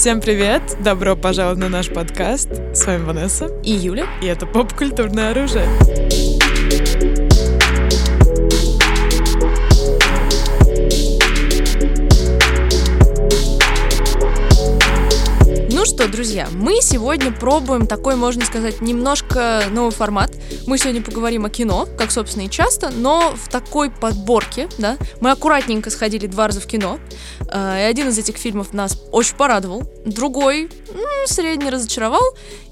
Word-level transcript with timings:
Всем 0.00 0.22
привет! 0.22 0.62
Добро 0.82 1.14
пожаловать 1.14 1.58
на 1.58 1.68
наш 1.68 1.90
подкаст. 1.90 2.48
С 2.72 2.86
вами 2.86 3.04
Ванесса. 3.04 3.48
И 3.62 3.72
Юля. 3.72 4.06
И 4.22 4.26
это 4.26 4.46
поп-культурное 4.46 5.32
оружие. 5.32 5.68
Ну 15.70 15.84
что, 15.84 16.08
друзья, 16.08 16.48
мы 16.50 16.80
сегодня 16.80 17.30
пробуем 17.30 17.86
такой, 17.86 18.16
можно 18.16 18.46
сказать, 18.46 18.80
немножко 18.80 19.29
новый 19.34 19.92
формат. 19.92 20.30
Мы 20.66 20.78
сегодня 20.78 21.02
поговорим 21.02 21.44
о 21.44 21.50
кино, 21.50 21.86
как, 21.98 22.10
собственно, 22.10 22.44
и 22.44 22.50
часто, 22.50 22.90
но 22.90 23.34
в 23.36 23.48
такой 23.48 23.90
подборке, 23.90 24.68
да. 24.78 24.96
Мы 25.20 25.30
аккуратненько 25.30 25.90
сходили 25.90 26.26
два 26.26 26.46
раза 26.48 26.60
в 26.60 26.66
кино, 26.66 26.98
э, 27.48 27.78
и 27.80 27.82
один 27.84 28.08
из 28.08 28.18
этих 28.18 28.36
фильмов 28.36 28.72
нас 28.72 28.98
очень 29.12 29.36
порадовал, 29.36 29.82
другой 30.04 30.64
м, 30.64 31.26
средне 31.26 31.70
разочаровал, 31.70 32.22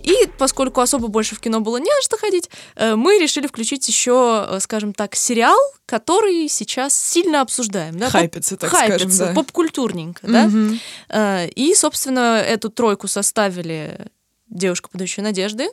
и 0.02 0.14
поскольку 0.38 0.80
особо 0.80 1.08
больше 1.08 1.34
в 1.34 1.40
кино 1.40 1.60
было 1.60 1.76
не 1.78 1.90
на 1.90 2.02
что 2.02 2.16
ходить, 2.16 2.48
э, 2.76 2.94
мы 2.94 3.18
решили 3.18 3.46
включить 3.46 3.86
еще, 3.88 4.46
э, 4.48 4.58
скажем 4.60 4.92
так, 4.94 5.14
сериал, 5.14 5.58
который 5.86 6.48
сейчас 6.48 6.94
сильно 6.98 7.40
обсуждаем. 7.40 7.98
Да? 7.98 8.10
Хайпится, 8.10 8.56
так 8.56 8.70
Хайпится, 8.70 9.08
скажем, 9.08 9.34
да. 9.34 9.40
поп-культурненько, 9.40 10.26
да. 10.26 10.44
Мгм. 10.44 10.80
Э, 11.08 11.48
И, 11.48 11.74
собственно, 11.74 12.38
эту 12.40 12.68
тройку 12.70 13.08
составили 13.08 14.06
девушка, 14.48 14.88
подающая 14.88 15.22
надежды, 15.24 15.68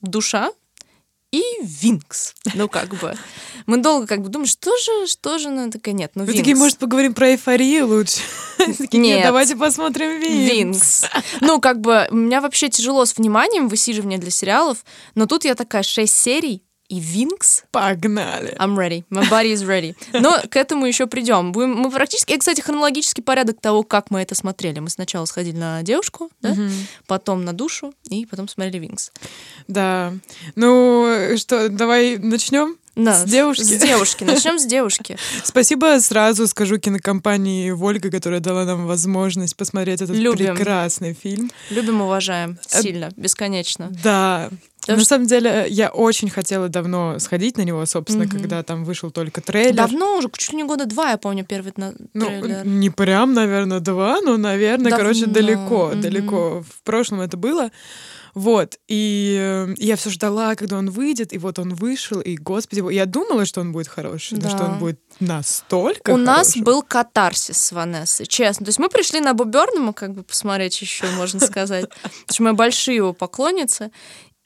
душа 0.00 0.50
и 1.32 1.42
Винкс. 1.62 2.34
Ну, 2.54 2.68
как 2.68 2.94
бы. 2.94 3.14
Мы 3.66 3.78
долго 3.78 4.06
как 4.06 4.22
бы 4.22 4.28
думали, 4.28 4.48
что 4.48 4.76
же, 4.78 5.06
что 5.06 5.38
же, 5.38 5.50
ну, 5.50 5.70
такая, 5.70 5.94
нет, 5.94 6.12
ну, 6.14 6.22
Вы 6.22 6.28
Винкс. 6.28 6.38
такие, 6.40 6.56
может, 6.56 6.78
поговорим 6.78 7.14
про 7.14 7.30
эйфорию 7.32 7.86
лучше? 7.88 8.20
Такие, 8.58 8.98
Нет, 9.02 9.16
Нет. 9.18 9.22
давайте 9.24 9.56
посмотрим 9.56 10.20
Винкс. 10.20 10.52
Винкс. 10.52 11.04
Ну, 11.40 11.60
как 11.60 11.80
бы, 11.80 12.06
у 12.10 12.14
меня 12.16 12.40
вообще 12.40 12.68
тяжело 12.68 13.04
с 13.04 13.16
вниманием 13.16 13.68
высиживание 13.68 14.18
для 14.18 14.30
сериалов, 14.30 14.84
но 15.14 15.26
тут 15.26 15.44
я 15.44 15.54
такая, 15.54 15.82
шесть 15.82 16.16
серий, 16.16 16.62
и 16.88 17.00
Винкс 17.00 17.64
Погнали. 17.70 18.56
I'm 18.58 18.76
ready. 18.76 19.04
My 19.10 19.28
body 19.28 19.52
is 19.52 19.66
ready. 19.66 19.94
Но 20.12 20.40
к 20.50 20.56
этому 20.56 20.86
еще 20.86 21.06
придем. 21.06 21.52
Будем, 21.52 21.74
мы 21.74 21.90
практически, 21.90 22.32
и, 22.32 22.38
кстати, 22.38 22.60
хронологический 22.60 23.22
порядок 23.22 23.60
того, 23.60 23.82
как 23.82 24.10
мы 24.10 24.20
это 24.20 24.34
смотрели. 24.34 24.78
Мы 24.80 24.90
сначала 24.90 25.24
сходили 25.24 25.56
на 25.56 25.82
девушку, 25.82 26.30
да? 26.42 26.54
потом 27.06 27.44
на 27.44 27.52
душу, 27.52 27.94
и 28.08 28.26
потом 28.26 28.48
смотрели 28.48 28.78
Винкс. 28.78 29.12
Да. 29.68 30.14
Ну, 30.54 31.36
что, 31.36 31.68
давай 31.68 32.18
начнем? 32.18 32.76
Да, 32.96 33.14
С 33.14 33.24
девушки? 33.24 33.62
С 33.62 33.78
девушки. 33.78 34.24
Начнем 34.24 34.58
с 34.58 34.64
девушки. 34.64 35.16
Спасибо 35.44 35.98
сразу 36.00 36.46
скажу 36.46 36.78
кинокомпании 36.78 37.70
Вольга, 37.70 38.10
которая 38.10 38.40
дала 38.40 38.64
нам 38.64 38.86
возможность 38.86 39.54
посмотреть 39.54 40.00
этот 40.00 40.16
Любим. 40.16 40.56
прекрасный 40.56 41.12
фильм. 41.12 41.50
Любим, 41.70 42.00
уважаем. 42.00 42.58
Э, 42.72 42.80
Сильно, 42.82 43.10
бесконечно. 43.16 43.90
Да. 44.02 44.48
Потому 44.80 44.98
На 44.98 45.04
что- 45.04 45.08
самом 45.16 45.26
деле, 45.26 45.66
я 45.68 45.88
очень 45.90 46.30
хотела 46.30 46.68
давно 46.68 47.18
сходить 47.18 47.58
на 47.58 47.62
него, 47.62 47.84
собственно, 47.86 48.24
Мгм. 48.24 48.38
когда 48.38 48.62
там 48.62 48.84
вышел 48.84 49.10
только 49.10 49.40
трейлер. 49.40 49.74
Давно 49.74 50.16
уже, 50.18 50.30
чуть 50.36 50.52
ли 50.52 50.56
не 50.58 50.64
года 50.64 50.86
два, 50.86 51.10
я 51.10 51.16
помню, 51.18 51.44
первый 51.44 51.72
на 51.76 51.92
Ну, 52.14 52.26
трейлер. 52.26 52.64
не 52.66 52.88
прям, 52.90 53.34
наверное, 53.34 53.80
два, 53.80 54.20
но, 54.22 54.36
наверное, 54.36 54.90
Давно, 54.90 54.96
короче, 55.04 55.26
далеко, 55.26 55.88
мгм. 55.88 56.00
далеко. 56.00 56.62
В 56.62 56.82
прошлом 56.84 57.20
это 57.20 57.36
было. 57.36 57.70
Вот, 58.36 58.76
и 58.86 59.34
э, 59.40 59.74
я 59.78 59.96
все 59.96 60.10
ждала, 60.10 60.54
когда 60.56 60.76
он 60.76 60.90
выйдет, 60.90 61.32
и 61.32 61.38
вот 61.38 61.58
он 61.58 61.74
вышел, 61.74 62.20
и, 62.20 62.36
господи, 62.36 62.92
я 62.92 63.06
думала, 63.06 63.46
что 63.46 63.62
он 63.62 63.72
будет 63.72 63.88
хороший, 63.88 64.36
но 64.36 64.50
что 64.50 64.58
Да. 64.58 64.64
он 64.66 64.78
будет 64.78 65.00
настолько 65.20 66.10
У 66.10 66.18
нас 66.18 66.48
хорошим. 66.48 66.64
был 66.64 66.82
катарсис 66.82 67.56
с 67.56 67.72
Ванессой, 67.72 68.26
честно. 68.26 68.66
То 68.66 68.68
есть 68.68 68.78
мы 68.78 68.90
пришли 68.90 69.20
на 69.20 69.32
Боберному, 69.32 69.94
как 69.94 70.12
бы 70.12 70.22
посмотреть 70.22 70.78
еще, 70.82 71.06
можно 71.12 71.40
сказать. 71.40 71.88
Потому 71.88 72.12
что 72.30 72.42
мы 72.42 72.52
большие 72.52 72.96
его 72.96 73.14
поклонницы. 73.14 73.90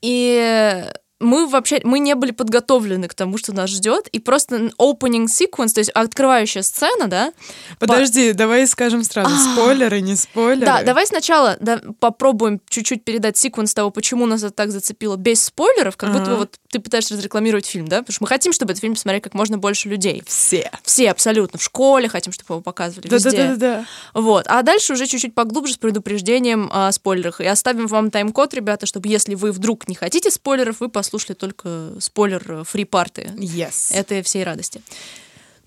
И 0.02 0.84
мы 1.20 1.46
вообще, 1.46 1.80
мы 1.84 1.98
не 1.98 2.14
были 2.14 2.30
подготовлены 2.30 3.06
к 3.06 3.14
тому, 3.14 3.38
что 3.38 3.52
нас 3.52 3.70
ждет, 3.70 4.08
и 4.08 4.18
просто 4.18 4.70
opening 4.78 5.26
sequence, 5.26 5.74
то 5.74 5.80
есть 5.80 5.90
открывающая 5.90 6.62
сцена, 6.62 7.06
да? 7.06 7.32
Подожди, 7.78 8.32
давай 8.32 8.66
скажем 8.66 9.04
сразу, 9.04 9.34
А. 9.34 9.52
спойлеры, 9.52 10.00
не 10.00 10.16
спойлеры. 10.16 10.66
Да, 10.66 10.82
давай 10.82 11.06
сначала 11.06 11.56
да, 11.60 11.80
попробуем 12.00 12.60
чуть-чуть 12.68 13.04
передать 13.04 13.36
секвенс 13.36 13.74
того, 13.74 13.90
почему 13.90 14.26
нас 14.26 14.42
это 14.42 14.52
так 14.52 14.70
зацепило 14.70 15.16
без 15.16 15.44
спойлеров, 15.44 15.96
как 15.96 16.12
будто 16.12 16.36
вот 16.36 16.58
ты 16.70 16.80
пытаешься 16.80 17.14
разрекламировать 17.14 17.66
фильм, 17.66 17.86
да? 17.86 17.98
Потому 17.98 18.14
что 18.14 18.24
мы 18.24 18.28
хотим, 18.28 18.52
чтобы 18.52 18.72
этот 18.72 18.80
фильм 18.80 18.94
посмотрели 18.94 19.20
как 19.20 19.34
можно 19.34 19.58
больше 19.58 19.88
людей. 19.88 20.22
Все. 20.26 20.70
Все 20.84 21.10
абсолютно. 21.10 21.58
В 21.58 21.62
школе 21.62 22.08
хотим, 22.08 22.32
чтобы 22.32 22.54
его 22.54 22.62
показывали 22.62 23.08
везде. 23.08 23.30
Да-да-да-да. 23.30 23.84
Вот. 24.14 24.46
А 24.48 24.62
дальше 24.62 24.94
уже 24.94 25.06
чуть-чуть 25.06 25.34
поглубже 25.34 25.74
с 25.74 25.76
предупреждением 25.76 26.70
о 26.72 26.90
спойлерах. 26.92 27.40
И 27.40 27.46
оставим 27.46 27.86
вам 27.88 28.10
тайм-код, 28.10 28.54
ребята, 28.54 28.86
чтобы 28.86 29.08
если 29.08 29.34
вы 29.34 29.52
вдруг 29.52 29.88
не 29.88 29.94
хотите 29.94 30.30
спойлеров, 30.30 30.80
вы 30.80 30.88
послушали 30.88 31.09
только 31.34 31.94
спойлер 32.00 32.64
фри 32.64 32.84
парты. 32.84 33.32
Yes. 33.36 33.92
Это 33.92 34.22
всей 34.22 34.44
радости. 34.44 34.82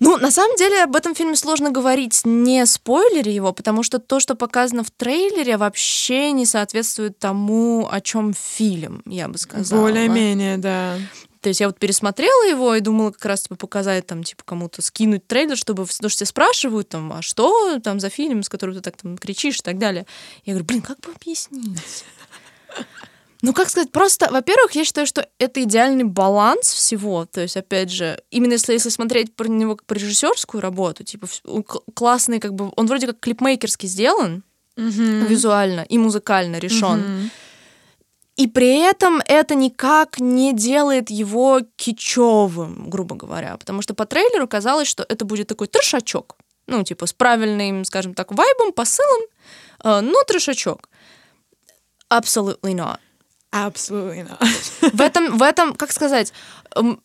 Ну, 0.00 0.16
на 0.16 0.30
самом 0.30 0.56
деле, 0.56 0.82
об 0.82 0.96
этом 0.96 1.14
фильме 1.14 1.36
сложно 1.36 1.70
говорить, 1.70 2.22
не 2.24 2.66
спойлере 2.66 3.34
его, 3.34 3.52
потому 3.52 3.82
что 3.82 3.98
то, 3.98 4.20
что 4.20 4.34
показано 4.34 4.82
в 4.82 4.90
трейлере, 4.90 5.56
вообще 5.56 6.32
не 6.32 6.46
соответствует 6.46 7.18
тому, 7.18 7.88
о 7.90 8.00
чем 8.00 8.34
фильм, 8.34 9.02
я 9.06 9.28
бы 9.28 9.38
сказала. 9.38 9.80
Более-менее, 9.80 10.58
да. 10.58 10.98
То 11.40 11.48
есть 11.48 11.60
я 11.60 11.66
вот 11.66 11.78
пересмотрела 11.78 12.48
его 12.48 12.74
и 12.74 12.80
думала 12.80 13.10
как 13.10 13.24
раз 13.26 13.42
типа 13.42 13.56
показать 13.56 14.06
там, 14.06 14.24
типа, 14.24 14.42
кому-то 14.44 14.80
скинуть 14.80 15.26
трейлер, 15.26 15.58
чтобы, 15.58 15.84
потому 15.84 16.08
что 16.08 16.20
тебя 16.20 16.26
спрашивают 16.26 16.88
там, 16.88 17.12
а 17.12 17.20
что 17.20 17.78
там 17.80 18.00
за 18.00 18.08
фильм, 18.08 18.42
с 18.42 18.48
которым 18.48 18.74
ты 18.74 18.80
так 18.80 18.96
там 18.96 19.18
кричишь 19.18 19.58
и 19.58 19.62
так 19.62 19.78
далее. 19.78 20.06
Я 20.46 20.54
говорю, 20.54 20.64
блин, 20.64 20.82
как 20.82 21.00
бы 21.00 21.12
объяснить? 21.12 22.04
Ну, 23.44 23.52
как 23.52 23.68
сказать, 23.68 23.92
просто, 23.92 24.30
во-первых, 24.30 24.72
я 24.72 24.84
считаю, 24.84 25.06
что 25.06 25.28
это 25.38 25.62
идеальный 25.64 26.04
баланс 26.04 26.72
всего. 26.72 27.26
То 27.26 27.42
есть, 27.42 27.58
опять 27.58 27.90
же, 27.90 28.18
именно 28.30 28.52
если, 28.52 28.72
если 28.72 28.88
смотреть 28.88 29.36
про 29.36 29.48
него 29.48 29.76
как 29.76 29.86
про 29.86 29.98
режиссерскую 29.98 30.62
работу, 30.62 31.04
типа, 31.04 31.26
классный, 31.92 32.40
как 32.40 32.54
бы, 32.54 32.72
он 32.74 32.86
вроде 32.86 33.06
как 33.06 33.20
клипмейкерски 33.20 33.84
сделан 33.84 34.44
визуально 34.76 35.82
и 35.82 35.98
музыкально 35.98 36.58
решен. 36.58 37.00
Мгм. 37.00 37.30
И 38.36 38.48
при 38.48 38.78
этом 38.80 39.20
это 39.26 39.54
никак 39.54 40.18
не 40.20 40.54
делает 40.54 41.10
его 41.10 41.60
кичевым, 41.76 42.88
грубо 42.88 43.14
говоря. 43.14 43.58
Потому 43.58 43.82
что 43.82 43.92
по 43.92 44.06
трейлеру 44.06 44.48
казалось, 44.48 44.88
что 44.88 45.04
это 45.06 45.26
будет 45.26 45.48
такой 45.48 45.66
трешачок. 45.66 46.36
Ну, 46.66 46.82
типа, 46.82 47.04
с 47.06 47.12
правильным, 47.12 47.84
скажем 47.84 48.14
так, 48.14 48.32
вайбом, 48.32 48.72
посылом, 48.72 49.22
э, 49.84 50.00
но 50.00 50.22
трешачок. 50.24 50.88
Absolutely 52.10 52.74
not. 52.74 52.98
Absolutely 53.54 54.26
not. 54.28 54.90
В 54.92 55.00
этом, 55.00 55.38
в 55.38 55.42
этом, 55.42 55.74
как 55.74 55.92
сказать, 55.92 56.32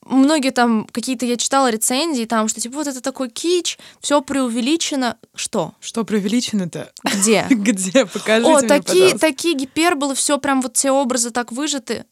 многие 0.06 0.50
там 0.50 0.88
какие-то 0.92 1.26
я 1.28 1.38
читала 1.38 1.70
рецензии, 1.70 2.26
там, 2.26 2.48
что 2.48 2.60
типа 2.60 2.76
вот 2.76 2.88
это 2.88 3.02
такой 3.02 3.30
кич, 3.30 3.78
все 4.02 4.22
преувеличено. 4.22 5.18
Что? 5.36 5.76
Что 5.80 6.04
преувеличено-то? 6.04 6.92
Где? 7.04 7.46
Где? 7.50 8.08
Покажите 8.08 8.52
О, 8.52 8.60
мне, 8.60 8.68
такие, 8.68 9.04
пожалуйста. 9.04 9.20
такие 9.20 9.54
гиперболы, 9.54 10.16
все 10.16 10.40
прям 10.40 10.62
вот 10.62 10.76
все 10.76 10.90
образы 10.90 11.30
так 11.30 11.52
выжаты. 11.52 12.06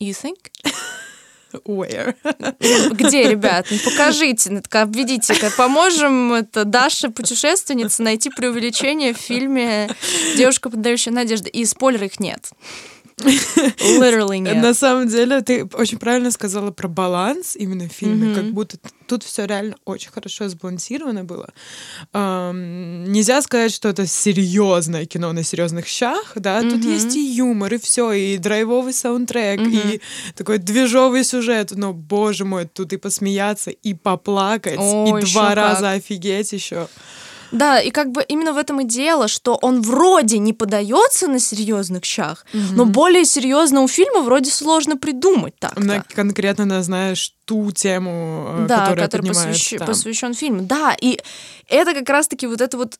You 0.00 0.12
think? 0.12 0.38
Where? 1.66 2.14
Где, 2.94 3.28
ребят? 3.28 3.66
Ну, 3.70 3.78
покажите, 3.84 4.50
ну, 4.50 4.62
так, 4.62 4.82
обведите, 4.82 5.34
поможем 5.56 6.32
это 6.32 6.64
Даше, 6.64 7.10
путешественнице, 7.10 8.02
найти 8.02 8.30
преувеличение 8.30 9.12
в 9.12 9.18
фильме 9.18 9.90
«Девушка, 10.36 10.70
подающая 10.70 11.12
надежды». 11.12 11.50
И 11.50 11.64
спойлеров 11.64 12.12
их 12.12 12.20
нет. 12.20 12.50
Literally 14.00 14.38
нет. 14.38 14.56
На 14.56 14.74
самом 14.74 15.08
деле, 15.08 15.40
ты 15.40 15.64
очень 15.74 15.98
правильно 15.98 16.30
сказала 16.30 16.70
про 16.70 16.88
баланс 16.88 17.56
именно 17.56 17.88
в 17.88 17.92
фильме, 17.92 18.26
Мгм. 18.26 18.34
как 18.34 18.52
будто 18.52 18.76
тут 19.06 19.22
все 19.24 19.44
реально 19.46 19.74
очень 19.84 20.10
хорошо 20.10 20.48
сбалансировано 20.48 21.24
было. 21.24 21.48
Ам, 22.12 23.04
нельзя 23.04 23.42
сказать, 23.42 23.72
что 23.72 23.88
это 23.88 24.06
серьезное 24.06 25.04
кино 25.06 25.32
на 25.32 25.42
серьезных 25.42 25.86
щах, 25.86 26.32
да, 26.36 26.60
тут 26.62 26.80
Мгм. 26.84 26.92
есть 26.92 27.16
и 27.16 27.20
юмор, 27.20 27.74
и 27.74 27.78
все, 27.78 28.12
и 28.12 28.38
драйвовый 28.38 28.92
саундтрек, 28.92 29.60
Мгм. 29.60 29.70
и 29.72 30.00
такой 30.36 30.58
движовый 30.58 31.24
сюжет, 31.24 31.72
но, 31.72 31.92
боже 31.92 32.44
мой, 32.44 32.66
тут 32.66 32.92
и 32.92 32.96
посмеяться, 32.96 33.70
и 33.70 33.94
поплакать, 33.94 34.78
О, 34.78 35.18
и 35.18 35.22
два 35.24 35.48
как. 35.48 35.56
раза 35.56 35.90
офигеть 35.90 36.52
еще. 36.52 36.88
Да, 37.52 37.80
и 37.80 37.90
как 37.90 38.10
бы 38.12 38.22
именно 38.22 38.52
в 38.52 38.56
этом 38.58 38.80
и 38.80 38.84
дело, 38.84 39.28
что 39.28 39.56
он 39.56 39.82
вроде 39.82 40.38
не 40.38 40.52
подается 40.52 41.26
на 41.26 41.38
серьезных 41.40 42.04
щах, 42.04 42.44
но 42.52 42.84
более 42.84 43.24
серьезного 43.24 43.88
фильма 43.88 44.20
вроде 44.20 44.50
сложно 44.50 44.96
придумать 44.96 45.54
так. 45.58 45.76
На- 45.78 46.02
конкретно 46.14 46.64
на, 46.64 46.82
знаешь, 46.82 47.34
ту 47.44 47.70
тему, 47.72 48.46
э, 48.60 48.66
да, 48.68 48.86
которая 48.86 49.08
поднимается 49.08 49.48
посвящ- 49.48 49.78
там. 49.78 49.86
посвящен 49.86 50.34
фильму. 50.34 50.62
Да, 50.62 50.94
и 51.00 51.20
это 51.68 51.94
как 51.94 52.08
раз-таки 52.08 52.46
вот 52.46 52.60
это 52.60 52.76
вот 52.76 52.98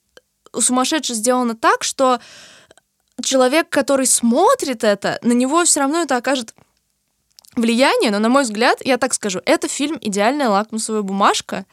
сумасшедше 0.58 1.14
сделано 1.14 1.55
так, 1.55 1.85
что 1.85 2.19
человек, 3.23 3.69
который 3.69 4.06
смотрит 4.06 4.82
это, 4.82 5.19
на 5.23 5.32
него 5.32 5.64
все 5.64 5.81
равно 5.81 6.00
это 6.03 6.17
окажет 6.17 6.55
влияние, 7.56 8.11
но, 8.11 8.19
на 8.19 8.29
мой 8.29 8.44
взгляд, 8.44 8.79
я 8.85 8.96
так 8.96 9.12
скажу, 9.14 9.41
это 9.44 9.69
фильм 9.69 9.99
«Идеальная 10.00 10.49
лакмусовая 10.49 11.03
бумажка», 11.03 11.67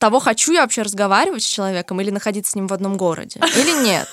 того, 0.00 0.18
хочу 0.18 0.52
я 0.52 0.62
вообще 0.62 0.82
разговаривать 0.82 1.42
с 1.42 1.46
человеком 1.46 2.00
или 2.00 2.10
находиться 2.10 2.52
с 2.52 2.54
ним 2.54 2.66
в 2.66 2.72
одном 2.72 2.96
городе, 2.96 3.38
или 3.38 3.84
нет. 3.84 4.08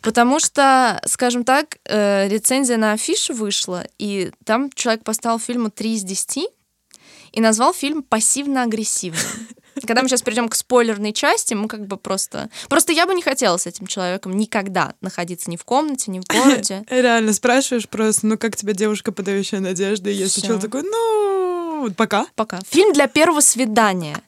Потому 0.00 0.38
что, 0.38 1.02
скажем 1.04 1.44
так, 1.44 1.78
э, 1.84 2.28
рецензия 2.28 2.76
на 2.76 2.92
афишу 2.92 3.34
вышла, 3.34 3.84
и 3.98 4.30
там 4.44 4.70
человек 4.72 5.04
поставил 5.04 5.38
фильму 5.38 5.70
3 5.70 5.94
из 5.94 6.04
10 6.04 6.48
и 7.32 7.40
назвал 7.40 7.74
фильм 7.74 8.02
пассивно-агрессивным. 8.02 9.48
Когда 9.86 10.02
мы 10.02 10.08
сейчас 10.08 10.22
перейдем 10.22 10.48
к 10.48 10.54
спойлерной 10.54 11.12
части, 11.12 11.54
мы 11.54 11.66
как 11.66 11.86
бы 11.86 11.96
просто... 11.96 12.50
Просто 12.68 12.92
я 12.92 13.06
бы 13.06 13.14
не 13.14 13.22
хотела 13.22 13.56
с 13.56 13.66
этим 13.66 13.86
человеком 13.86 14.36
никогда 14.36 14.94
находиться 15.00 15.50
ни 15.50 15.56
в 15.56 15.64
комнате, 15.64 16.10
ни 16.10 16.20
в 16.20 16.24
городе. 16.24 16.84
Реально 16.90 17.32
спрашиваешь 17.32 17.88
просто, 17.88 18.26
ну 18.26 18.38
как 18.38 18.54
тебе 18.54 18.74
девушка, 18.74 19.12
подающая 19.12 19.60
надежды, 19.60 20.10
если 20.10 20.42
человек 20.42 20.62
такой, 20.62 20.82
ну, 20.82 21.90
пока. 21.96 22.26
Пока. 22.36 22.60
Фильм 22.68 22.92
для 22.92 23.08
первого 23.08 23.40
свидания. 23.40 24.20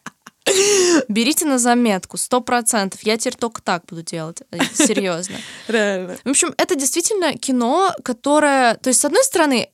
Берите 1.08 1.46
на 1.46 1.58
заметку, 1.58 2.17
сто 2.17 2.41
процентов. 2.41 3.02
Я 3.02 3.17
теперь 3.17 3.37
только 3.37 3.62
так 3.62 3.85
буду 3.87 4.02
делать, 4.02 4.43
э, 4.50 4.58
серьезно. 4.75 5.37
Реально. 5.69 6.17
В 6.25 6.31
общем, 6.31 6.55
это 6.58 6.75
действительно 6.76 7.35
кино, 7.35 7.93
которое... 8.02 8.75
То 8.75 8.88
есть, 8.88 9.00
с 9.00 9.05
одной 9.05 9.25
стороны, 9.25 9.70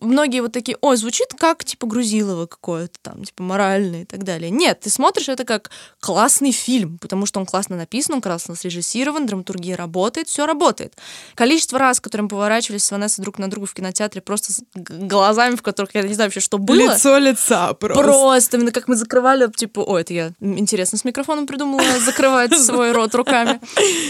многие 0.00 0.40
вот 0.40 0.52
такие, 0.52 0.76
ой, 0.80 0.96
звучит 0.96 1.28
как, 1.38 1.64
типа, 1.64 1.86
Грузилова 1.86 2.46
какое-то 2.46 2.98
там, 3.02 3.24
типа, 3.24 3.42
моральное 3.42 4.02
и 4.02 4.04
так 4.04 4.24
далее. 4.24 4.50
Нет, 4.50 4.80
ты 4.80 4.90
смотришь 4.90 5.28
это 5.28 5.44
как 5.44 5.70
классный 6.00 6.52
фильм, 6.52 6.98
потому 6.98 7.26
что 7.26 7.40
он 7.40 7.46
классно 7.46 7.76
написан, 7.76 8.16
он 8.16 8.20
классно 8.20 8.54
срежиссирован, 8.54 9.26
драматургия 9.26 9.76
работает, 9.76 10.28
все 10.28 10.46
работает. 10.46 10.94
Количество 11.34 11.78
раз, 11.78 12.00
которые 12.00 12.24
мы 12.24 12.28
поворачивались 12.28 12.84
с 12.84 12.90
Ванессой 12.90 13.22
друг 13.22 13.38
на 13.38 13.50
друга 13.50 13.66
в 13.66 13.74
кинотеатре, 13.74 14.20
просто 14.20 14.52
с 14.52 14.62
глазами, 14.74 15.56
в 15.56 15.62
которых 15.62 15.94
я 15.94 16.02
не 16.02 16.14
знаю 16.14 16.28
вообще, 16.28 16.40
что 16.40 16.58
было. 16.58 16.76
Лицо 16.76 17.18
лица 17.18 17.74
просто. 17.74 18.02
Просто, 18.02 18.56
именно 18.56 18.72
как 18.72 18.88
мы 18.88 18.96
закрывали, 18.96 19.50
типа, 19.50 19.80
ой, 19.80 20.02
это 20.02 20.14
я 20.14 20.32
интересно 20.40 20.98
с 20.98 21.04
микрофоном 21.04 21.46
придумала 21.46 21.82
закрывать 22.00 22.56
свой 22.58 22.92
рот 22.92 23.14
руками. 23.14 23.60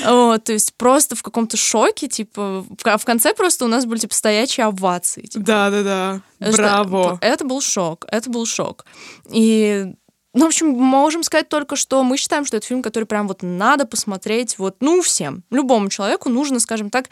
Вот, 0.05 0.45
то 0.45 0.53
есть 0.53 0.75
просто 0.75 1.17
в 1.17 1.23
каком-то 1.23 1.57
шоке, 1.57 2.09
типа, 2.09 2.65
в 2.83 2.99
в 2.99 3.05
конце 3.05 3.35
просто 3.35 3.65
у 3.65 3.69
нас 3.69 3.87
были, 3.87 4.01
типа, 4.01 4.15
стоячие 4.15 4.67
овации. 4.67 5.23
типа. 5.23 5.45
Да-да-да. 5.49 6.21
Браво. 6.53 7.19
Это 7.21 7.45
был 7.45 7.61
шок, 7.61 8.05
это 8.09 8.31
был 8.31 8.47
шок. 8.47 8.85
И 9.31 9.87
ну, 10.35 10.45
в 10.45 10.49
общем, 10.49 10.69
можем 10.69 11.23
сказать 11.23 11.49
только, 11.49 11.75
что 11.75 12.05
мы 12.05 12.17
считаем, 12.17 12.45
что 12.45 12.59
это 12.59 12.67
фильм, 12.67 12.83
который 12.83 13.05
прям 13.05 13.27
вот 13.27 13.43
надо 13.43 13.87
посмотреть 13.87 14.59
вот, 14.59 14.77
ну, 14.81 15.01
всем. 15.03 15.43
Любому 15.51 15.89
человеку 15.89 16.29
нужно, 16.29 16.61
скажем 16.61 16.91
так, 16.91 17.09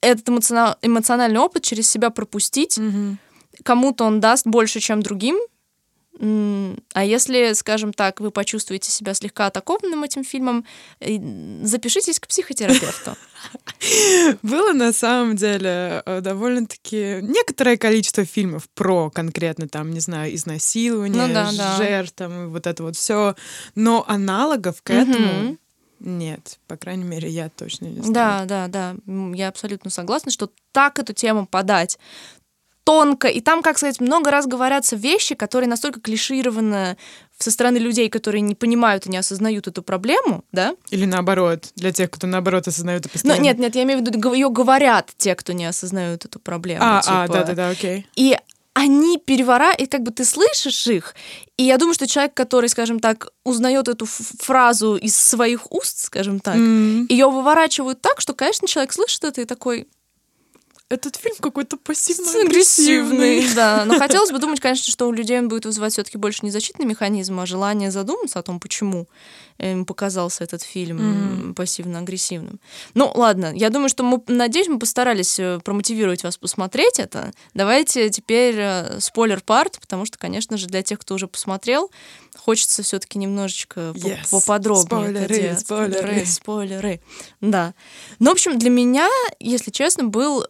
этот 0.00 0.28
эмоциона- 0.28 0.76
эмоциональный 0.82 1.38
опыт 1.38 1.62
через 1.62 1.88
себя 1.88 2.10
пропустить, 2.10 2.78
Мгм. 2.78 3.18
кому-то 3.62 4.04
он 4.04 4.20
даст 4.20 4.46
больше, 4.46 4.80
чем 4.80 5.02
другим. 5.02 5.36
А 6.18 7.04
если, 7.04 7.52
скажем 7.52 7.92
так, 7.92 8.20
вы 8.20 8.30
почувствуете 8.30 8.90
себя 8.90 9.12
слегка 9.12 9.46
атакованным 9.46 10.02
этим 10.02 10.24
фильмом, 10.24 10.64
запишитесь 11.62 12.18
к 12.18 12.26
психотерапевту. 12.26 13.16
Было 14.42 14.72
на 14.72 14.92
самом 14.92 15.36
деле 15.36 16.02
э, 16.04 16.20
довольно-таки 16.20 17.18
некоторое 17.22 17.76
количество 17.76 18.24
фильмов 18.24 18.68
про 18.74 19.10
конкретно 19.10 19.68
там, 19.68 19.90
не 19.90 20.00
знаю, 20.00 20.34
изнасилование, 20.34 21.26
Ну 21.26 21.32
да, 21.32 21.50
да. 21.56 21.76
жертв, 21.76 22.14
там, 22.14 22.44
и 22.44 22.46
вот 22.48 22.66
это 22.66 22.82
вот 22.82 22.96
все. 22.96 23.34
Но 23.74 24.04
аналогов 24.08 24.82
к 24.82 24.90
этому 24.90 25.56
нет. 26.00 26.58
По 26.66 26.76
крайней 26.76 27.04
мере, 27.04 27.28
я 27.28 27.48
точно 27.48 27.86
не 27.86 28.02
знаю. 28.02 28.46
Да, 28.46 28.68
да, 28.68 28.94
да. 29.06 29.34
Я 29.34 29.48
абсолютно 29.48 29.90
согласна, 29.90 30.30
что 30.30 30.50
так 30.72 30.98
эту 30.98 31.12
тему 31.12 31.46
подать 31.46 31.98
тонко, 32.86 33.26
и 33.26 33.40
там, 33.40 33.62
как 33.62 33.78
сказать, 33.78 34.00
много 34.00 34.30
раз 34.30 34.46
говорятся 34.46 34.94
вещи, 34.94 35.34
которые 35.34 35.68
настолько 35.68 36.00
клишированы 36.00 36.96
со 37.36 37.50
стороны 37.50 37.78
людей, 37.78 38.08
которые 38.08 38.42
не 38.42 38.54
понимают 38.54 39.06
и 39.06 39.10
не 39.10 39.16
осознают 39.16 39.66
эту 39.66 39.82
проблему, 39.82 40.44
да? 40.52 40.76
Или 40.90 41.04
наоборот, 41.04 41.72
для 41.74 41.90
тех, 41.90 42.12
кто 42.12 42.28
наоборот 42.28 42.68
осознает 42.68 43.00
это 43.00 43.08
Но 43.08 43.12
постоянно. 43.14 43.42
нет, 43.42 43.58
нет, 43.58 43.74
я 43.74 43.82
имею 43.82 43.98
в 43.98 44.02
виду, 44.06 44.32
ее 44.32 44.48
говорят 44.50 45.10
те, 45.18 45.34
кто 45.34 45.52
не 45.52 45.66
осознают 45.66 46.24
эту 46.24 46.38
проблему. 46.38 46.84
А, 46.84 47.00
а, 47.04 47.26
типа. 47.26 47.38
да-да-да, 47.38 47.70
окей. 47.70 48.06
И 48.14 48.38
они 48.74 49.18
перевора, 49.18 49.72
и 49.72 49.86
как 49.86 50.02
бы 50.02 50.12
ты 50.12 50.24
слышишь 50.24 50.86
их, 50.86 51.16
и 51.56 51.64
я 51.64 51.78
думаю, 51.78 51.94
что 51.94 52.06
человек, 52.06 52.34
который, 52.34 52.68
скажем 52.68 53.00
так, 53.00 53.28
узнает 53.42 53.88
эту 53.88 54.06
фразу 54.06 54.94
из 54.94 55.18
своих 55.18 55.72
уст, 55.72 56.04
скажем 56.04 56.38
так, 56.38 56.54
М, 56.54 57.06
ее 57.08 57.28
выворачивают 57.28 58.00
так, 58.00 58.20
что, 58.20 58.32
конечно, 58.32 58.68
человек 58.68 58.92
слышит 58.92 59.24
это 59.24 59.40
и 59.40 59.44
такой 59.44 59.88
Этот 60.88 61.16
фильм 61.16 61.34
какой-то 61.40 61.76
пассивно-агрессивный. 61.78 63.38
агрессивный. 63.38 63.54
Да, 63.56 63.84
но 63.86 63.98
хотелось 63.98 64.30
бы 64.30 64.38
думать, 64.38 64.60
конечно, 64.60 64.88
что 64.90 65.08
у 65.08 65.12
людей 65.12 65.36
он 65.38 65.48
будет 65.48 65.64
вызывать 65.66 65.94
все-таки 65.94 66.16
больше 66.16 66.40
не 66.44 66.52
защитный 66.52 66.86
механизм, 66.86 67.40
а 67.40 67.46
желание 67.46 67.90
задуматься 67.90 68.38
о 68.38 68.42
том, 68.44 68.60
почему 68.60 69.08
им 69.58 69.84
показался 69.84 70.44
этот 70.44 70.62
фильм 70.62 70.96
Мгм. 70.98 71.54
пассивно-агрессивным. 71.54 72.60
Ну, 72.94 73.10
ладно, 73.16 73.52
я 73.54 73.70
думаю, 73.70 73.88
что 73.88 74.04
мы, 74.04 74.22
надеюсь, 74.28 74.68
мы 74.68 74.78
постарались 74.78 75.40
э, 75.40 75.58
промотивировать 75.64 76.22
вас 76.22 76.36
посмотреть 76.38 77.00
это. 77.00 77.32
Давайте 77.54 78.08
теперь 78.10 78.54
э, 78.58 79.00
спойлер-парт, 79.00 79.80
потому 79.80 80.04
что, 80.04 80.18
конечно 80.18 80.56
же, 80.56 80.66
для 80.66 80.82
тех, 80.84 81.00
кто 81.00 81.14
уже 81.14 81.26
посмотрел, 81.26 81.90
хочется 82.36 82.82
все-таки 82.84 83.18
немножечко 83.18 83.92
по- 83.94 83.98
Yes. 83.98 84.30
поподробнее 84.30 84.84
Спойлеры, 84.86 85.56
спойлеры. 85.56 85.56
спойлеры, 85.56 86.26
спойлеры. 86.26 87.00
Да. 87.40 87.74
Ну, 88.20 88.28
в 88.30 88.32
общем, 88.34 88.56
для 88.58 88.70
меня, 88.70 89.08
если 89.40 89.70
честно, 89.72 90.04
был 90.04 90.46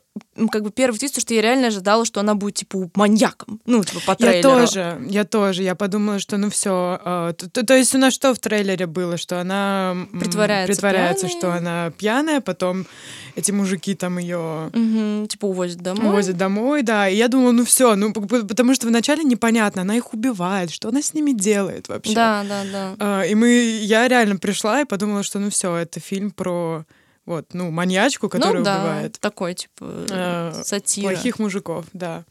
как 0.50 0.62
бы 0.62 0.70
первый 0.70 0.98
твист, 0.98 1.20
что 1.20 1.34
я 1.34 1.42
реально 1.42 1.68
ожидала, 1.68 2.04
что 2.04 2.20
она 2.20 2.34
будет, 2.34 2.54
типа, 2.56 2.90
маньяком. 2.94 3.60
Ну, 3.66 3.82
типа, 3.84 4.00
по 4.06 4.10
Я 4.12 4.16
трейлеру. 4.16 4.42
тоже, 4.60 4.98
я 5.08 5.24
тоже. 5.24 5.62
Я 5.62 5.74
подумала, 5.74 6.18
что 6.18 6.36
ну 6.36 6.50
все. 6.50 7.00
то, 7.04 7.50
то- 7.50 7.66
то 7.66 7.76
есть 7.76 7.94
у 7.94 7.98
нас 7.98 8.14
что 8.14 8.34
в 8.34 8.38
трейлере 8.38 8.86
было, 8.86 9.16
что 9.16 9.40
она 9.40 9.96
Притворяется 10.12 10.72
притворяется, 10.72 11.28
что 11.28 11.52
она 11.52 11.90
пьяная, 11.90 12.40
потом 12.40 12.86
эти 13.34 13.50
мужики 13.52 13.94
там 13.94 14.18
ее 14.18 14.70
Мгм, 14.72 15.26
типа, 15.28 15.46
увозят 15.46 15.78
домой. 15.80 16.10
возят 16.12 16.36
домой, 16.36 16.82
да. 16.82 17.08
И 17.08 17.16
я 17.16 17.28
думала, 17.28 17.52
ну 17.52 17.64
все, 17.64 17.94
ну 17.96 18.12
потому 18.12 18.74
что 18.74 18.86
вначале 18.86 19.24
непонятно, 19.24 19.82
она 19.82 19.96
их 19.96 20.12
убивает, 20.14 20.70
что 20.70 20.88
она 20.88 21.02
с 21.02 21.14
ними 21.14 21.32
делает 21.32 21.88
вообще. 21.88 22.14
Да, 22.14 22.44
да, 22.48 22.62
да. 22.72 22.94
А, 22.98 23.22
и 23.22 23.34
мы, 23.34 23.48
я 23.82 24.08
реально 24.08 24.36
пришла 24.36 24.80
и 24.80 24.84
подумала, 24.84 25.22
что 25.22 25.38
ну 25.38 25.50
все, 25.50 25.74
это 25.76 26.00
фильм 26.00 26.30
про 26.30 26.84
вот, 27.26 27.46
ну 27.52 27.70
маньячку, 27.70 28.28
которая 28.28 28.58
ну, 28.58 28.64
да, 28.64 28.76
убивает 28.76 29.20
такой, 29.20 29.54
типа, 29.54 30.06
э, 30.08 30.62
сатира. 30.64 31.10
плохих 31.10 31.38
мужиков, 31.38 31.84
да. 31.92 32.24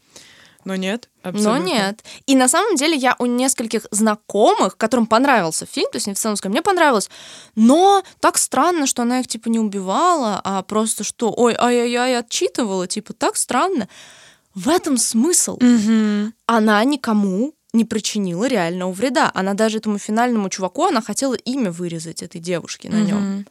Но 0.64 0.74
нет, 0.74 1.08
Но 1.22 1.30
абсолютно. 1.30 1.64
нет. 1.64 2.04
И 2.26 2.34
на 2.34 2.48
самом 2.48 2.74
деле 2.74 2.96
я 2.96 3.14
у 3.20 3.26
нескольких 3.26 3.86
знакомых, 3.92 4.76
которым 4.76 5.06
понравился 5.06 5.64
фильм, 5.64 5.88
то 5.92 5.96
есть 5.96 6.08
они 6.08 6.16
в 6.16 6.18
целом 6.18 6.36
сказали, 6.36 6.54
мне 6.54 6.62
понравилось, 6.62 7.08
но 7.54 8.02
так 8.18 8.36
странно, 8.36 8.88
что 8.88 9.02
она 9.02 9.20
их 9.20 9.28
типа 9.28 9.48
не 9.48 9.60
убивала, 9.60 10.40
а 10.42 10.62
просто 10.62 11.04
что, 11.04 11.32
ой, 11.36 11.54
ай-яй-яй, 11.56 12.18
отчитывала, 12.18 12.88
типа 12.88 13.12
так 13.12 13.36
странно. 13.36 13.88
В 14.56 14.68
этом 14.68 14.96
смысл. 14.96 15.58
Мгм. 15.60 16.32
Она 16.46 16.82
никому 16.82 17.54
не 17.72 17.84
причинила 17.84 18.46
реального 18.46 18.90
вреда. 18.90 19.30
Она 19.34 19.54
даже 19.54 19.78
этому 19.78 19.98
финальному 19.98 20.48
чуваку, 20.48 20.86
она 20.86 21.00
хотела 21.00 21.34
имя 21.34 21.70
вырезать 21.70 22.22
этой 22.22 22.40
девушки 22.40 22.88
на 22.88 23.02
нем. 23.02 23.46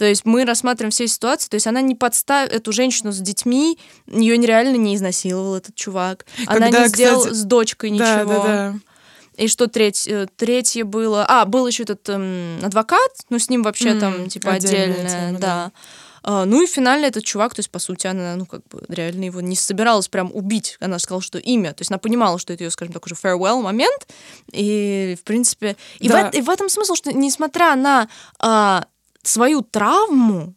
То 0.00 0.06
есть 0.06 0.24
мы 0.24 0.46
рассматриваем 0.46 0.92
все 0.92 1.06
ситуации, 1.06 1.50
то 1.50 1.56
есть 1.56 1.66
она 1.66 1.82
не 1.82 1.94
подставила 1.94 2.50
эту 2.50 2.72
женщину 2.72 3.12
с 3.12 3.18
детьми, 3.18 3.78
ее 4.06 4.38
нереально 4.38 4.76
не 4.76 4.96
изнасиловал 4.96 5.56
этот 5.56 5.74
чувак. 5.74 6.24
она 6.46 6.70
Когда, 6.70 6.84
не 6.84 6.88
сделала 6.88 7.18
кстати, 7.18 7.34
с 7.34 7.42
дочкой 7.44 7.90
ничего. 7.90 8.06
Да, 8.06 8.24
да, 8.24 8.42
да. 8.42 8.74
И 9.36 9.46
что 9.46 9.66
треть, 9.66 10.08
э, 10.08 10.26
третье 10.36 10.84
было... 10.84 11.26
А, 11.28 11.44
был 11.44 11.66
еще 11.66 11.82
этот 11.82 12.08
эм, 12.08 12.64
адвокат, 12.64 13.10
ну, 13.28 13.38
с 13.38 13.50
ним 13.50 13.62
вообще 13.62 13.90
М, 13.90 14.00
там, 14.00 14.28
типа, 14.30 14.52
отдельная 14.52 15.00
отдельная, 15.02 15.26
тема, 15.28 15.38
да. 15.38 15.72
А, 16.22 16.44
ну 16.46 16.62
и 16.62 16.66
финально 16.66 17.06
этот 17.06 17.24
чувак, 17.24 17.54
то 17.54 17.60
есть, 17.60 17.70
по 17.70 17.78
сути, 17.78 18.06
она, 18.06 18.36
ну, 18.36 18.46
как 18.46 18.62
бы, 18.68 18.82
реально 18.88 19.24
его 19.24 19.40
не 19.40 19.56
собиралась 19.56 20.08
прям 20.08 20.30
убить. 20.32 20.76
Она 20.80 20.98
сказала, 20.98 21.22
что 21.22 21.38
имя. 21.38 21.72
То 21.74 21.82
есть 21.82 21.90
она 21.90 21.98
понимала, 21.98 22.38
что 22.38 22.52
это 22.54 22.64
ее, 22.64 22.70
скажем 22.70 22.94
так, 22.94 23.04
уже 23.04 23.14
farewell 23.14 23.60
момент. 23.60 24.08
И, 24.52 25.16
в 25.20 25.24
принципе... 25.24 25.76
И, 25.98 26.08
в, 26.08 26.12
Да. 26.12 26.28
эт- 26.28 26.36
и 26.36 26.40
в 26.40 26.48
этом 26.48 26.68
смысл, 26.70 26.94
что 26.94 27.12
несмотря 27.12 27.76
на 27.76 28.08
а, 28.38 28.86
свою 29.22 29.62
травму, 29.62 30.54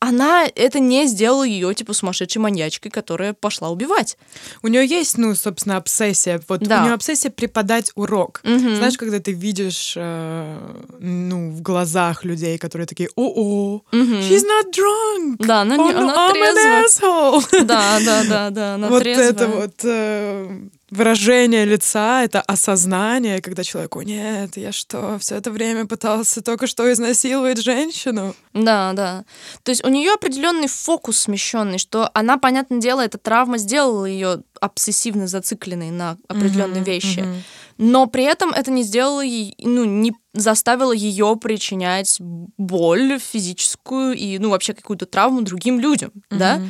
она 0.00 0.44
это 0.54 0.80
не 0.80 1.06
сделала 1.06 1.44
ее, 1.44 1.72
типа, 1.74 1.94
сумасшедшей 1.94 2.42
маньячкой, 2.42 2.90
которая 2.90 3.32
пошла 3.32 3.70
убивать. 3.70 4.18
У 4.62 4.68
нее 4.68 4.84
есть, 4.86 5.16
ну, 5.16 5.34
собственно, 5.34 5.78
обсессия. 5.78 6.42
Вот 6.46 6.60
Да. 6.60 6.80
у 6.80 6.84
нее 6.84 6.92
обсессия 6.92 7.30
преподать 7.30 7.90
урок. 7.94 8.42
Мгм. 8.44 8.76
Знаешь, 8.76 8.98
когда 8.98 9.18
ты 9.18 9.32
видишь, 9.32 9.94
э, 9.96 10.58
ну, 11.00 11.50
в 11.52 11.62
глазах 11.62 12.22
людей, 12.26 12.58
которые 12.58 12.86
такие, 12.86 13.08
о-о, 13.16 13.80
Мгм. 13.92 14.14
she's 14.18 14.42
not 14.44 14.70
drunk. 14.76 15.36
Да, 15.38 15.62
она, 15.62 15.78
не, 15.78 15.82
Oh, 15.84 15.96
она 15.96 16.28
an 16.28 16.32
трезвая. 16.34 17.64
Да, 17.64 17.98
да, 18.04 18.24
да, 18.28 18.50
да, 18.50 18.74
она 18.74 18.88
вот 18.90 19.02
трезвая. 19.02 19.28
это 19.30 19.46
вот 19.48 19.74
э, 19.84 20.60
выражение 20.94 21.64
лица, 21.64 22.22
это 22.22 22.40
осознание, 22.40 23.40
когда 23.40 23.62
человек, 23.64 23.96
о 23.96 24.02
нет, 24.02 24.56
я 24.56 24.72
что, 24.72 25.18
все 25.18 25.36
это 25.36 25.50
время 25.50 25.86
пытался 25.86 26.42
только 26.42 26.66
что 26.66 26.90
изнасиловать 26.92 27.58
женщину. 27.62 28.34
Да, 28.52 28.92
да. 28.94 29.24
То 29.62 29.70
есть 29.70 29.84
у 29.84 29.88
нее 29.88 30.12
определенный 30.12 30.68
фокус 30.68 31.18
смещенный, 31.18 31.78
что 31.78 32.10
она, 32.14 32.38
понятное 32.38 32.78
дело, 32.80 33.00
эта 33.00 33.18
травма 33.18 33.58
сделала 33.58 34.04
ее 34.06 34.42
обсессивно 34.60 35.26
зацикленной 35.26 35.90
на 35.90 36.16
определенные 36.28 36.80
Мгм, 36.82 36.84
вещи. 36.84 37.20
мгм. 37.20 37.42
но 37.76 38.06
при 38.06 38.22
этом 38.22 38.50
это 38.50 38.70
не 38.70 38.84
сделало, 38.84 39.20
ей- 39.20 39.56
ну, 39.58 39.84
не 39.84 40.12
заставило 40.32 40.92
ее 40.92 41.36
причинять 41.40 42.18
боль 42.56 43.18
физическую 43.18 44.14
и, 44.16 44.38
ну, 44.38 44.50
вообще 44.50 44.74
какую-то 44.74 45.06
травму 45.06 45.42
другим 45.42 45.80
людям, 45.80 46.12
да? 46.30 46.60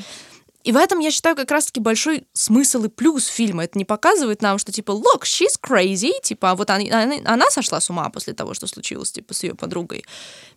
И 0.65 0.73
в 0.73 0.77
этом, 0.77 0.99
я 0.99 1.11
считаю, 1.11 1.37
как 1.37 1.51
раз-таки 1.51 1.79
большой 1.79 2.27
смысл 2.33 2.85
и 2.85 2.89
плюс 2.89 3.27
фильма. 3.27 3.65
Это 3.65 3.79
не 3.79 3.85
показывает 3.85 4.41
нам, 4.41 4.59
что, 4.59 4.73
типа, 4.73 4.93
look, 4.93 5.23
she's 5.25 5.61
crazy, 5.63 6.13
типа, 6.23 6.53
а 6.53 6.55
вот 6.55 6.71
она, 6.71 7.03
она, 7.03 7.17
она 7.25 7.51
сошла 7.51 7.81
с 7.81 7.91
ума 7.91 8.09
после 8.09 8.33
того, 8.33 8.55
что 8.55 8.67
случилось, 8.67 9.13
типа, 9.13 9.35
с 9.35 9.43
ее 9.43 9.55
подругой. 9.55 10.05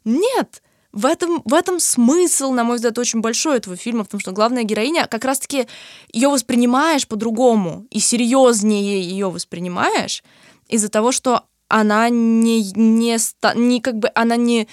Нет, 0.06 0.64
в 0.94 1.06
этом, 1.06 1.42
в 1.44 1.54
этом 1.54 1.82
смысл, 1.82 2.52
на 2.52 2.64
мой 2.64 2.78
взгляд, 2.78 2.98
очень 2.98 3.20
большой 3.20 3.58
этого 3.58 3.76
фильма, 3.76 4.06
потому 4.06 4.22
что 4.22 4.32
главная 4.32 4.64
героиня 4.64 5.08
как 5.08 5.26
раз-таки 5.26 5.68
ее 6.14 6.30
воспринимаешь 6.30 7.06
по-другому 7.06 7.86
и 7.92 8.00
серьезнее 8.00 9.02
ее 9.02 9.30
воспринимаешь 9.30 10.24
из-за 10.70 10.90
того, 10.90 11.12
что 11.12 11.44
она 11.68 12.08
не, 12.08 12.72
не, 12.72 13.18
не 13.56 13.82
как 13.82 14.00
бы 14.00 14.10
она 14.16 14.38
не 14.38 14.70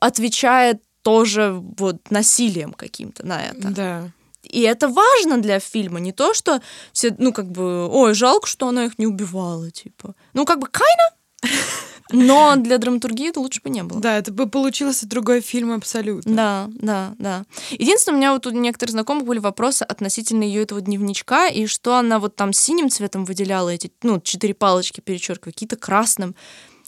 отвечает 0.00 0.82
тоже 1.02 1.52
вот 1.78 2.10
насилием 2.10 2.72
каким-то 2.72 3.24
на 3.24 3.42
это. 3.42 3.68
Да. 3.68 4.10
И 4.42 4.60
это 4.62 4.88
важно 4.88 5.40
для 5.40 5.60
фильма, 5.60 6.00
не 6.00 6.12
то, 6.12 6.34
что 6.34 6.60
все, 6.92 7.14
ну, 7.18 7.32
как 7.32 7.50
бы, 7.50 7.88
ой, 7.88 8.14
жалко, 8.14 8.46
что 8.46 8.68
она 8.68 8.86
их 8.86 8.98
не 8.98 9.06
убивала, 9.06 9.70
типа. 9.70 10.14
Ну, 10.34 10.44
как 10.44 10.58
бы, 10.58 10.66
kinda, 10.66 11.48
но 12.12 12.56
для 12.56 12.78
драматургии 12.78 13.28
это 13.28 13.40
лучше 13.40 13.60
бы 13.62 13.70
не 13.70 13.82
было. 13.82 14.00
Да, 14.00 14.18
это 14.18 14.32
бы 14.32 14.48
получился 14.48 15.06
другой 15.06 15.40
фильм 15.40 15.72
абсолютно. 15.72 16.34
Да, 16.34 16.70
да, 16.74 17.14
да. 17.18 17.44
Единственное, 17.70 18.16
у 18.16 18.18
меня 18.18 18.32
вот 18.32 18.46
у 18.46 18.50
некоторых 18.50 18.92
знакомых 18.92 19.24
были 19.24 19.38
вопросы 19.38 19.84
относительно 19.84 20.42
ее 20.42 20.62
этого 20.62 20.80
дневничка, 20.80 21.46
и 21.46 21.66
что 21.66 21.96
она 21.96 22.18
вот 22.18 22.36
там 22.36 22.52
синим 22.52 22.90
цветом 22.90 23.24
выделяла 23.24 23.70
эти, 23.70 23.92
ну, 24.02 24.20
четыре 24.20 24.54
палочки 24.54 25.00
перечеркивая, 25.00 25.52
какие-то 25.52 25.76
красным, 25.76 26.34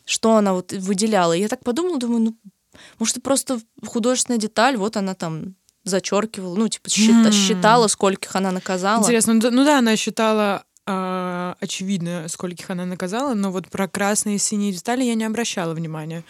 что 0.04 0.36
она 0.36 0.52
вот 0.54 0.72
выделяла. 0.72 1.32
И 1.32 1.40
я 1.40 1.48
так 1.48 1.64
подумала, 1.64 1.98
думаю, 1.98 2.20
ну, 2.20 2.36
может, 2.98 3.16
это 3.16 3.22
просто 3.22 3.60
художественная 3.86 4.38
деталь, 4.38 4.76
вот 4.76 4.96
она 4.96 5.14
там 5.14 5.54
зачеркивала, 5.84 6.54
ну, 6.56 6.68
типа, 6.68 6.88
М. 6.98 7.32
считала, 7.32 7.86
скольких 7.88 8.34
она 8.36 8.50
наказала. 8.50 9.00
Интересно, 9.02 9.34
ну 9.34 9.40
да- 9.40 9.50
ну 9.50 9.64
да, 9.64 9.78
она 9.78 9.96
считала 9.96 10.64
а, 10.86 11.56
очевидно, 11.60 12.26
скольких 12.28 12.68
она 12.68 12.84
наказала, 12.84 13.32
но 13.32 13.50
вот 13.50 13.68
про 13.70 13.88
красные 13.88 14.36
и 14.36 14.38
синие 14.38 14.70
детали 14.72 15.02
я 15.04 15.14
не 15.14 15.24
обращала 15.24 15.72
внимания. 15.72 16.24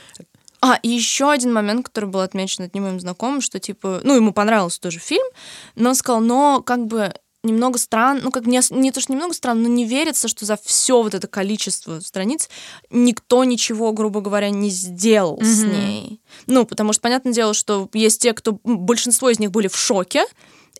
А, 0.60 0.78
и 0.82 0.88
еще 0.88 1.30
один 1.30 1.52
момент, 1.52 1.86
который 1.86 2.08
был 2.08 2.20
отмечен 2.20 2.64
одним 2.64 2.84
моим 2.84 3.00
знакомым, 3.00 3.40
что, 3.40 3.58
типа, 3.58 4.00
ну, 4.04 4.14
ему 4.14 4.32
понравился 4.32 4.80
тоже 4.80 5.00
фильм, 5.00 5.26
но 5.74 5.88
он 5.90 5.94
сказал, 5.96 6.20
но 6.20 6.62
как 6.62 6.86
бы 6.86 7.12
немного 7.44 7.78
странно, 7.78 8.22
ну, 8.24 8.30
как 8.30 8.46
не, 8.46 8.60
не 8.70 8.90
то, 8.90 9.00
что 9.00 9.12
немного 9.12 9.34
странно, 9.34 9.62
но 9.62 9.68
не 9.68 9.84
верится, 9.84 10.28
что 10.28 10.44
за 10.44 10.58
все 10.62 11.02
вот 11.02 11.14
это 11.14 11.26
количество 11.28 12.00
страниц 12.00 12.48
никто 12.90 13.44
ничего, 13.44 13.92
грубо 13.92 14.20
говоря, 14.20 14.50
не 14.50 14.70
сделал 14.70 15.38
с 15.42 15.62
Мгм. 15.62 15.72
ней. 15.72 16.20
Ну, 16.46 16.64
потому 16.64 16.92
что, 16.92 17.02
понятное 17.02 17.32
дело, 17.32 17.54
что 17.54 17.88
есть 17.92 18.20
те, 18.22 18.32
кто... 18.32 18.58
Большинство 18.64 19.30
из 19.30 19.38
них 19.38 19.50
были 19.50 19.68
в 19.68 19.76
шоке, 19.76 20.24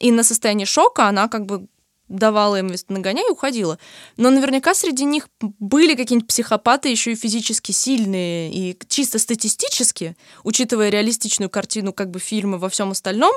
и 0.01 0.11
на 0.11 0.25
состоянии 0.25 0.65
шока 0.65 1.07
она 1.09 1.29
как 1.29 1.47
бы 1.47 1.67
давала 2.09 2.57
им 2.57 2.71
нагоняй 2.89 3.27
и 3.27 3.31
уходила. 3.33 3.79
Но 4.17 4.31
наверняка 4.31 4.75
среди 4.75 5.05
них 5.05 5.29
были 5.41 5.95
какие-нибудь 5.95 6.29
психопаты 6.29 6.89
еще 6.89 7.13
и 7.13 7.17
физически 7.17 7.73
сильные, 7.73 8.53
и 8.53 8.79
чисто 8.89 9.19
статистически, 9.19 10.17
учитывая 10.43 10.91
реалистичную 10.91 11.49
картину 11.49 11.93
как 11.93 12.11
бы 12.11 12.19
фильма 12.21 12.59
во 12.59 12.69
всем 12.69 12.91
остальном, 12.91 13.33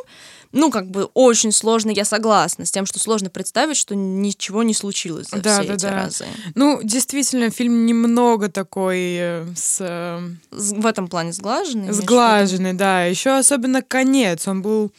ну, 0.52 0.70
как 0.72 0.90
бы 0.92 1.06
очень 1.14 1.52
сложно, 1.52 1.92
я 1.92 2.06
согласна 2.06 2.66
с 2.66 2.72
тем, 2.72 2.86
что 2.86 3.00
сложно 3.00 3.30
представить, 3.30 3.78
что 3.78 3.96
ничего 3.96 4.64
не 4.64 4.74
случилось 4.74 5.28
за 5.30 5.40
Да, 5.42 5.60
все 5.60 5.68
да, 5.68 5.74
эти 5.76 5.82
да. 5.84 5.92
разы. 5.92 6.26
Ну, 6.56 6.80
действительно, 6.84 7.50
фильм 7.50 7.86
немного 7.86 8.50
такой 8.50 9.00
э, 9.00 9.46
с 9.56 9.78
э, 9.80 10.20
С- 10.52 10.72
В 10.74 10.86
этом 10.86 11.08
плане 11.08 11.32
сглаженный. 11.34 11.92
сглаженный, 11.94 12.74
да. 12.74 13.06
Еще 13.06 13.32
особенно 13.38 13.82
конец, 13.82 14.48
он 14.48 14.62
был 14.62 14.92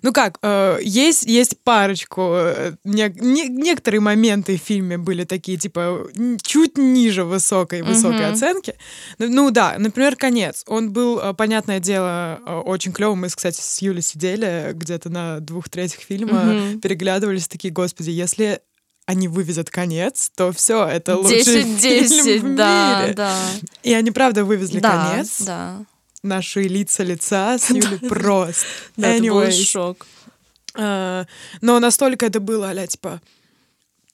ну 0.00 0.12
как, 0.12 0.38
э, 0.42 0.78
есть, 0.82 1.24
есть 1.24 1.58
парочку, 1.62 2.32
э, 2.34 2.72
не- 2.84 3.12
не- 3.20 3.48
некоторые 3.48 4.00
моменты 4.00 4.56
в 4.56 4.60
фильме 4.62 4.96
были 4.98 5.24
такие, 5.24 5.58
типа, 5.58 6.06
чуть 6.42 6.78
ниже 6.78 7.24
высокой, 7.24 7.82
высокой 7.82 8.26
Мгм. 8.26 8.32
оценки. 8.32 8.74
Ну, 9.18 9.28
ну 9.28 9.50
да, 9.50 9.74
например, 9.78 10.16
конец. 10.16 10.64
Он 10.66 10.92
был, 10.92 11.18
э, 11.20 11.34
понятное 11.34 11.80
дело, 11.80 12.40
э, 12.46 12.54
очень 12.64 12.92
клевым. 12.92 13.20
Мы, 13.20 13.28
кстати, 13.28 13.60
с 13.60 13.82
Юлей 13.82 14.02
сидели 14.02 14.70
где-то 14.74 15.10
на 15.10 15.40
двух 15.40 15.68
третьих 15.68 16.00
фильма, 16.00 16.42
Мгм. 16.44 16.80
переглядывались, 16.80 17.48
такие, 17.48 17.72
господи, 17.72 18.10
если 18.10 18.60
они 19.04 19.26
вывезут 19.26 19.68
конец, 19.68 20.30
то 20.36 20.52
все, 20.52 20.86
это 20.86 21.16
лучший 21.16 21.64
10-10, 21.64 22.22
фильм 22.24 22.52
в 22.52 22.56
да, 22.56 23.00
мире. 23.02 23.14
да. 23.14 23.36
И 23.82 23.92
они, 23.94 24.12
правда, 24.12 24.44
вывезли 24.44 24.78
да, 24.78 25.10
конец. 25.10 25.42
Да, 25.42 25.78
Наши 26.22 26.62
лица 26.62 27.02
лица 27.02 27.58
с 27.58 27.70
Юлей 27.70 27.98
просто. 28.08 28.66
да, 28.96 29.08
это 29.08 29.24
был 29.24 29.50
шок. 29.50 30.06
А, 30.74 31.26
но 31.60 31.80
настолько 31.80 32.26
это 32.26 32.40
было, 32.40 32.70
а 32.70 32.86
типа, 32.86 33.20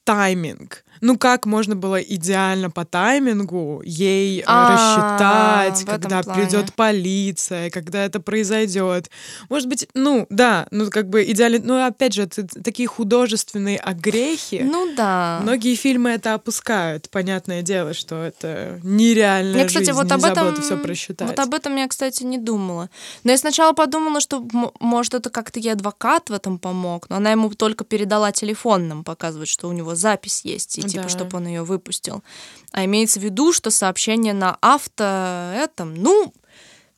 тайминг. 0.03 0.83
Ну, 1.01 1.17
как 1.17 1.45
можно 1.45 1.75
было 1.75 2.01
идеально 2.01 2.69
по 2.69 2.85
таймингу 2.85 3.81
ей 3.85 4.39
э, 4.39 4.43
А, 4.45 5.65
рассчитать, 5.69 5.85
когда 5.85 6.23
плане. 6.23 6.41
придет 6.43 6.73
полиция, 6.73 7.69
когда 7.69 8.05
это 8.05 8.19
произойдет. 8.19 9.09
Может 9.49 9.67
быть, 9.69 9.87
ну, 9.93 10.27
да, 10.29 10.67
ну, 10.71 10.89
как 10.89 11.09
бы 11.09 11.23
идеально. 11.23 11.59
Ну, 11.63 11.85
опять 11.85 12.13
же, 12.13 12.23
это 12.23 12.45
такие 12.47 12.87
художественные 12.87 13.77
огрехи. 13.77 14.61
Ну 14.63 14.93
да. 14.95 15.39
Многие 15.41 15.75
фильмы 15.75 16.11
это 16.11 16.33
опускают. 16.33 17.09
Понятное 17.09 17.61
дело, 17.61 17.93
что 17.93 18.23
это 18.23 18.79
нереальная 18.83 19.61
Я, 19.61 19.65
кстати, 19.67 19.85
жизнь. 19.85 19.97
вот 19.97 20.11
об 20.11 20.23
этом, 20.25 20.61
все 20.61 20.77
просчитать. 20.77 21.27
вот 21.29 21.39
об 21.39 21.53
этом 21.53 21.75
я, 21.75 21.87
кстати, 21.87 22.23
не 22.23 22.37
думала. 22.37 22.89
Но 23.23 23.31
я 23.31 23.37
сначала 23.37 23.73
подумала, 23.73 24.19
что, 24.19 24.45
может, 24.79 25.13
это 25.13 25.29
как-то 25.29 25.59
ей 25.59 25.73
адвокат 25.73 26.29
в 26.29 26.33
этом 26.33 26.59
помог, 26.59 27.09
но 27.09 27.17
она 27.17 27.31
ему 27.31 27.49
только 27.51 27.83
передала 27.83 28.31
телефон 28.31 28.87
нам 28.87 29.03
показывать, 29.03 29.49
что 29.49 29.67
у 29.67 29.71
него 29.71 29.95
запись 29.95 30.41
есть, 30.43 30.77
и 30.77 30.81
типа, 30.89 31.03
Да. 31.03 31.09
чтобы 31.09 31.37
он 31.37 31.47
ее 31.47 31.63
выпустил. 31.63 32.23
А 32.71 32.83
имеется 32.85 33.19
в 33.19 33.23
виду, 33.23 33.53
что 33.53 33.71
сообщение 33.71 34.33
на 34.33 34.57
авто 34.61 35.53
этом, 35.55 35.95
ну, 35.95 36.33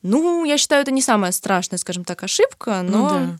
ну, 0.02 0.44
я 0.44 0.58
считаю, 0.58 0.82
это 0.82 0.90
не 0.90 1.02
самая 1.02 1.32
страшная, 1.32 1.78
скажем 1.78 2.04
так, 2.04 2.22
ошибка, 2.24 2.82
Ну 2.82 2.98
но 2.98 3.08
да. 3.08 3.36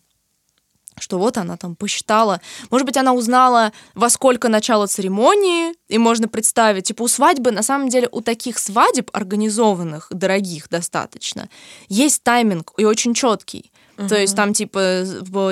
что 1.00 1.18
вот 1.18 1.36
она 1.38 1.56
там 1.56 1.74
посчитала. 1.74 2.40
Может 2.70 2.86
быть, 2.86 2.96
она 2.96 3.14
узнала, 3.14 3.72
во 3.94 4.08
сколько 4.10 4.48
начало 4.48 4.86
церемонии, 4.86 5.74
и 5.88 5.98
можно 5.98 6.28
представить, 6.28 6.84
типа 6.84 7.02
у 7.02 7.08
свадьбы, 7.08 7.50
на 7.50 7.62
самом 7.62 7.88
деле, 7.88 8.08
у 8.12 8.20
таких 8.20 8.58
свадеб 8.58 9.10
организованных, 9.12 10.06
дорогих 10.10 10.68
достаточно, 10.68 11.48
есть 11.88 12.22
тайминг 12.22 12.72
и 12.76 12.84
очень 12.84 13.14
четкий. 13.14 13.71
То 13.96 14.16
есть 14.18 14.34
там 14.36 14.52
типа 14.54 15.04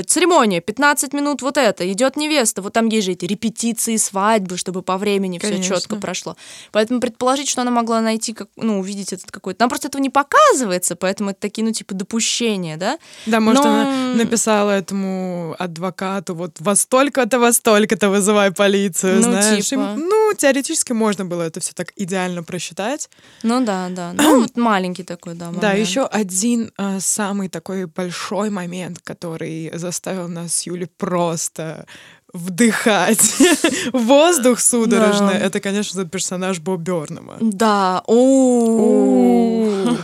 церемония, 0.07 0.61
15 0.61 1.13
минут 1.13 1.43
вот 1.43 1.57
это, 1.57 1.91
идет 1.93 2.17
невеста, 2.17 2.63
вот 2.63 2.73
там 2.73 2.87
есть 2.89 3.07
же 3.07 3.13
эти 3.13 3.25
репетиции 3.25 3.97
свадьбы, 3.97 4.57
чтобы 4.57 4.83
по 4.83 4.97
времени 4.99 5.39
все 5.39 5.63
четко 5.63 5.97
прошло. 5.97 6.37
Поэтому 6.73 7.01
предположить, 7.01 7.49
что 7.49 7.63
она 7.63 7.71
могла 7.71 8.01
найти, 8.01 8.33
как, 8.33 8.49
ну, 8.57 8.81
увидеть 8.81 9.13
этот 9.13 9.31
какой-то... 9.31 9.59
Там 9.59 9.69
просто 9.69 9.89
этого 9.89 10.03
не 10.03 10.11
показывается, 10.11 10.97
поэтому 10.97 11.31
это 11.31 11.41
такие, 11.41 11.65
ну, 11.65 11.73
типа, 11.73 11.95
допущения, 11.95 12.77
да? 12.77 12.99
Да, 13.27 13.41
может, 13.41 13.65
Но- 13.65 13.71
она 13.71 14.15
написала 14.15 14.71
этому 14.71 15.55
адвокату, 15.59 16.35
вот 16.35 16.57
во 16.61 16.77
столько-то, 16.77 17.39
во 17.39 17.53
столько-то 17.53 18.09
вызывай 18.09 18.51
полицию, 18.53 19.17
Ну, 19.17 19.23
знаешь. 19.23 19.65
типа. 19.67 19.95
И, 19.97 20.01
ну, 20.01 20.33
теоретически 20.37 20.93
можно 20.93 21.25
было 21.25 21.43
это 21.43 21.61
все 21.61 21.73
так 21.75 21.93
идеально 21.97 22.43
просчитать. 22.43 23.11
Ну 23.43 23.65
да, 23.65 23.89
да. 23.91 24.13
Ну, 24.15 24.43
вот 24.43 24.57
маленький 24.57 25.03
такой, 25.05 25.35
да. 25.35 25.51
Да, 25.51 25.69
момент. 25.69 25.89
еще 25.89 26.05
один 26.07 26.73
э, 26.79 27.01
самый 27.01 27.49
такой 27.49 27.87
большой 27.87 28.30
момент, 28.51 28.99
который 29.03 29.71
заставил 29.75 30.29
нас 30.29 30.55
с 30.55 30.63
Юлей 30.67 30.89
просто 30.97 31.87
вдыхать 32.33 33.35
воздух 33.93 34.61
судорожно, 34.61 35.33
Да. 35.33 35.39
это, 35.39 35.59
конечно, 35.61 36.05
персонаж 36.05 36.61
Бо 36.61 36.77
Бёрнама. 36.77 37.37
Да. 37.41 38.03
О. 38.07 39.97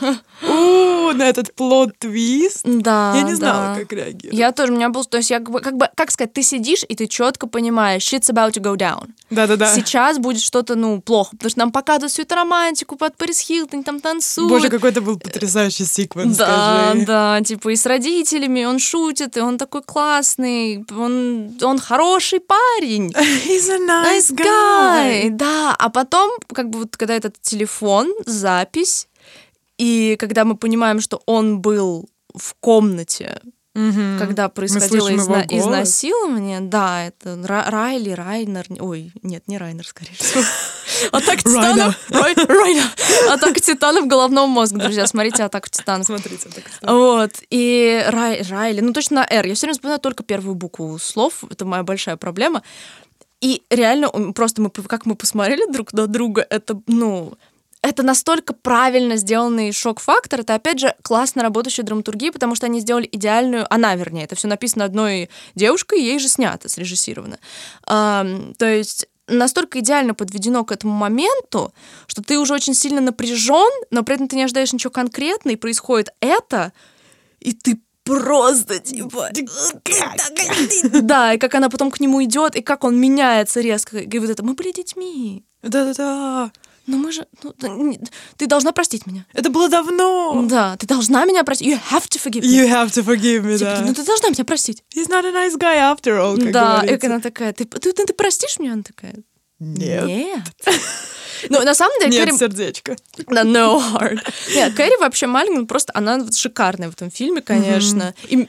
На 1.17 1.29
этот 1.29 1.55
плод-твист. 1.55 2.61
Да. 2.65 3.15
Я 3.17 3.23
не 3.23 3.35
знала, 3.35 3.75
да. 3.75 3.81
как 3.81 3.93
реагировать. 3.93 4.39
Я 4.39 4.53
тоже, 4.53 4.73
у 4.73 4.77
меня 4.77 4.89
был, 4.91 5.05
то 5.05 5.17
есть 5.19 5.31
я 5.31 5.41
как 5.41 5.77
бы, 5.77 5.89
как 5.95 6.11
сказать, 6.11 6.33
ты 6.33 6.43
сидишь 6.43 6.85
и 6.89 6.95
ты 6.95 7.07
четко 7.07 7.47
понимаешь, 7.47 8.03
shit's 8.03 8.31
about 8.33 8.53
to 8.53 8.61
go 8.63 8.77
down. 8.77 9.09
Да-да-да. 9.31 9.75
Сейчас 9.75 10.19
будет 10.19 10.43
что-то, 10.43 10.75
ну, 10.75 11.01
плохо, 11.01 11.31
потому 11.33 11.51
что 11.51 11.59
нам 11.61 11.73
показывают 11.73 12.13
всю 12.13 12.23
эту 12.23 12.35
романтику 12.35 12.97
под 12.97 13.17
Пэрис 13.17 13.41
Хилтон, 13.41 13.83
там 13.83 14.01
танцуют. 14.01 14.51
Боже, 14.51 14.69
какой 14.69 14.91
это 14.91 15.01
был 15.01 15.19
потрясающий 15.19 15.85
секвенс, 15.85 16.37
Да, 16.37 16.91
скажи. 16.91 17.07
да, 17.07 17.41
типа 17.43 17.71
и 17.71 17.77
с 17.77 17.87
родителями, 17.87 18.65
он 18.65 18.79
шутит, 18.79 19.37
и 19.37 19.41
он 19.41 19.59
такой 19.59 19.83
классный, 19.83 20.85
он, 20.91 21.57
он 21.63 21.79
хороший 21.79 22.41
парень. 22.41 23.11
He's 23.47 23.69
a 23.71 23.79
nice 23.79 24.17
Nice 24.17 24.35
guy. 24.35 25.25
guy. 25.25 25.31
Да, 25.31 25.75
а 25.79 25.89
потом, 25.91 26.31
как 26.53 26.71
бы 26.71 26.81
вот 26.81 26.97
когда 26.97 27.15
этот 27.15 27.41
телефон, 27.41 28.13
запись, 28.27 29.09
и 29.79 30.17
когда 30.19 30.45
мы 30.45 30.57
понимаем, 30.57 31.01
что 31.01 31.23
он 31.27 31.61
был 31.61 32.09
в 32.35 32.55
комнате, 32.61 33.41
Мгм. 33.75 34.17
когда 34.19 34.49
происходило 34.49 35.11
изна- 35.13 35.45
изнасилование, 35.51 36.61
да, 36.61 37.05
это 37.05 37.31
Ра- 37.35 37.69
Райли, 37.69 38.11
Райнер, 38.11 38.65
ой, 38.81 39.13
нет, 39.23 39.45
не 39.49 39.59
Райнер, 39.59 39.87
скорее 39.87 40.15
всего. 40.15 40.43
Атака 41.13 41.43
титанов. 41.43 41.95
Ройна. 42.11 42.85
Атака 43.31 43.61
титанов 43.61 44.07
головного 44.07 44.47
мозга, 44.47 44.79
друзья. 44.79 45.07
Смотрите 45.07 45.43
Атаку 45.45 45.69
титанов. 45.69 46.07
Смотрите, 46.07 46.49
так 46.49 46.65
Вот. 46.91 47.33
И 47.51 48.03
Рай, 48.09 48.43
Райли, 48.49 48.81
ну 48.81 48.95
точно 48.95 49.17
на 49.17 49.27
«Р». 49.29 49.47
Я 49.47 49.55
все 49.55 49.67
время 49.67 49.75
вспоминаю 49.75 50.01
только 50.01 50.23
первую 50.25 50.55
букву 50.55 50.99
слов. 50.99 51.45
Это 51.51 51.67
моя 51.67 51.83
большая 51.83 52.17
проблема. 52.17 52.63
И 53.43 53.63
реально, 53.69 54.09
просто 54.33 54.63
мы, 54.63 54.71
как 54.71 55.05
мы 55.05 55.17
посмотрели 55.17 55.71
друг 55.71 55.93
на 55.93 56.07
друга, 56.07 56.47
это, 56.49 56.81
ну, 56.87 57.35
это 57.87 58.03
настолько 58.03 58.53
правильно 58.53 59.17
сделанный 59.17 59.73
шок-фактор. 59.73 60.41
Это, 60.41 60.55
опять 60.55 60.81
же, 60.81 60.95
классно 61.03 61.43
работающая 61.43 61.85
драматургия, 61.85 62.33
потому 62.33 62.55
что 62.55 62.67
они 62.67 62.81
сделали 62.81 63.09
идеальную... 63.11 63.67
Она, 63.73 63.95
вернее, 63.95 64.25
это 64.25 64.35
все 64.35 64.49
написано 64.49 64.85
одной 64.85 65.31
девушкой, 65.55 66.03
ей 66.03 66.19
же 66.19 66.29
снято, 66.29 66.69
срежиссировано. 66.69 67.39
Ам, 67.85 68.55
то 68.55 68.67
есть 68.67 69.07
настолько 69.29 69.81
идеально 69.81 70.15
подведено 70.15 70.65
к 70.65 70.73
этому 70.73 70.93
моменту, 70.93 71.73
что 72.07 72.23
ты 72.23 72.39
уже 72.39 72.55
очень 72.55 72.75
сильно 72.75 73.01
напряжен, 73.01 73.71
но 73.91 74.03
при 74.03 74.15
этом 74.15 74.29
ты 74.29 74.37
не 74.37 74.45
ожидаешь 74.45 74.73
ничего 74.73 74.91
конкретного, 74.91 75.55
и 75.55 75.57
происходит 75.57 76.11
это, 76.21 76.73
и 77.41 77.53
ты 77.53 77.81
просто 78.05 78.79
типа... 78.79 79.31
Да, 81.03 81.35
и 81.35 81.39
как 81.39 81.55
она 81.55 81.69
потом 81.69 81.91
к 81.91 82.01
нему 82.01 82.23
идет, 82.23 82.55
и 82.57 82.63
как 82.63 82.85
он 82.85 82.99
меняется 82.99 83.61
резко. 83.61 83.99
И 83.99 84.19
вот 84.19 84.31
это, 84.31 84.45
мы 84.45 84.55
были 84.55 84.73
детьми. 84.73 85.45
Да-да-да. 85.63 86.53
Но 86.87 86.97
мы 86.97 87.11
же... 87.13 87.27
ну, 87.43 87.99
ты 88.37 88.47
должна 88.47 88.73
простить 88.73 89.07
меня. 89.07 89.27
Это 89.33 89.51
было 89.51 89.69
давно. 89.69 90.45
Да, 90.49 90.77
ты 90.77 90.87
должна 90.87 91.25
меня 91.25 91.43
простить. 91.45 91.67
You 91.69 91.81
have 91.91 92.09
to 92.09 92.19
forgive 92.23 92.43
me. 92.43 92.49
You 92.49 92.69
have 92.69 92.91
to 92.93 93.05
forgive 93.05 93.43
me, 93.45 93.59
Типа, 93.59 93.77
да. 93.79 93.85
ну 93.87 93.95
ты 93.95 94.05
должна 94.05 94.31
меня 94.31 94.45
простить. 94.45 94.85
He's 94.95 95.09
not 95.09 95.25
a 95.25 95.33
nice 95.33 95.57
guy 95.59 95.77
after 95.79 96.19
all, 96.19 96.37
как 96.41 96.53
да, 96.53 96.79
и 96.79 96.87
говорится. 96.87 97.07
она 97.07 97.21
такая, 97.21 97.53
ты, 97.53 97.65
ты, 97.65 97.93
ты, 97.93 98.07
ты 98.07 98.13
простишь 98.13 98.59
меня? 98.59 98.75
Она 98.75 98.83
такая, 98.83 99.15
Нет. 99.59 100.07
нет. 100.07 100.43
Ну, 101.51 101.63
на 101.63 101.75
самом 101.75 101.99
деле, 102.01 102.13
Нет 102.13 102.25
Кэрри... 102.29 102.39
сердечка. 102.39 102.97
Да, 103.29 103.43
no 103.45 103.79
heart. 103.79 104.19
Нет, 104.55 104.75
Кэрри 104.75 104.99
вообще 105.01 105.27
Маллиган 105.27 105.67
просто, 105.67 105.93
она 105.95 106.19
вот 106.19 106.35
шикарная 106.35 106.91
в 106.91 106.95
этом 106.95 107.11
фильме, 107.11 107.43
конечно. 107.43 108.15
И 108.29 108.43
э, 108.43 108.47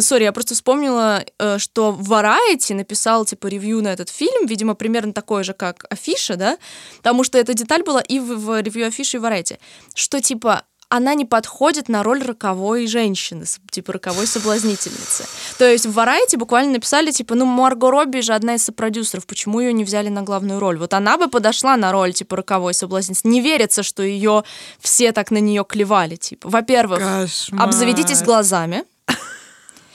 Sorry, 0.00 0.24
я 0.24 0.32
просто 0.32 0.54
вспомнила, 0.54 1.24
э, 1.38 1.58
что 1.58 1.96
Variety 1.98 2.74
написал, 2.74 3.24
типа, 3.24 3.46
ревью 3.46 3.82
на 3.82 3.92
этот 3.92 4.08
фильм, 4.08 4.46
видимо, 4.46 4.74
примерно 4.74 5.12
такое 5.12 5.42
же, 5.42 5.52
как 5.52 5.84
Афиша, 5.90 6.36
да? 6.36 6.58
Потому 6.98 7.24
что 7.24 7.38
эта 7.38 7.54
деталь 7.54 7.82
была 7.82 8.00
и 8.00 8.18
в, 8.18 8.36
в 8.36 8.60
ревью 8.60 8.86
Афиши, 8.86 9.16
и 9.16 9.20
Variety. 9.20 9.58
Что, 9.94 10.20
типа, 10.20 10.62
она 10.92 11.14
не 11.14 11.24
подходит 11.24 11.88
на 11.88 12.02
роль 12.02 12.22
роковой 12.22 12.86
женщины, 12.86 13.46
типа 13.70 13.94
роковой 13.94 14.26
соблазнительницы. 14.26 15.24
То 15.56 15.64
есть 15.64 15.86
в 15.86 15.98
Variety 15.98 16.36
буквально 16.36 16.72
написали, 16.72 17.10
типа, 17.10 17.34
ну, 17.34 17.46
Марго 17.46 17.90
Робби 17.90 18.20
же 18.20 18.34
одна 18.34 18.56
из 18.56 18.64
сопродюсеров, 18.64 19.26
почему 19.26 19.60
ее 19.60 19.72
не 19.72 19.84
взяли 19.84 20.10
на 20.10 20.20
главную 20.20 20.60
роль? 20.60 20.76
Вот 20.76 20.92
она 20.92 21.16
бы 21.16 21.28
подошла 21.28 21.78
на 21.78 21.92
роль, 21.92 22.12
типа, 22.12 22.36
роковой 22.36 22.74
соблазнительницы. 22.74 23.26
Не 23.26 23.40
верится, 23.40 23.82
что 23.82 24.02
ее 24.02 24.44
все 24.80 25.12
так 25.12 25.30
на 25.30 25.38
нее 25.38 25.64
клевали, 25.66 26.16
типа. 26.16 26.50
Во-первых, 26.50 27.00
обзаведитесь 27.56 28.22
глазами. 28.22 28.84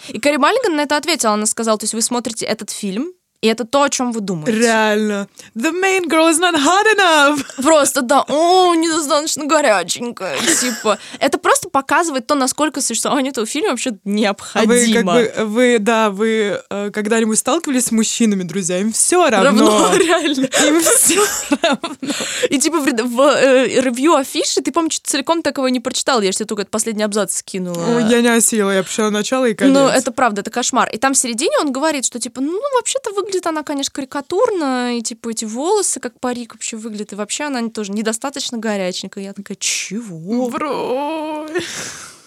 И 0.09 0.19
Кэрри 0.19 0.37
Маллиган 0.37 0.75
на 0.75 0.81
это 0.81 0.97
ответила. 0.97 1.33
Она 1.33 1.45
сказала, 1.45 1.77
то 1.77 1.83
есть 1.83 1.93
вы 1.93 2.01
смотрите 2.01 2.45
этот 2.45 2.69
фильм, 2.69 3.13
и 3.41 3.47
это 3.47 3.65
то, 3.65 3.83
о 3.83 3.89
чем 3.89 4.11
вы 4.11 4.21
думаете. 4.21 4.51
Реально. 4.59 5.27
The 5.55 5.71
main 5.71 6.07
girl 6.07 6.29
is 6.29 6.39
not 6.39 6.55
hot 6.55 6.85
enough. 6.97 7.45
Просто, 7.61 8.01
да, 8.01 8.23
о, 8.27 8.73
недостаточно 8.75 9.45
горяченькая, 9.45 10.37
типа. 10.59 10.97
Это 11.19 11.37
просто 11.37 11.69
показывает 11.69 12.25
то, 12.25 12.35
насколько 12.35 12.81
существование 12.81 13.31
этого 13.31 13.45
фильма 13.45 13.71
вообще 13.71 13.91
А 13.91 13.93
вы, 13.93 13.99
как 14.05 14.07
необходимо. 14.07 15.13
бы, 15.13 15.31
вы, 15.45 15.77
да, 15.79 16.09
вы 16.09 16.61
э, 16.69 16.91
когда-нибудь 16.91 17.37
сталкивались 17.37 17.85
с 17.85 17.91
мужчинами, 17.91 18.43
друзья? 18.43 18.79
Им 18.79 18.91
все 18.91 19.29
равно. 19.29 19.47
Равно, 19.49 19.95
реально. 19.97 20.45
Им 20.45 20.81
все 20.81 21.21
равно. 21.61 21.95
И 22.49 22.59
типа 22.59 22.79
в, 22.79 22.85
в, 22.85 23.21
э, 23.21 23.81
ревью 23.81 24.15
афиши 24.15 24.61
ты, 24.61 24.71
что-то 24.71 25.09
целиком 25.09 25.41
такого 25.41 25.67
не 25.67 25.79
прочитал. 25.79 26.21
Я 26.21 26.31
же 26.31 26.37
тебе 26.39 26.45
только 26.47 26.61
этот 26.63 26.71
последний 26.71 27.03
абзац 27.03 27.35
скинула. 27.35 27.97
Ой, 27.97 28.05
Я 28.09 28.21
не 28.21 28.29
осилила, 28.29 28.71
я 28.71 28.83
пришла 28.83 29.09
начало 29.11 29.45
и 29.45 29.53
конец. 29.53 29.73
Ну, 29.73 29.87
это 29.87 30.11
правда, 30.11 30.41
это 30.41 30.49
кошмар. 30.49 30.89
И 30.89 30.97
там 30.97 31.13
в 31.13 31.17
середине 31.17 31.57
он 31.61 31.71
говорит, 31.71 32.05
что, 32.05 32.19
типа, 32.19 32.41
ну, 32.41 32.59
вообще-то 32.75 33.11
выглядит 33.27 33.45
она, 33.47 33.63
конечно, 33.63 33.91
карикатурно, 33.93 34.97
и, 34.97 35.01
типа, 35.01 35.29
эти 35.29 35.45
волосы, 35.45 35.99
как 35.99 36.19
парик 36.19 36.53
вообще 36.53 36.77
выглядит, 36.77 37.13
и 37.13 37.15
вообще 37.15 37.45
она 37.45 37.67
тоже 37.69 37.91
недостаточно 37.91 38.57
горяченькая. 38.57 39.25
Я 39.25 39.33
такая, 39.33 39.57
чего? 39.59 40.49
Бро. 40.49 41.45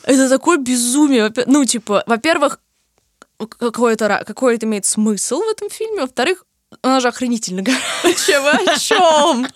Это 0.04 0.28
такое 0.28 0.58
безумие. 0.58 1.32
Ну, 1.46 1.64
типа, 1.64 2.04
во-первых, 2.06 2.60
какой-то, 3.38 4.06
ра- 4.06 4.24
какой 4.24 4.56
это 4.56 4.66
имеет 4.66 4.84
смысл 4.84 5.40
в 5.40 5.48
этом 5.48 5.70
фильме, 5.70 6.02
во-вторых, 6.02 6.44
она 6.82 7.00
же 7.00 7.08
охренительно 7.08 7.62
горячая. 7.62 8.40
Вы 8.40 8.50
о 8.50 8.78
чем? 8.78 9.46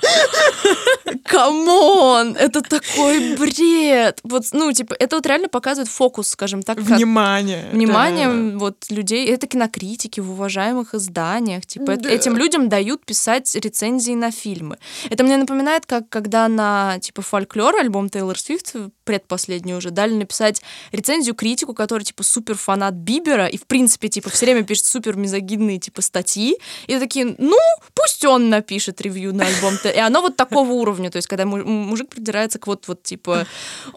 Come 1.25 1.89
on! 1.89 2.37
Это 2.37 2.61
такой 2.61 3.37
бред. 3.37 4.21
Вот, 4.25 4.45
ну, 4.53 4.73
типа, 4.73 4.95
это 4.99 5.17
вот 5.17 5.27
реально 5.27 5.49
показывает 5.49 5.89
фокус, 5.89 6.29
скажем 6.29 6.63
так, 6.63 6.79
как- 6.79 6.87
Внимание. 6.99 7.69
вниманием 7.73 8.59
вот 8.59 8.87
людей. 8.91 9.27
Это 9.29 9.47
кинокритики 9.47 10.21
в 10.21 10.31
уважаемых 10.33 10.95
изданиях. 10.95 11.67
Типа, 11.67 11.97
Да. 11.97 12.11
этим 12.11 12.37
людям 12.37 12.69
дают 12.69 13.05
писать 13.05 13.55
рецензии 13.55 14.13
на 14.15 14.31
фильмы. 14.31 14.79
Это 15.11 15.25
мне 15.25 15.37
напоминает, 15.37 15.87
как 15.87 16.09
когда 16.09 16.49
на 16.49 16.99
типа 17.01 17.23
фольклор 17.23 17.77
альбом 17.77 18.09
Тейлор 18.11 18.39
Свифт 18.39 18.73
предпоследний 19.05 19.75
уже 19.75 19.91
дали 19.91 20.15
написать 20.15 20.63
рецензию 20.93 21.35
критику, 21.35 21.75
который 21.75 22.03
типа 22.03 22.23
супер 22.23 22.57
фанат 22.57 22.95
Бибера 22.95 23.47
и 23.47 23.57
в 23.57 23.67
принципе 23.67 24.09
типа 24.09 24.31
все 24.31 24.47
время 24.47 24.65
пишет 24.65 24.87
супер 24.87 25.17
мизогидные 25.17 25.79
типа 25.79 26.03
статьи. 26.03 26.57
И 26.87 26.99
такие, 26.99 27.35
ну 27.39 27.57
пусть 27.95 28.25
он 28.25 28.49
напишет 28.49 29.01
ревью 29.01 29.35
на 29.35 29.47
альбом. 29.47 29.75
И 29.85 29.99
оно 29.99 30.21
вот 30.21 30.37
такого 30.37 30.71
уровня, 30.73 31.11
то 31.11 31.17
есть 31.17 31.29
когда 31.29 31.45
му- 31.47 31.65
мужик 31.65 32.09
придирается 32.09 32.59
к 32.59 32.67
вот 32.67 32.89
вот 32.89 33.03
типа, 33.03 33.47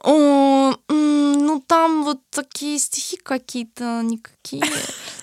«О, 0.03 0.73
м, 0.89 1.33
ну 1.45 1.63
там 1.65 2.03
вот 2.03 2.19
такие 2.29 2.77
стихи 2.79 3.17
какие-то 3.17 4.01
никакие. 4.03 4.63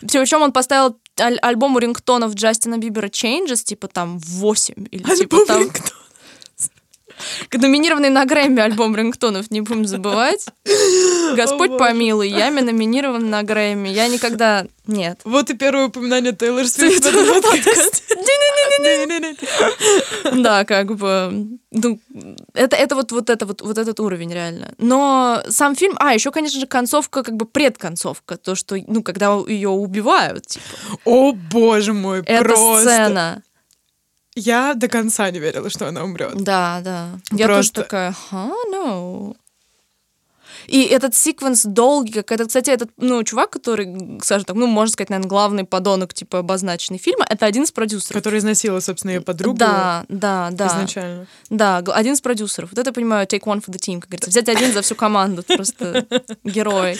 Причем 0.01 0.43
он 0.43 0.53
поставил 0.53 0.97
аль- 1.21 1.39
альбому 1.43 1.79
рингтонов 1.79 2.35
Джастина 2.35 2.79
Бибера 2.79 3.09
Changes, 3.09 3.63
типа 3.65 3.89
там 3.89 4.19
8 4.19 4.87
или 4.91 5.03
типа 5.17 5.37
там 5.47 5.61
рингтон. 5.63 5.99
Номинированный 7.53 8.11
на 8.11 8.25
Грэмми 8.25 8.61
альбом 8.61 8.97
рингтонов, 8.97 9.51
не 9.51 9.61
будем 9.61 9.87
забывать. 9.87 10.47
Господь 11.37 11.79
помилуй, 11.79 12.29
Ями 12.29 12.61
номинирован 12.61 13.31
на 13.31 13.43
Грэмми. 13.43 13.89
Я 13.89 14.09
никогда... 14.09 14.67
Нет. 14.87 15.21
Вот 15.25 15.49
и 15.49 15.55
первое 15.55 15.87
упоминание 15.87 16.33
Тейлор 16.33 16.67
Свифт 16.67 17.05
в 17.05 17.09
Свифт 17.09 17.17
этом 17.17 17.43
подкасте. 17.43 18.03
Да, 20.35 20.65
как 20.65 20.95
бы... 20.97 21.59
Ну, 21.71 21.99
это, 22.53 22.77
это 22.77 22.95
вот, 22.95 23.13
вот, 23.13 23.31
это 23.31 23.47
вот, 23.47 23.63
вот 23.63 23.79
этот 23.79 23.99
уровень 24.01 24.33
реально. 24.33 24.73
Но 24.79 25.43
сам 25.49 25.75
фильм... 25.75 25.95
А, 25.99 26.15
еще, 26.15 26.31
конечно 26.31 26.61
же, 26.61 26.67
концовка, 26.67 27.23
как 27.23 27.37
бы 27.37 27.47
предконцовка. 27.47 28.37
То, 28.37 28.55
что, 28.55 28.77
ну, 28.87 29.03
когда 29.03 29.37
ее 29.47 29.71
убивают, 29.71 30.47
типа. 30.47 30.65
О, 31.05 31.33
боже 31.33 31.93
мой, 31.93 32.23
Эта 32.27 32.45
просто. 32.45 32.81
сцена. 32.81 33.43
Я 34.37 34.75
до 34.75 34.89
конца 34.89 35.31
не 35.31 35.39
верила, 35.39 35.71
что 35.71 35.87
она 35.87 36.03
умрет. 36.03 36.35
Да, 36.43 36.81
да. 36.83 37.21
Я 37.31 37.47
тоже 37.47 37.71
такая, 37.73 38.13
ха, 38.13 38.51
no. 38.73 39.37
И 40.67 40.83
этот 40.83 41.15
секвенс 41.15 41.65
долгий, 41.65 42.13
как 42.13 42.33
этот, 42.33 42.49
кстати, 42.49 42.71
этот, 42.71 42.91
ну, 42.97 43.23
чувак, 43.25 43.51
который, 43.51 44.19
скажем 44.23 44.45
так, 44.45 44.57
ну, 44.57 44.67
можно 44.67 44.93
сказать, 44.93 45.11
наверное, 45.11 45.29
главный 45.29 45.65
подонок, 45.65 46.15
типа, 46.15 46.39
обозначенный 46.41 46.99
фильма, 46.99 47.27
это 47.29 47.47
один 47.47 47.65
из 47.65 47.73
продюсеров. 47.73 48.23
Который 48.23 48.39
изнасиловал, 48.39 48.81
собственно, 48.81 49.13
ее 49.13 49.21
подругу 49.21 49.57
Да, 49.59 50.05
да, 50.09 50.49
да. 50.53 50.67
изначально. 50.69 51.27
Да, 51.51 51.79
один 51.79 52.15
из 52.15 52.21
продюсеров. 52.21 52.71
Вот 52.71 52.79
это, 52.79 52.91
я 52.91 52.93
понимаю, 52.93 53.27
take 53.27 53.43
one 53.43 53.63
for 53.65 53.71
the 53.71 53.79
team, 53.79 54.01
как 54.01 54.11
говорится. 54.11 54.31
Взять 54.31 54.49
один 54.49 54.73
за 54.73 54.83
всю 54.83 54.95
команду, 54.95 55.43
просто 55.43 56.07
герой. 56.45 56.99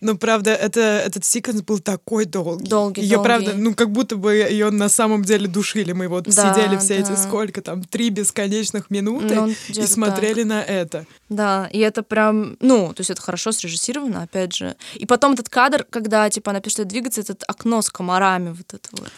Но 0.00 0.16
правда, 0.16 0.50
это, 0.54 0.80
этот 0.80 1.24
секвенс 1.24 1.62
был 1.62 1.78
такой 1.78 2.24
долгий. 2.24 2.66
Долгий, 2.68 3.02
Ее, 3.02 3.22
правда, 3.22 3.52
ну 3.54 3.74
как 3.74 3.90
будто 3.90 4.16
бы 4.16 4.34
ее 4.34 4.70
на 4.70 4.88
самом 4.88 5.24
деле 5.24 5.48
душили. 5.48 5.92
Мы 5.92 6.08
вот 6.08 6.24
Да, 6.24 6.54
сидели 6.54 6.76
все 6.78 6.96
эти 6.96 7.08
да. 7.08 7.16
сколько 7.16 7.62
там, 7.62 7.82
три 7.84 8.10
бесконечных 8.10 8.90
минуты 8.90 9.34
Ну, 9.34 9.48
и 9.68 9.86
смотрели 9.86 10.42
на 10.42 10.62
это. 10.62 11.06
Да, 11.28 11.68
и 11.72 11.78
это 11.78 12.02
прям, 12.02 12.56
ну, 12.60 12.92
то 12.94 13.00
есть 13.00 13.05
это 13.12 13.22
хорошо 13.22 13.52
срежиссировано, 13.52 14.22
опять 14.22 14.54
же. 14.54 14.76
И 14.94 15.06
потом 15.06 15.32
этот 15.32 15.48
кадр, 15.48 15.84
когда, 15.88 16.28
типа, 16.30 16.50
она 16.50 16.60
пишет 16.60 16.86
двигаться, 16.88 17.20
этот 17.20 17.44
окно 17.48 17.82
с 17.82 17.90
комарами, 17.90 18.50
вот 18.50 18.74
это 18.74 18.88
вот. 18.92 19.10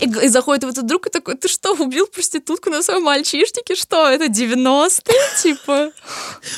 И, 0.00 0.04
и 0.04 0.28
заходит 0.28 0.64
в 0.64 0.68
этот 0.68 0.86
друг 0.86 1.06
и 1.06 1.10
такой, 1.10 1.36
ты 1.36 1.46
что, 1.46 1.74
убил 1.74 2.06
проститутку 2.06 2.70
на 2.70 2.82
своем 2.82 3.02
мальчишнике? 3.02 3.76
Что, 3.76 4.08
это 4.08 4.26
90-е, 4.26 5.42
типа? 5.42 5.92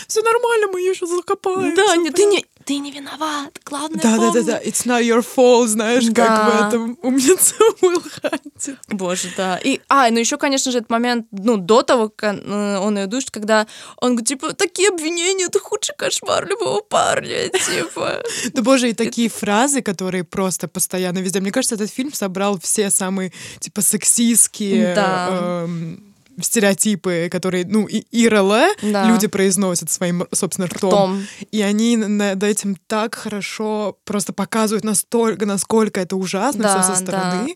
Все 0.08 0.22
нормально, 0.22 0.68
мы 0.72 0.80
ее 0.80 0.94
сейчас 0.94 1.10
закопаем. 1.10 1.74
Да, 1.74 1.96
не, 1.96 2.10
ты 2.10 2.24
не, 2.24 2.46
ты 2.64 2.78
не 2.78 2.90
виноват, 2.90 3.58
главное 3.64 4.00
Да, 4.02 4.16
да, 4.16 4.18
да, 4.18 4.32
помни. 4.32 4.46
да. 4.46 4.60
It's 4.62 4.86
not 4.86 5.02
your 5.02 5.24
fault, 5.36 5.66
знаешь, 5.68 6.04
как 6.06 6.14
Да. 6.14 6.46
в 6.46 6.68
этом 6.68 6.98
умница 7.02 7.54
Уилл 7.82 8.02
Хантинг. 8.02 8.78
Боже, 8.88 9.28
да. 9.36 9.58
И, 9.62 9.80
а, 9.88 10.10
ну 10.10 10.18
еще, 10.18 10.36
конечно 10.38 10.72
же, 10.72 10.78
этот 10.78 10.90
момент, 10.90 11.26
ну, 11.32 11.56
до 11.56 11.82
того, 11.82 12.08
как 12.08 12.36
э, 12.36 12.78
он 12.78 12.96
ее 12.98 13.06
душит, 13.06 13.30
когда 13.30 13.66
он 14.00 14.10
говорит, 14.12 14.28
типа, 14.28 14.52
такие 14.54 14.88
обвинения, 14.88 15.44
это 15.46 15.58
худший 15.60 15.94
кошмар 15.96 16.46
любого 16.48 16.80
парня, 16.80 17.48
типа. 17.50 18.22
Да 18.52 18.62
боже, 18.62 18.90
и 18.90 18.94
такие 18.94 19.28
фразы, 19.28 19.82
которые 19.82 20.24
просто 20.24 20.68
постоянно 20.68 21.18
везде. 21.18 21.40
Мне 21.40 21.52
кажется, 21.52 21.74
этот 21.74 21.90
фильм 21.90 22.12
собрал 22.12 22.58
все 22.60 22.90
самые, 22.90 23.32
типа, 23.60 23.82
сексистские 23.82 24.94
Да. 24.94 25.28
эм, 25.64 26.13
стереотипы, 26.40 27.28
которые, 27.30 27.64
ну, 27.66 27.86
и 27.86 28.04
ИРЛ 28.10 28.54
Да. 28.82 29.08
люди 29.08 29.26
произносят 29.26 29.90
своим, 29.90 30.26
собственно, 30.32 30.66
ртом. 30.66 30.90
Том. 30.90 31.26
И 31.50 31.62
они 31.62 31.96
над 31.96 32.42
этим 32.42 32.76
так 32.86 33.14
хорошо 33.14 33.98
просто 34.04 34.32
показывают 34.32 34.84
настолько, 34.84 35.46
насколько 35.46 36.00
это 36.00 36.16
ужасно 36.16 36.64
Да, 36.64 36.82
все 36.82 36.94
со 36.94 37.00
стороны. 37.00 37.54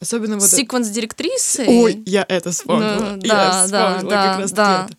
Особенно 0.00 0.38
вот... 0.38 0.48
Секвенс 0.48 0.88
директрисы. 0.88 1.64
Ой, 1.66 2.02
я 2.06 2.24
это 2.28 2.50
вспомнила. 2.50 3.16
Ну, 3.16 3.20
я 3.22 3.34
да, 3.34 3.66
да, 3.68 3.94
вспомнила 3.94 4.10
да, 4.10 4.30
как 4.30 4.40
раз 4.40 4.52
да. 4.52 4.88
это. 4.88 4.96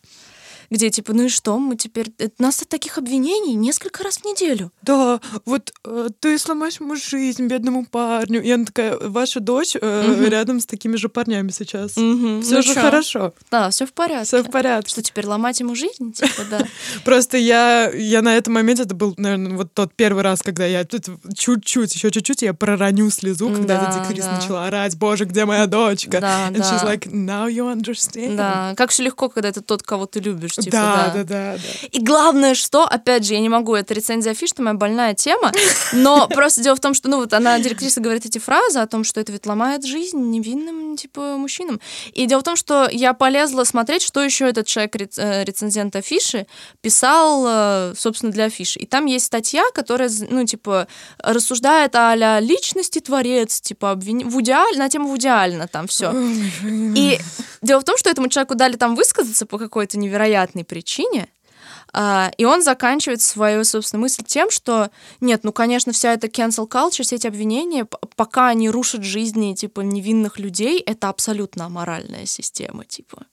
Где 0.71 0.89
типа, 0.89 1.13
ну 1.13 1.23
и 1.23 1.29
что, 1.29 1.60
мы 1.60 1.75
теперь... 1.75 2.12
э, 2.17 2.29
Нас 2.39 2.62
от 2.62 2.69
таких 2.69 2.97
обвинений 2.97 3.53
несколько 3.55 4.03
раз 4.03 4.17
в 4.19 4.25
неделю. 4.25 4.71
Да, 4.81 5.19
вот 5.45 5.71
э, 5.86 6.07
ты 6.19 6.39
сломаешь 6.39 6.79
ему 6.79 6.95
жизнь, 6.95 7.45
бедному 7.47 7.86
парню. 7.86 8.41
И 8.41 8.49
она 8.49 8.65
такая, 8.65 8.97
ваша 8.97 9.39
дочь 9.41 9.75
э, 9.79 10.07
Мгм. 10.07 10.25
рядом 10.29 10.60
с 10.62 10.65
такими 10.65 10.95
же 10.95 11.10
парнями 11.10 11.49
сейчас. 11.51 11.97
Мгм. 11.97 12.41
Все 12.41 12.55
Ну 12.55 12.62
же 12.63 12.73
чё? 12.73 12.81
хорошо, 12.81 13.34
Да, 13.51 13.69
все 13.69 13.86
в 13.86 13.91
порядке. 13.93 14.25
все 14.25 14.43
в 14.43 14.49
порядке. 14.49 14.89
Что 14.89 15.03
теперь 15.03 15.27
ломать 15.27 15.60
ему 15.60 15.75
жизнь? 15.75 16.13
Типа, 16.13 16.43
да. 16.49 16.65
Просто 17.05 17.38
я, 17.38 17.91
я 17.93 18.21
на 18.21 18.36
этом 18.38 18.53
моменте, 18.53 18.84
это 18.84 18.95
был, 18.95 19.13
наверное, 19.17 19.57
вот 19.57 19.73
тот 19.73 19.93
первый 19.93 20.23
раз, 20.23 20.41
когда 20.41 20.65
я 20.65 20.86
чуть-чуть, 20.86 21.93
еще 21.95 22.12
чуть-чуть, 22.12 22.41
я 22.41 22.53
пророню 22.53 23.10
слезу, 23.10 23.49
когда 23.49 23.77
Да, 23.77 23.84
эта 23.89 23.93
директриса 23.99 24.29
да. 24.29 24.36
начала 24.39 24.67
орать, 24.67 24.97
боже, 24.97 25.25
где 25.25 25.45
моя 25.45 25.67
дочка? 25.67 26.19
Да, 26.21 26.49
And 26.49 26.57
she's 26.62 26.81
да. 26.81 26.93
like, 26.93 27.12
now 27.12 27.49
you 27.49 27.73
understand. 27.73 28.36
Да, 28.38 28.73
как 28.77 28.89
все 28.91 29.03
легко, 29.03 29.29
когда 29.29 29.49
это 29.49 29.62
тот, 29.62 29.84
кого 29.84 30.05
ты 30.05 30.19
любишь, 30.19 30.51
типа, 30.62 30.78
да, 30.78 31.12
да. 31.13 31.13
да, 31.13 31.24
да, 31.24 31.58
да. 31.58 31.88
И 31.91 32.02
главное, 32.02 32.56
что, 32.56 32.86
опять 32.86 33.26
же, 33.26 33.34
я 33.34 33.39
не 33.39 33.50
могу, 33.50 33.76
это 33.76 33.93
рецензия 33.93 34.32
афиш, 34.32 34.52
это 34.52 34.62
моя 34.62 34.76
больная 34.76 35.13
тема, 35.13 35.52
но 35.93 36.28
просто 36.34 36.62
дело 36.62 36.76
в 36.76 36.80
том, 36.80 36.93
что, 36.93 37.10
ну, 37.10 37.17
вот 37.17 37.34
она, 37.34 37.60
директриса, 37.60 38.02
говорит 38.02 38.26
эти 38.26 38.39
фразы 38.39 38.80
о 38.80 38.88
том, 38.88 39.04
что 39.04 39.19
это 39.19 39.32
ведь 39.32 39.45
ломает 39.45 39.86
жизнь 39.86 40.17
невинным, 40.17 40.95
типа, 40.97 41.38
мужчинам. 41.38 41.80
И 42.13 42.26
дело 42.26 42.41
в 42.41 42.43
том, 42.43 42.56
что 42.56 42.88
я 42.91 43.13
полезла 43.13 43.63
смотреть, 43.63 44.02
что 44.02 44.24
еще 44.24 44.50
этот 44.50 44.67
человек, 44.67 44.95
э, 44.95 45.43
рецензент 45.43 45.95
афиши, 45.95 46.47
писал, 46.82 47.45
э, 47.47 47.93
собственно, 47.97 48.32
для 48.32 48.45
афиши. 48.45 48.80
И 48.80 48.86
там 48.86 49.06
есть 49.06 49.26
статья, 49.26 49.63
которая, 49.74 50.10
ну, 50.30 50.45
типа, 50.45 50.88
рассуждает 51.19 51.95
а 51.95 52.39
личности 52.39 53.00
творец, 53.00 53.62
типа, 53.62 53.91
обвини... 53.91 54.24
Вуди 54.24 54.52
Аль- 54.52 54.78
на 54.78 54.89
тему 54.89 55.08
Вуди 55.08 55.28
Аллена 55.28 55.67
там 55.67 55.88
все. 55.88 56.13
И 56.63 57.19
дело 57.62 57.80
в 57.80 57.84
том, 57.84 57.97
что 57.97 58.10
этому 58.10 58.28
человеку 58.28 58.56
дали 58.56 58.76
там 58.76 58.95
высказаться 58.95 59.45
по 59.45 59.58
какой-то 59.58 59.97
невероятной 59.97 60.50
причине, 60.63 61.29
а, 61.93 62.31
и 62.37 62.45
он 62.45 62.63
заканчивает 62.63 63.21
свою, 63.21 63.63
собственно, 63.63 64.01
мысль 64.01 64.23
тем, 64.23 64.49
что 64.49 64.91
нет, 65.19 65.43
ну, 65.43 65.51
конечно, 65.51 65.91
вся 65.91 66.13
эта 66.13 66.27
cancel 66.27 66.67
culture, 66.69 67.03
все 67.03 67.15
эти 67.15 67.27
обвинения, 67.27 67.85
пока 68.15 68.47
они 68.47 68.69
рушат 68.69 69.03
жизни, 69.03 69.53
типа, 69.53 69.81
невинных 69.81 70.39
людей, 70.39 70.79
это 70.79 71.09
абсолютно 71.09 71.65
аморальная 71.65 72.25
система, 72.25 72.85
типа. 72.85 73.25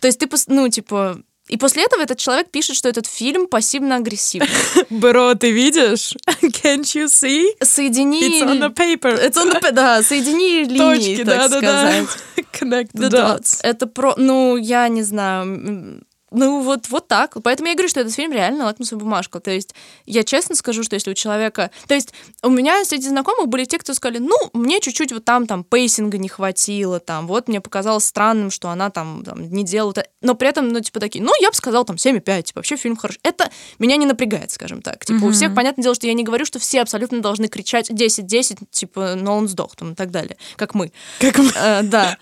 То 0.00 0.06
есть 0.06 0.18
ты, 0.18 0.28
ну, 0.48 0.68
типа... 0.68 1.22
И 1.52 1.58
после 1.58 1.84
этого 1.84 2.00
этот 2.00 2.16
человек 2.16 2.50
пишет, 2.50 2.76
что 2.76 2.88
этот 2.88 3.06
фильм 3.06 3.46
пассивно-агрессивный. 3.46 4.48
Бро, 4.90 5.34
ты 5.34 5.50
видишь? 5.50 6.14
Can't 6.40 6.88
you 6.94 7.08
see? 7.08 7.44
Соедини... 7.62 8.22
It's 8.22 8.42
on 8.42 8.58
the 8.58 8.74
paper. 8.74 9.12
It's 9.22 9.36
on 9.36 9.52
the 9.52 9.72
да, 9.72 10.02
соедини 10.02 10.64
линии, 10.64 11.16
Точки, 11.16 11.24
так 11.24 11.50
сказать. 11.50 12.06
Connect 12.58 12.92
the 12.94 13.10
dots. 13.10 13.58
Это 13.62 13.86
про... 13.86 14.14
Ну, 14.16 14.56
я 14.56 14.88
не 14.88 15.02
знаю... 15.02 16.00
Ну, 16.32 16.62
вот, 16.62 16.88
вот 16.88 17.08
так. 17.08 17.36
Поэтому 17.42 17.68
я 17.68 17.74
говорю, 17.74 17.88
что 17.88 18.00
этот 18.00 18.12
фильм 18.14 18.32
реально 18.32 18.64
лакмусовая 18.64 19.02
бумажка. 19.04 19.40
То 19.40 19.50
есть 19.50 19.74
я 20.06 20.24
честно 20.24 20.54
скажу, 20.54 20.82
что 20.82 20.94
если 20.94 21.10
у 21.10 21.14
человека... 21.14 21.70
То 21.86 21.94
есть 21.94 22.12
у 22.42 22.48
меня 22.50 22.84
среди 22.84 23.08
знакомых 23.08 23.48
были 23.48 23.64
те, 23.64 23.78
кто 23.78 23.94
сказали, 23.94 24.18
ну, 24.18 24.36
мне 24.52 24.80
чуть-чуть 24.80 25.12
вот 25.12 25.24
там, 25.24 25.46
там, 25.46 25.64
пейсинга 25.64 26.18
не 26.18 26.28
хватило, 26.28 27.00
там, 27.00 27.26
вот 27.26 27.48
мне 27.48 27.60
показалось 27.60 28.04
странным, 28.04 28.50
что 28.50 28.68
она 28.70 28.90
там, 28.90 29.22
там 29.24 29.50
не 29.50 29.64
делала... 29.64 29.92
это». 29.92 30.06
Но 30.20 30.34
при 30.34 30.48
этом, 30.48 30.68
ну, 30.68 30.80
типа, 30.80 31.00
такие, 31.00 31.22
ну, 31.24 31.32
я 31.40 31.50
бы 31.50 31.54
сказал, 31.56 31.84
там, 31.84 31.96
7,5, 31.96 32.42
типа, 32.42 32.58
вообще 32.58 32.76
фильм 32.76 32.96
хороший. 32.96 33.20
Это 33.22 33.50
меня 33.78 33.96
не 33.96 34.06
напрягает, 34.06 34.50
скажем 34.50 34.82
так. 34.82 35.04
Типа, 35.04 35.18
у 35.22 35.26
Мгм. 35.26 35.32
всех, 35.32 35.54
понятное 35.54 35.82
дело, 35.82 35.94
что 35.94 36.06
я 36.06 36.14
не 36.14 36.24
говорю, 36.24 36.44
что 36.44 36.58
все 36.58 36.80
абсолютно 36.82 37.20
должны 37.20 37.48
кричать 37.48 37.90
10-10, 37.90 38.58
типа, 38.70 39.14
но 39.16 39.36
он 39.36 39.48
сдох, 39.48 39.76
там, 39.76 39.92
и 39.92 39.94
так 39.94 40.10
далее, 40.10 40.36
как 40.56 40.74
мы. 40.74 40.92
Как 41.20 41.38
мы- 41.38 41.52
Э, 41.56 41.82
да. 41.82 42.16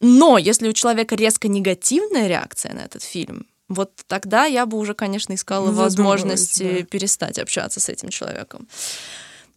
Но 0.00 0.38
если 0.38 0.68
у 0.68 0.72
человека 0.72 1.14
резко 1.14 1.46
негативная 1.48 2.26
реакция 2.26 2.72
на 2.74 2.80
этот 2.80 3.02
фильм, 3.02 3.46
вот 3.70 3.92
тогда 4.08 4.44
я 4.46 4.66
бы 4.66 4.76
уже, 4.76 4.94
конечно, 4.94 5.32
искала 5.32 5.66
Задумалась, 5.66 5.94
возможности 5.94 6.80
да. 6.80 6.84
перестать 6.84 7.38
общаться 7.38 7.78
с 7.78 7.88
этим 7.88 8.08
человеком. 8.10 8.68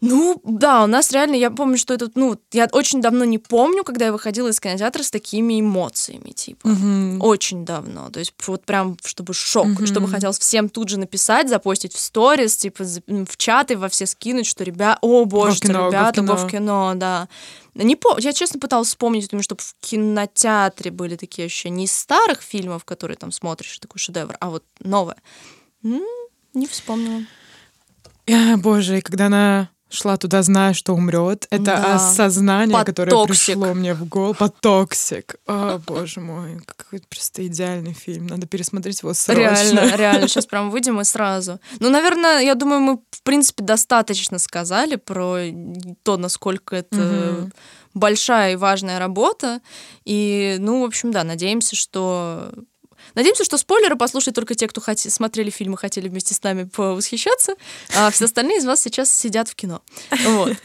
Ну, 0.05 0.41
да, 0.43 0.83
у 0.83 0.87
нас 0.87 1.11
реально, 1.11 1.35
я 1.35 1.49
помню, 1.49 1.77
что 1.77 1.93
это, 1.93 2.09
ну, 2.15 2.37
я 2.51 2.67
очень 2.73 3.01
давно 3.01 3.23
не 3.23 3.37
помню, 3.37 3.85
когда 3.85 4.05
я 4.07 4.11
выходила 4.11 4.49
из 4.49 4.59
кинотеатра 4.59 5.01
с 5.01 5.09
такими 5.09 5.61
эмоциями, 5.61 6.31
типа. 6.31 6.67
Мгм. 6.67 7.21
Очень 7.21 7.63
давно. 7.63 8.09
То 8.09 8.19
есть 8.19 8.33
вот 8.45 8.65
прям, 8.65 8.97
чтобы 9.05 9.33
шок, 9.33 9.65
Мгм. 9.67 9.87
чтобы 9.87 10.09
хотелось 10.09 10.39
всем 10.39 10.67
тут 10.67 10.89
же 10.89 10.99
написать, 10.99 11.47
запостить 11.47 11.93
в 11.93 11.99
сторис, 11.99 12.57
типа 12.57 12.83
в 12.83 13.37
чаты 13.37 13.77
во 13.77 13.87
все 13.87 14.05
скинуть, 14.05 14.45
что 14.45 14.65
ребята, 14.65 14.99
о 15.01 15.23
боже, 15.23 15.59
в 15.61 15.63
ребята, 15.63 16.21
го 16.21 16.27
кино». 16.27 16.35
в 16.47 16.51
кино, 16.51 16.93
да. 16.95 17.29
Не 17.73 17.95
по... 17.95 18.17
Я, 18.19 18.33
честно, 18.33 18.59
пыталась 18.59 18.89
вспомнить, 18.89 19.29
думаю, 19.29 19.43
чтобы 19.43 19.61
в 19.61 19.73
кинотеатре 19.79 20.91
были 20.91 21.15
такие 21.15 21.45
ощущения. 21.45 21.77
Не 21.77 21.85
из 21.85 21.93
старых 21.93 22.41
фильмов, 22.41 22.83
которые 22.83 23.15
там 23.17 23.31
смотришь, 23.31 23.79
такой 23.79 23.99
шедевр, 23.99 24.35
а 24.41 24.49
вот 24.49 24.63
новое. 24.81 25.15
М, 25.83 26.01
Не 26.53 26.67
вспомнила. 26.67 27.23
Боже, 28.57 28.99
и 28.99 29.01
когда 29.01 29.25
она 29.25 29.69
шла 29.93 30.17
туда, 30.17 30.41
зная, 30.41 30.73
что 30.73 30.93
умрет, 30.93 31.47
это 31.51 31.63
Да. 31.63 31.95
осознание, 31.95 32.75
Под 32.77 32.85
которое 32.87 33.11
Toxic. 33.11 33.45
пришло 33.55 33.73
мне 33.73 33.93
в 33.93 34.05
голову. 34.07 34.33
Под 34.33 34.67
Toxic. 34.67 35.35
О, 35.47 35.77
боже 35.85 36.19
мой, 36.19 36.59
какой 36.65 36.99
просто 37.09 37.45
идеальный 37.47 37.93
фильм. 37.93 38.27
Надо 38.27 38.47
пересмотреть 38.47 39.01
его 39.01 39.13
срочно. 39.13 39.39
Реально, 39.41 39.95
реально. 39.95 40.27
Сейчас 40.27 40.45
прям 40.47 40.71
выйдем 40.71 40.99
и 40.99 41.03
сразу. 41.03 41.59
Ну, 41.79 41.89
наверное, 41.89 42.39
я 42.41 42.55
думаю, 42.55 42.81
мы, 42.81 42.99
в 43.11 43.21
принципе, 43.23 43.63
достаточно 43.63 44.39
сказали 44.39 44.95
про 44.95 45.39
то, 46.03 46.17
насколько 46.17 46.75
это 46.75 46.97
Мгм. 46.97 47.53
большая 47.93 48.53
и 48.53 48.55
важная 48.55 48.97
работа. 48.99 49.61
И, 50.05 50.57
ну, 50.59 50.81
в 50.81 50.85
общем, 50.85 51.11
да, 51.11 51.23
надеемся, 51.23 51.75
что... 51.75 52.51
Надеемся, 53.15 53.43
что 53.43 53.57
спойлеры 53.57 53.95
послушают 53.95 54.35
только 54.35 54.55
те, 54.55 54.67
кто 54.67 54.81
хоте- 54.81 55.09
смотрели 55.09 55.49
фильм 55.49 55.73
и 55.73 55.77
хотели 55.77 56.07
вместе 56.09 56.33
с 56.33 56.43
нами 56.43 56.63
повосхищаться, 56.65 57.55
а 57.95 58.09
все 58.11 58.25
остальные 58.25 58.57
из 58.57 58.65
вас 58.65 58.81
сейчас 58.81 59.11
сидят 59.15 59.49
в 59.49 59.55
кино. 59.55 59.81
Вот. 60.25 60.55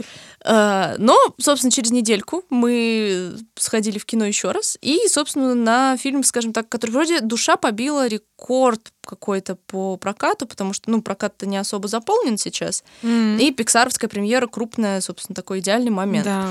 Э, 0.45 0.95
Но, 0.99 1.17
собственно, 1.41 1.71
через 1.71 1.91
недельку 1.91 2.45
мы 2.49 3.35
сходили 3.57 3.99
в 3.99 4.07
кино 4.07 4.25
еще 4.25 4.53
раз. 4.53 4.79
И, 4.81 5.01
собственно, 5.09 5.55
на 5.55 5.97
фильм, 5.97 6.23
скажем 6.23 6.53
так, 6.53 6.69
который 6.69 6.93
вроде 6.93 7.21
душа 7.21 7.57
побила 7.57 8.07
рекорд 8.07 8.93
какой-то 9.05 9.57
по 9.57 9.97
прокату, 9.97 10.47
потому 10.47 10.73
что, 10.73 10.91
ну, 10.91 11.03
прокат-то 11.03 11.47
не 11.47 11.57
особо 11.57 11.89
заполнен 11.89 12.39
сейчас. 12.39 12.85
М. 13.03 13.37
И 13.39 13.51
пиксаровская 13.51 14.09
премьера 14.09 14.47
крупная, 14.47 15.01
собственно, 15.01 15.35
такой 15.35 15.59
идеальный 15.61 15.91
момент. 15.91 16.25
Да. 16.25 16.49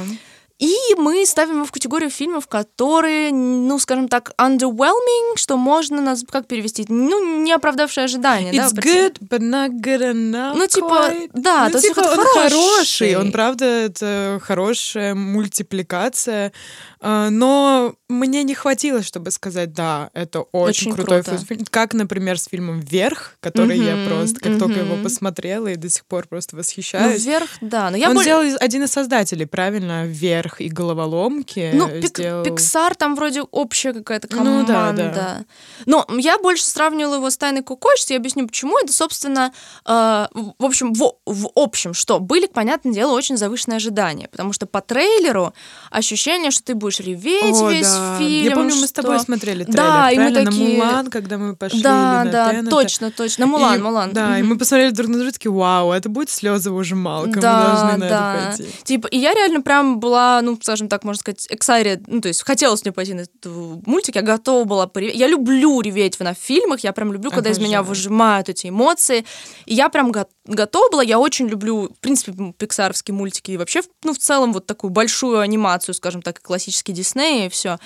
И 0.59 0.75
мы 0.97 1.23
ставим 1.27 1.57
его 1.57 1.65
в 1.65 1.71
категорию 1.71 2.09
фильмов, 2.09 2.47
которые, 2.47 3.31
ну, 3.31 3.77
скажем 3.77 4.07
так, 4.07 4.33
underwhelming, 4.39 5.35
что 5.35 5.55
можно 5.55 6.01
нас 6.01 6.23
как 6.27 6.47
перевести? 6.47 6.83
Ну, 6.89 7.43
не 7.43 7.51
оправдавшие 7.51 8.05
ожидания, 8.05 8.51
да? 8.51 8.65
It's 8.65 8.75
по- 8.75 8.81
good, 8.81 9.19
but 9.21 9.39
not 9.39 9.69
good 9.69 10.01
enough. 10.01 10.53
Ну, 10.55 10.67
типа, 10.67 11.11
quite. 11.11 11.29
да, 11.33 11.65
ну, 11.65 11.71
то 11.71 11.77
есть 11.77 11.87
типа, 11.89 12.01
вот 12.01 12.17
он 12.17 12.25
хороший. 12.25 12.49
хороший. 12.49 13.15
Он, 13.17 13.31
правда, 13.31 13.65
это 13.65 14.39
хорошая 14.41 15.13
мультипликация. 15.13 16.51
А, 16.99 17.29
Но 17.29 17.93
мне 18.09 18.43
не 18.43 18.55
хватило, 18.55 19.03
чтобы 19.03 19.31
сказать, 19.31 19.73
да, 19.73 20.09
это 20.13 20.41
очень, 20.41 20.91
Очень 20.91 20.93
крутой 20.93 21.23
круто. 21.23 21.45
фильм. 21.45 21.65
Как, 21.69 21.93
например, 21.93 22.39
с 22.39 22.45
фильмом 22.47 22.79
«Вверх», 22.79 23.35
который 23.39 23.77
я 23.77 23.95
Мгм, 23.95 24.07
просто, 24.07 24.39
как 24.39 24.57
только 24.57 24.79
его 24.79 24.95
посмотрела, 25.03 25.67
и 25.67 25.75
до 25.75 25.89
сих 25.89 26.05
пор 26.05 26.27
просто 26.27 26.55
Ну, 26.55 26.59
восхищаюсь. 26.59 27.23
вверх, 27.23 27.49
да. 27.61 27.89
Но 27.91 27.97
я 27.97 28.09
Он 28.09 28.15
более- 28.15 28.33
сделал 28.49 28.57
один 28.61 28.83
из 28.83 28.91
создателей, 28.91 29.45
правильно, 29.45 30.05
«Вверх» 30.05 30.61
и 30.61 30.69
«Головоломки». 30.69 31.71
Ну, 31.73 31.87
пик- 31.89 32.07
сделал... 32.07 32.43
Пиксар 32.43 32.95
там 32.95 33.15
вроде 33.15 33.41
общая 33.41 33.93
какая-то 33.93 34.27
Ну 34.31 34.37
команда. 34.37 34.93
да, 34.95 35.11
да. 35.13 35.45
Но 35.85 36.05
я 36.17 36.39
больше 36.39 36.65
сравнивала 36.65 37.15
его 37.15 37.29
с 37.29 37.37
«Тайной 37.37 37.61
Коко», 37.63 37.89
сейчас 37.95 38.11
я 38.11 38.17
объясню, 38.17 38.47
почему. 38.47 38.77
Это, 38.79 38.93
собственно, 38.93 39.51
э, 39.85 39.89
в 39.91 40.65
общем, 40.65 40.93
в, 40.93 41.13
в 41.25 41.49
общем, 41.55 41.93
что 41.93 42.19
были, 42.19 42.47
понятное 42.47 42.93
дело, 42.93 43.11
очень 43.11 43.37
завышенные 43.37 43.77
ожидания, 43.77 44.27
потому 44.29 44.53
что 44.53 44.65
по 44.65 44.81
трейлеру 44.81 45.53
ощущение, 45.91 46.51
что 46.51 46.63
ты 46.63 46.73
будешь 46.75 46.86
реветь 46.99 47.55
О, 47.55 47.69
весь 47.71 47.87
да. 47.87 48.17
фильм. 48.17 48.45
Я 48.45 48.51
помню, 48.55 48.75
мы 48.75 48.87
с 48.87 48.89
что- 48.89 49.01
тобой 49.01 49.19
смотрели 49.19 49.63
трейлер, 49.63 49.77
Да, 49.77 50.11
и 50.11 50.17
мы 50.17 50.31
такие- 50.31 50.77
На 50.79 50.85
Мулан, 50.85 51.07
когда 51.09 51.37
мы 51.37 51.55
пошли 51.55 51.81
Да, 51.81 52.25
да, 52.31 52.51
Тенета. 52.51 52.69
точно, 52.69 53.11
точно. 53.11 53.45
На 53.45 53.51
Мулан, 53.51 53.75
И- 53.79 53.81
Мулан. 53.81 54.13
Да, 54.13 54.37
и 54.37 54.41
Мгм. 54.41 54.51
мы 54.53 54.57
посмотрели 54.57 54.91
друг 54.91 55.07
на 55.09 55.17
друга, 55.17 55.31
такие, 55.31 55.51
вау, 55.51 55.91
это 55.91 56.09
будет 56.09 56.29
слезовыжималка, 56.29 57.39
Да, 57.39 57.59
мы 57.59 57.65
должны 57.67 57.97
на 57.97 58.09
да. 58.09 58.35
это 58.49 58.57
пойти. 58.57 58.71
Типа, 58.83 59.07
и 59.07 59.17
я 59.17 59.33
реально 59.33 59.61
прям 59.61 59.99
была, 59.99 60.41
ну, 60.41 60.57
скажем 60.61 60.87
так, 60.89 61.03
можно 61.03 61.19
сказать, 61.19 61.47
excited, 61.51 62.03
ну, 62.07 62.21
то 62.21 62.27
есть 62.27 62.43
хотелось 62.43 62.83
мне 62.83 62.91
пойти 62.91 63.13
на 63.13 63.21
этот 63.21 63.45
мультик, 63.87 64.15
я 64.15 64.21
готова 64.21 64.63
была 64.65 64.87
пореветь. 64.87 65.15
Я 65.15 65.27
люблю 65.27 65.81
реветь 65.81 66.19
на 66.19 66.33
фильмах, 66.33 66.81
я 66.81 66.93
прям 66.93 67.13
люблю, 67.13 67.31
когда 67.31 67.49
из 67.49 67.59
меня 67.59 67.79
Обожаю. 67.79 67.85
выжимают 67.85 68.49
эти 68.49 68.67
эмоции. 68.67 69.25
И 69.65 69.73
я 69.75 69.89
прям 69.89 70.11
го- 70.11 70.27
готова 70.45 70.89
была, 70.91 71.03
я 71.03 71.19
очень 71.19 71.47
люблю, 71.47 71.89
в 71.95 71.99
принципе, 71.99 72.33
пиксаровские 72.57 73.13
мультики 73.15 73.51
и 73.51 73.57
вообще, 73.57 73.81
ну, 74.03 74.13
в 74.13 74.17
целом, 74.17 74.53
вот 74.53 74.65
такую 74.65 74.91
большую 74.91 75.39
анимацию, 75.39 75.93
скажем 75.95 76.21
так, 76.21 76.39
и 76.39 76.41
классический 76.77 76.93
Дисней 76.93 77.45
и 77.47 77.49
все. 77.49 77.77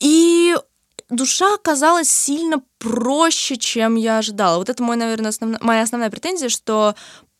И 0.00 0.56
душа 1.08 1.54
оказалась 1.54 2.10
сильно 2.10 2.62
проще, 2.78 3.56
чем 3.56 3.96
я 3.96 4.18
ожидала. 4.18 4.58
Вот 4.58 4.68
это 4.68 4.82
мой, 4.82 4.96
наверное, 4.96 5.30
основна, 5.30 5.58
моя 5.60 5.82
основная 5.82 6.10
претензия, 6.10 6.48
что 6.48 6.94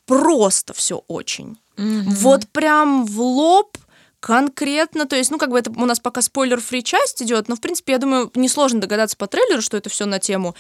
просто 0.07 0.73
все 0.73 1.03
очень. 1.09 1.59
Мгм. 1.77 2.11
Вот 2.15 2.49
прям 2.49 3.07
в 3.07 3.21
лоб 3.21 3.77
конкретно, 4.21 5.07
то 5.07 5.17
есть, 5.17 5.33
ну, 5.33 5.39
как 5.39 5.51
бы 5.51 5.59
это 5.59 5.71
у 5.71 5.85
нас 5.85 5.99
пока 5.99 6.23
спойлер-фри 6.23 6.85
часть 6.85 7.21
идет, 7.23 7.49
но, 7.49 7.57
в 7.57 7.61
принципе, 7.61 7.93
я 7.95 7.99
думаю, 7.99 8.31
несложно 8.37 8.81
догадаться 8.81 9.17
по 9.17 9.27
трейлеру, 9.27 9.63
что 9.63 9.77
это 9.77 9.91
все 9.91 10.05
на 10.07 10.21
тему 10.21 10.55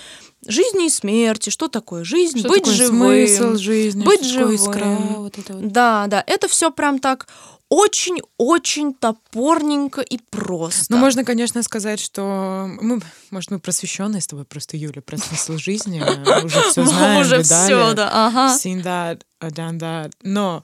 жизни 0.44 0.86
и 0.86 0.90
смерти, 0.90 1.50
что 1.50 1.68
такое 1.68 2.02
жизнь, 2.02 2.40
Что 2.40 2.48
быть 2.48 2.64
такое 2.64 2.74
живым. 2.76 3.26
смысл 3.28 3.54
жизни, 3.54 4.04
быть 4.04 4.24
живым. 4.24 4.54
искра, 4.56 4.84
вот 5.18 5.38
это 5.38 5.52
вот. 5.52 5.68
Да, 5.68 6.06
да, 6.08 6.24
это 6.26 6.48
все 6.48 6.72
прям 6.72 6.98
так 6.98 7.28
очень-очень 7.72 8.92
топорненько 8.92 10.02
и 10.02 10.18
просто. 10.18 10.92
Ну, 10.92 10.98
можно, 10.98 11.24
конечно, 11.24 11.62
сказать, 11.62 12.00
что 12.00 12.68
мы, 12.82 13.00
может, 13.30 13.50
мы 13.50 13.60
просвещенные 13.60 14.20
с 14.20 14.26
тобой, 14.26 14.44
просто 14.44 14.76
Юля, 14.76 15.00
про 15.00 15.16
смысл 15.16 15.56
жизни, 15.56 16.04
мы 16.04 16.44
уже 16.44 16.60
все 16.64 16.84
знаем, 16.84 17.22
уже 17.22 17.42
все, 17.42 17.94
да, 17.94 18.26
ага. 18.26 18.54
seen 18.54 18.82
that, 18.82 19.22
uh, 19.40 19.50
done 19.50 19.78
that. 19.78 20.12
Но 20.22 20.62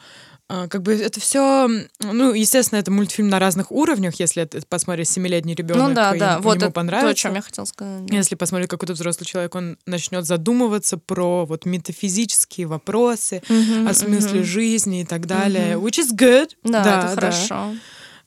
как 0.48 0.82
бы 0.82 0.94
это 0.94 1.20
все, 1.20 1.68
ну, 2.00 2.32
естественно, 2.32 2.78
это 2.78 2.90
мультфильм 2.90 3.28
на 3.28 3.38
разных 3.38 3.70
уровнях, 3.70 4.14
если 4.18 4.42
это 4.42 4.60
посмотреть 4.66 5.08
семилетний 5.08 5.54
ребенок, 5.54 5.88
Ну 5.88 5.94
да, 5.94 6.16
и 6.16 6.18
да, 6.18 6.38
вот 6.40 6.54
ему 6.56 6.64
это 6.66 6.70
понравится. 6.72 7.06
то, 7.06 7.10
о 7.10 7.14
чем 7.14 7.34
я 7.34 7.42
хотела 7.42 7.64
сказать. 7.66 8.06
да. 8.06 8.16
Если 8.16 8.34
посмотреть 8.34 8.70
какой-то 8.70 8.94
взрослый 8.94 9.26
человек, 9.26 9.54
он 9.54 9.76
начнет 9.84 10.24
задумываться 10.24 10.96
про 10.96 11.44
вот 11.44 11.66
метафизические 11.66 12.66
вопросы, 12.66 13.42
Мгм, 13.48 13.88
о 13.88 13.92
смысле 13.94 14.40
мгм. 14.40 14.44
жизни 14.44 15.00
и 15.02 15.04
так 15.04 15.26
далее, 15.26 15.74
which 15.76 15.98
is 16.00 16.14
good. 16.16 16.50
Да, 16.64 16.98
это 17.04 17.14
хорошо. 17.14 17.74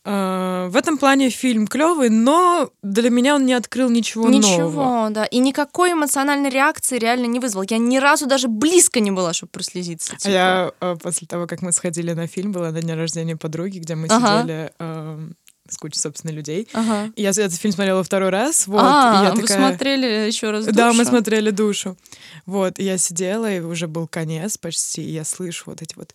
А, 0.03 0.67
в 0.69 0.75
этом 0.75 0.97
плане 0.97 1.29
фильм 1.29 1.67
клевый, 1.67 2.09
но 2.09 2.71
для 2.81 3.09
меня 3.11 3.35
он 3.35 3.45
не 3.45 3.53
открыл 3.53 3.89
ничего, 3.89 4.27
Ничего, 4.29 4.69
нового. 4.71 5.09
да. 5.11 5.25
И 5.25 5.37
никакой 5.37 5.93
эмоциональной 5.93 6.49
реакции 6.49 6.97
реально 6.97 7.27
не 7.27 7.39
вызвал. 7.39 7.63
Я 7.69 7.77
ни 7.77 7.97
разу 7.97 8.25
даже 8.25 8.47
близко 8.47 8.99
не 8.99 9.11
была, 9.11 9.33
чтобы 9.33 9.51
прослезиться. 9.51 10.13
А 10.13 10.17
типа. 10.17 10.31
я 10.31 10.71
а, 10.79 10.95
после 10.95 11.27
того, 11.27 11.45
как 11.45 11.61
мы 11.61 11.71
сходили 11.71 12.13
на 12.13 12.25
фильм, 12.27 12.51
была 12.51 12.71
на 12.71 12.81
день 12.81 12.95
рождения 12.95 13.35
подруги, 13.37 13.77
где 13.77 13.93
мы 13.95 14.07
Ага. 14.09 14.41
сидели 14.41 14.71
ам, 14.79 15.33
с 15.71 15.77
кучей, 15.77 15.99
собственно, 15.99 16.31
людей. 16.31 16.67
Ага. 16.73 17.11
И 17.15 17.21
я 17.21 17.29
этот 17.29 17.55
фильм 17.55 17.73
смотрела 17.73 18.03
второй 18.03 18.29
раз. 18.29 18.67
Вот, 18.67 18.81
а, 18.83 19.21
и 19.21 19.25
я 19.25 19.33
вы 19.33 19.41
такая... 19.41 19.57
смотрели 19.57 20.27
еще 20.27 20.51
раз 20.51 20.65
Да, 20.65 20.91
мы 20.91 20.99
«Душу»? 20.99 21.09
смотрели 21.09 21.49
душу. 21.51 21.97
Вот, 22.45 22.79
и 22.79 22.83
я 22.83 22.97
сидела, 22.97 23.51
и 23.51 23.59
уже 23.59 23.87
был 23.87 24.07
конец 24.07 24.57
почти, 24.57 25.01
и 25.01 25.11
я 25.11 25.23
слышу 25.23 25.63
вот 25.67 25.81
эти 25.81 25.95
вот... 25.95 26.13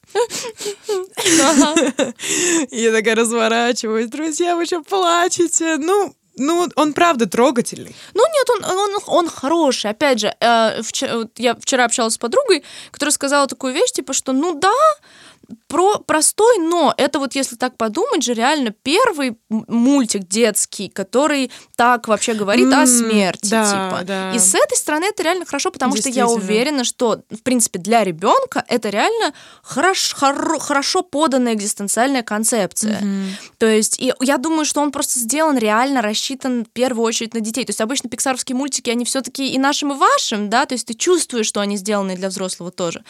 И 2.70 2.80
я 2.80 2.92
такая 2.92 3.14
разворачиваюсь, 3.14 4.08
друзья, 4.08 4.56
вы 4.56 4.66
что, 4.66 4.82
плачете? 4.82 5.76
Ну, 5.76 6.14
ну, 6.36 6.68
он 6.76 6.92
правда 6.92 7.26
трогательный. 7.26 7.94
Ну 8.14 8.22
нет, 8.26 8.50
он, 8.50 8.64
он, 8.64 8.98
он 9.06 9.28
хороший. 9.28 9.90
Опять 9.90 10.20
же, 10.20 10.34
э, 10.38 10.82
вчера, 10.82 11.28
я 11.36 11.54
вчера 11.54 11.86
общалась 11.86 12.14
с 12.14 12.18
подругой, 12.18 12.62
которая 12.90 13.12
сказала 13.12 13.46
такую 13.46 13.72
вещь, 13.72 13.92
типа, 13.92 14.12
что 14.12 14.32
ну 14.32 14.58
да, 14.58 14.74
про, 15.68 15.98
простой, 15.98 16.58
но 16.58 16.94
это 16.96 17.18
вот 17.18 17.34
если 17.34 17.56
так 17.56 17.76
подумать 17.76 18.22
же, 18.22 18.34
реально 18.34 18.70
первый 18.70 19.36
мультик 19.48 20.26
детский, 20.28 20.88
который 20.88 21.50
так 21.76 22.08
вообще 22.08 22.34
говорит 22.34 22.72
о 22.72 22.80
М, 22.82 22.86
смерти, 22.86 23.50
да, 23.50 23.64
типа. 23.90 24.04
да. 24.04 24.32
И 24.34 24.38
с 24.38 24.54
этой 24.54 24.76
стороны 24.76 25.04
это 25.06 25.22
реально 25.22 25.44
хорошо, 25.44 25.70
потому 25.70 25.96
что 25.96 26.08
я 26.08 26.26
уверена, 26.28 26.84
что, 26.84 27.20
в 27.30 27.42
принципе, 27.42 27.78
для 27.78 28.04
ребенка 28.04 28.64
это 28.68 28.88
реально 28.90 29.32
хорош, 29.62 30.14
хоро- 30.18 30.58
хорошо 30.58 31.02
поданная 31.02 31.54
экзистенциальная 31.54 32.22
концепция. 32.22 33.02
То 33.58 33.66
есть, 33.66 33.98
и 34.00 34.12
я 34.20 34.38
думаю, 34.38 34.64
что 34.64 34.80
он 34.80 34.90
просто 34.92 35.18
сделан 35.18 35.58
реально 35.58 36.02
рассчитан 36.02 36.64
в 36.64 36.68
первую 36.70 37.04
очередь 37.04 37.34
на 37.34 37.40
детей. 37.40 37.64
То 37.64 37.70
есть 37.70 37.80
обычно 37.80 38.08
пиксаровские 38.08 38.56
мультики, 38.56 38.90
они 38.90 39.04
все-таки 39.04 39.48
и 39.48 39.58
нашим, 39.58 39.92
и 39.92 39.96
вашим, 39.96 40.50
да, 40.50 40.66
то 40.66 40.74
есть 40.74 40.86
ты 40.86 40.94
чувствуешь, 40.94 41.46
что 41.46 41.60
они 41.60 41.76
сделаны 41.76 42.16
для 42.16 42.28
взрослого 42.28 42.70
тоже. 42.70 43.04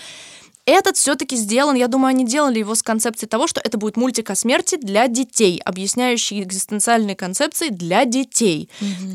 Этот 0.67 0.97
все-таки 0.97 1.37
сделан, 1.37 1.77
я 1.77 1.87
думаю, 1.87 2.09
они 2.11 2.27
делали 2.27 2.59
его 2.59 2.75
с 2.75 2.83
концепцией 2.83 3.29
того, 3.29 3.47
что 3.47 3.61
это 3.63 3.79
будет 3.79 3.97
мультик 3.97 4.31
о 4.31 4.35
смерти 4.35 4.77
для 4.77 5.07
детей, 5.07 5.63
объясняющий 5.65 6.43
экзистенциальные 6.43 7.15
концепции 7.15 7.69
для 7.69 8.05
детей. 8.05 8.69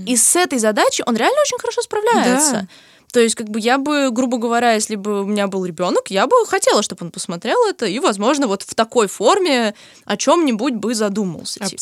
И 0.08 0.16
с 0.16 0.36
этой 0.38 0.60
задачей 0.60 1.04
он 1.06 1.18
реально 1.18 1.42
очень 1.42 1.60
хорошо 1.60 1.82
справляется. 1.82 2.52
Да. 2.54 2.68
То 3.12 3.20
есть, 3.20 3.36
как 3.36 3.50
бы 3.50 3.60
я 3.60 3.78
бы, 3.78 4.10
грубо 4.12 4.38
говоря, 4.38 4.72
если 4.72 4.96
бы 4.96 5.24
у 5.24 5.26
меня 5.26 5.48
был 5.48 5.66
ребенок, 5.66 6.10
я 6.10 6.28
бы 6.28 6.46
хотела, 6.48 6.82
чтобы 6.82 7.06
он 7.06 7.12
посмотрел 7.12 7.58
это 7.68 7.86
и, 7.86 8.00
возможно, 8.00 8.48
вот 8.48 8.62
в 8.62 8.74
такой 8.74 9.08
форме 9.08 9.76
о 10.06 10.16
чем-нибудь 10.16 10.76
бы 10.76 10.96
задумался. 10.96 11.60
типа. 11.66 11.82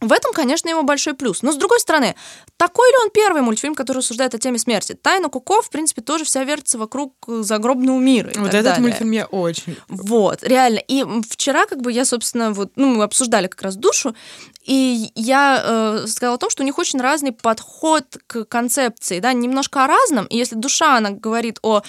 В 0.00 0.12
этом, 0.12 0.32
конечно, 0.32 0.68
его 0.68 0.82
большой 0.82 1.14
плюс. 1.14 1.42
Но, 1.42 1.52
с 1.52 1.56
другой 1.56 1.80
стороны, 1.80 2.14
такой 2.58 2.88
ли 2.90 2.96
он 3.02 3.10
первый 3.10 3.40
мультфильм, 3.40 3.74
который 3.74 3.98
рассуждает 3.98 4.34
о 4.34 4.38
теме 4.38 4.58
смерти? 4.58 4.92
«Тайна 4.92 5.28
Куко», 5.28 5.62
в 5.62 5.70
принципе, 5.70 6.02
тоже 6.02 6.24
вся 6.24 6.44
вертится 6.44 6.78
вокруг 6.78 7.14
э, 7.28 7.42
загробного 7.42 7.98
мира 7.98 8.30
и 8.30 8.38
Вот 8.38 8.48
этот 8.48 8.64
далее. 8.64 8.82
мультфильм 8.82 9.10
я 9.12 9.26
очень... 9.26 9.76
Вот, 9.88 10.42
реально. 10.42 10.78
И 10.78 11.04
вчера, 11.28 11.64
как 11.66 11.80
бы, 11.80 11.90
я, 11.92 12.04
собственно, 12.04 12.52
вот, 12.52 12.72
ну, 12.76 12.94
мы 12.94 13.04
обсуждали 13.04 13.46
как 13.46 13.62
раз 13.62 13.76
душу, 13.76 14.14
и 14.64 15.10
я 15.14 15.62
э, 15.64 16.06
сказала 16.06 16.34
о 16.34 16.38
том, 16.38 16.50
что 16.50 16.62
у 16.62 16.66
них 16.66 16.78
очень 16.78 17.00
разный 17.00 17.32
подход 17.32 18.04
к 18.26 18.44
концепции, 18.44 19.20
да, 19.20 19.32
немножко 19.32 19.84
о 19.84 19.86
разном. 19.86 20.26
И 20.26 20.36
если 20.36 20.56
душа, 20.56 20.96
она 20.96 21.10
говорит 21.10 21.58
о 21.62 21.82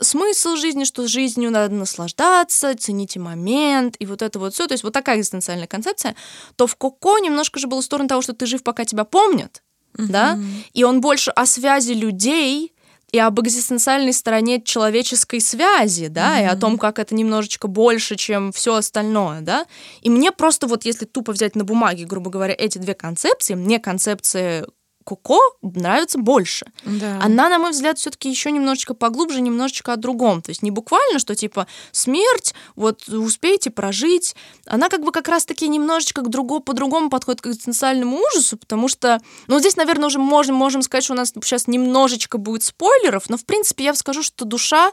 смысл 0.00 0.56
жизни, 0.56 0.84
что 0.84 1.06
жизнью 1.06 1.50
надо 1.50 1.74
наслаждаться, 1.74 2.74
цените 2.76 3.20
момент, 3.20 3.96
и 3.98 4.06
вот 4.06 4.22
это 4.22 4.38
вот 4.38 4.54
все, 4.54 4.66
то 4.66 4.72
есть 4.72 4.84
вот 4.84 4.92
такая 4.92 5.18
экзистенциальная 5.18 5.66
концепция, 5.66 6.14
то 6.56 6.66
в 6.66 6.76
Коко 6.76 7.18
немножко 7.18 7.60
же 7.60 7.66
было 7.66 7.80
в 7.80 7.84
сторону 7.84 8.08
того, 8.08 8.22
что 8.22 8.32
ты 8.32 8.46
жив, 8.46 8.62
пока 8.62 8.84
тебя 8.84 9.04
помнят, 9.04 9.62
да, 9.96 10.38
и 10.72 10.84
он 10.84 11.00
больше 11.00 11.30
о 11.30 11.46
связи 11.46 11.92
людей 11.92 12.72
и 13.12 13.18
об 13.18 13.38
экзистенциальной 13.40 14.14
стороне 14.14 14.62
человеческой 14.62 15.40
связи, 15.40 16.08
да, 16.08 16.40
и 16.40 16.44
о 16.44 16.56
том, 16.56 16.78
как 16.78 16.98
это 16.98 17.14
немножечко 17.14 17.68
больше, 17.68 18.16
чем 18.16 18.52
все 18.52 18.76
остальное, 18.76 19.42
да. 19.42 19.66
И 20.00 20.08
мне 20.08 20.32
просто 20.32 20.66
вот, 20.66 20.86
если 20.86 21.04
тупо 21.04 21.32
взять 21.32 21.54
на 21.54 21.64
бумаге, 21.64 22.06
грубо 22.06 22.30
говоря, 22.30 22.54
эти 22.58 22.78
две 22.78 22.94
концепции, 22.94 23.54
мне 23.54 23.78
концепция 23.78 24.66
Коко 25.04 25.40
нравится 25.62 26.18
больше. 26.18 26.66
Да. 26.84 27.18
Она, 27.22 27.48
на 27.48 27.58
мой 27.58 27.70
взгляд, 27.70 27.98
все-таки 27.98 28.30
еще 28.30 28.50
немножечко 28.50 28.94
поглубже, 28.94 29.40
немножечко 29.40 29.92
о 29.92 29.96
другом. 29.96 30.42
То 30.42 30.50
есть 30.50 30.62
не 30.62 30.70
буквально, 30.70 31.18
что 31.18 31.34
типа 31.34 31.66
смерть, 31.90 32.54
вот 32.76 33.08
успейте 33.08 33.70
прожить. 33.70 34.34
Она 34.66 34.88
как 34.88 35.02
бы 35.04 35.12
как 35.12 35.28
раз-таки 35.28 35.68
немножечко 35.68 36.22
к 36.22 36.28
другому, 36.28 36.60
по-другому 36.60 37.10
подходит 37.10 37.40
к 37.40 37.46
экзистенциальному 37.46 38.18
ужасу, 38.18 38.56
потому 38.56 38.88
что, 38.88 39.20
ну, 39.46 39.58
здесь, 39.58 39.76
наверное, 39.76 40.06
уже 40.06 40.18
можем, 40.18 40.56
можем 40.56 40.82
сказать, 40.82 41.04
что 41.04 41.14
у 41.14 41.16
нас 41.16 41.30
сейчас 41.30 41.66
немножечко 41.66 42.38
будет 42.38 42.62
спойлеров, 42.62 43.28
но, 43.28 43.36
в 43.36 43.44
принципе, 43.44 43.84
я 43.84 43.94
скажу, 43.94 44.22
что 44.22 44.44
«Душа» 44.44 44.92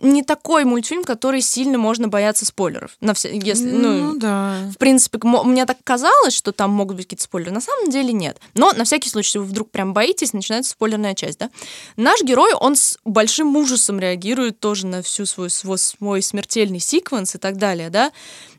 не 0.00 0.22
такой 0.22 0.64
мультфильм, 0.64 1.04
который 1.04 1.40
сильно 1.40 1.78
можно 1.78 2.08
бояться 2.08 2.46
спойлеров. 2.46 2.96
На 3.00 3.14
все, 3.14 3.30
если, 3.32 3.70
ну, 3.70 4.12
Ну 4.12 4.18
да. 4.18 4.56
в 4.72 4.78
принципе, 4.78 5.18
мне 5.22 5.66
так 5.66 5.78
казалось, 5.84 6.34
что 6.34 6.52
там 6.52 6.70
могут 6.70 6.96
быть 6.96 7.06
какие-то 7.06 7.24
спойлеры. 7.24 7.52
На 7.52 7.60
самом 7.60 7.90
деле 7.90 8.12
нет. 8.12 8.38
Но 8.54 8.72
на 8.72 8.84
всякий 8.84 9.08
случай, 9.08 9.28
если 9.28 9.38
вы 9.38 9.44
вдруг 9.44 9.70
прям 9.70 9.92
боитесь, 9.92 10.32
начинается 10.32 10.72
спойлерная 10.72 11.14
часть, 11.14 11.38
да? 11.38 11.50
Наш 11.96 12.22
герой, 12.22 12.54
он 12.54 12.76
с 12.76 12.98
большим 13.04 13.56
ужасом 13.56 14.00
реагирует 14.00 14.58
тоже 14.60 14.86
на 14.86 15.02
всю 15.02 15.26
свой, 15.26 15.50
свой, 15.50 15.78
свой 15.78 16.22
смертельный 16.22 16.80
секвенс 16.80 17.34
и 17.34 17.38
так 17.38 17.56
далее, 17.56 17.90
да? 17.90 18.10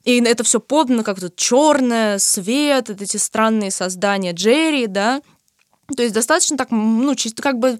И 0.03 0.21
это 0.21 0.43
все 0.43 0.59
подано 0.59 1.03
как 1.03 1.19
тут 1.19 1.35
черное, 1.35 2.19
свет, 2.19 2.89
вот 2.89 3.01
эти 3.01 3.17
странные 3.17 3.71
создания 3.71 4.33
Джерри, 4.33 4.87
да? 4.87 5.21
То 5.95 6.03
есть 6.03 6.15
достаточно 6.15 6.57
так, 6.57 6.71
ну, 6.71 7.15
чисто 7.15 7.41
как 7.41 7.59
бы 7.59 7.79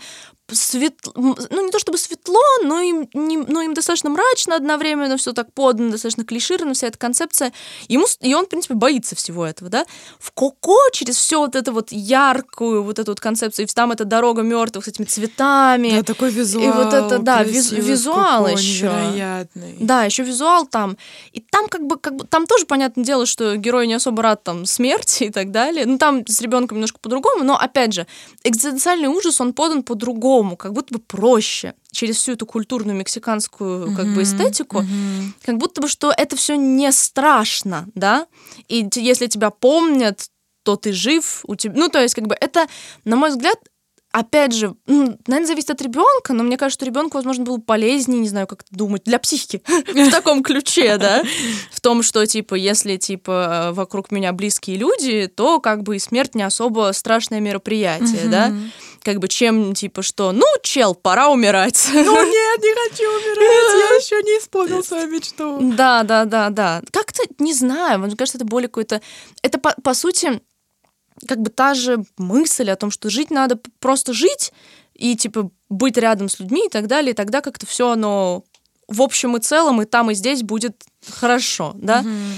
светло, 0.54 1.14
ну, 1.16 1.66
не 1.66 1.72
то 1.72 1.80
чтобы 1.80 1.98
светло, 1.98 2.42
но 2.64 2.80
им, 2.80 3.08
не- 3.14 3.38
но 3.38 3.62
им 3.62 3.74
достаточно 3.74 4.10
мрачно 4.10 4.56
одновременно, 4.56 5.18
все 5.18 5.34
так 5.34 5.54
подано, 5.54 5.92
достаточно 5.92 6.24
клишировано, 6.24 6.74
вся 6.74 6.88
эта 6.88 6.98
концепция. 6.98 7.52
Ему, 7.88 8.06
и 8.22 8.34
он, 8.34 8.46
в 8.46 8.50
принципе, 8.50 8.74
боится 8.76 9.16
всего 9.16 9.46
этого, 9.46 9.70
да. 9.70 9.86
В 10.20 10.32
Коко 10.32 10.78
через 10.94 11.16
все 11.18 11.40
вот 11.40 11.56
это 11.56 11.72
вот 11.72 11.92
яркую 11.92 12.84
вот 12.84 13.00
эту 13.00 13.12
вот 13.12 13.20
концепцию, 13.20 13.66
и 13.66 13.70
там 13.74 13.92
эта 13.92 14.06
дорога 14.06 14.42
мертвых 14.42 14.86
с 14.86 14.88
этими 14.88 15.06
цветами. 15.06 15.90
Да, 15.92 16.04
такой 16.04 16.30
визуал. 16.32 16.74
вот 16.84 16.94
это, 16.94 17.20
да, 17.20 17.44
виз- 17.44 17.72
визуал 17.74 18.46
Коко, 18.46 18.58
ещё. 18.58 18.88
Невероятный. 18.92 19.76
Да, 19.80 20.04
еще 20.04 20.24
визуал 20.24 20.66
там. 20.66 20.98
И 21.32 21.40
там 21.40 21.68
как 21.68 21.86
бы, 21.86 21.98
как 21.98 22.16
бы, 22.16 22.26
там 22.26 22.46
тоже 22.48 22.66
понятное 22.66 23.04
дело, 23.06 23.26
что 23.26 23.56
герой 23.56 23.88
не 23.88 23.94
особо 23.94 24.22
рад 24.24 24.44
там 24.44 24.66
смерти 24.66 25.26
и 25.26 25.30
так 25.30 25.52
далее. 25.52 25.86
Ну, 25.86 25.98
там 25.98 26.26
с 26.28 26.42
ребенком 26.42 26.78
немножко 26.78 27.00
по-другому, 27.00 27.44
но 27.44 27.58
опять 27.58 27.94
же, 27.94 28.08
экзистенциальный 28.44 29.08
ужас, 29.08 29.40
он 29.42 29.54
подан 29.54 29.84
по-другому, 29.84 30.22
как 30.58 30.74
будто 30.74 30.94
бы 30.96 31.00
проще 31.00 31.74
через 31.92 32.18
всю 32.18 32.34
эту 32.34 32.46
культурную 32.46 32.98
мексиканскую 32.98 33.96
как 33.96 34.08
бы 34.14 34.24
эстетику, 34.24 34.82
Мгм. 34.82 35.34
как 35.44 35.58
будто 35.58 35.82
бы 35.82 35.88
что 35.88 36.12
это 36.16 36.36
все 36.36 36.56
не 36.56 36.92
страшно, 36.92 37.88
да? 37.96 38.28
И 38.68 38.88
если 38.96 39.28
тебя 39.28 39.50
помнят, 39.50 40.28
то 40.64 40.76
ты 40.76 40.92
жив, 40.94 41.42
у 41.48 41.56
тебя, 41.56 41.74
ну 41.76 41.90
то 41.90 42.00
есть 42.02 42.14
как 42.16 42.28
бы 42.28 42.36
это, 42.40 42.68
на 43.04 43.16
мой 43.16 43.30
взгляд, 43.30 43.58
опять 44.12 44.54
же, 44.54 44.76
ну, 44.88 45.18
наверное, 45.28 45.48
зависит 45.48 45.72
от 45.72 45.82
ребенка, 45.82 46.34
но 46.34 46.44
мне 46.44 46.58
кажется, 46.58 46.80
что 46.80 46.86
ребенку, 46.86 47.18
возможно, 47.18 47.44
было 47.44 47.58
полезнее, 47.58 48.20
не 48.20 48.30
знаю, 48.30 48.48
как 48.48 48.66
думать, 48.70 49.04
для 49.06 49.20
психики 49.20 49.62
в 49.68 50.12
таком 50.12 50.44
ключе, 50.44 50.98
да, 50.98 51.24
в 51.72 51.82
том, 51.82 52.04
что, 52.04 52.26
типа, 52.26 52.56
если, 52.56 52.98
типа, 52.98 53.72
вокруг 53.74 54.12
меня 54.12 54.34
близкие 54.34 54.78
люди, 54.78 55.28
то, 55.28 55.60
как 55.60 55.84
бы, 55.84 55.96
и 55.96 56.00
смерть 56.00 56.36
не 56.36 56.44
особо 56.44 56.92
страшное 56.94 57.40
мероприятие, 57.40 58.28
да, 58.28 58.54
как 59.04 59.20
бы, 59.20 59.28
чем, 59.28 59.74
типа, 59.74 60.02
что, 60.02 60.32
ну, 60.32 60.46
чел, 60.62 60.94
пора 60.96 61.30
умирать. 61.30 61.90
Ну 62.12 62.26
нет, 62.26 62.60
не 62.62 62.90
хочу 62.90 63.10
умирать, 63.10 63.90
я 63.90 63.96
еще 63.98 64.16
не 64.24 64.40
исполнил 64.40 64.84
свою 64.84 65.08
мечту. 65.08 65.60
Да, 65.76 66.04
да, 66.04 66.26
да, 66.26 66.50
да. 66.50 66.82
Как-то, 66.92 67.24
не 67.40 67.54
знаю, 67.54 68.00
мне 68.00 68.16
кажется, 68.16 68.38
это 68.38 68.46
более 68.46 68.68
какой-то... 68.68 69.02
Это, 69.42 69.60
по, 69.60 69.74
по 69.84 69.94
сути, 69.94 70.42
как 71.28 71.42
бы 71.42 71.50
та 71.50 71.74
же 71.74 72.04
мысль 72.18 72.70
о 72.70 72.76
том, 72.76 72.92
что 72.92 73.10
жить 73.10 73.32
надо 73.32 73.60
просто 73.80 74.14
жить 74.14 74.52
и, 74.94 75.16
типа, 75.16 75.50
быть 75.70 75.98
рядом 75.98 76.30
с 76.30 76.40
людьми 76.40 76.66
и 76.66 76.70
так 76.70 76.88
далее, 76.88 77.12
и 77.12 77.16
тогда 77.16 77.42
как-то 77.42 77.66
все 77.66 77.92
оно 77.92 78.44
в 78.88 79.02
общем 79.02 79.38
и 79.38 79.40
целом 79.40 79.82
и 79.82 79.86
там, 79.86 80.12
и 80.12 80.14
здесь 80.14 80.44
будет 80.44 80.84
хорошо, 81.08 81.74
да. 81.76 82.02
Mm-hmm. 82.02 82.34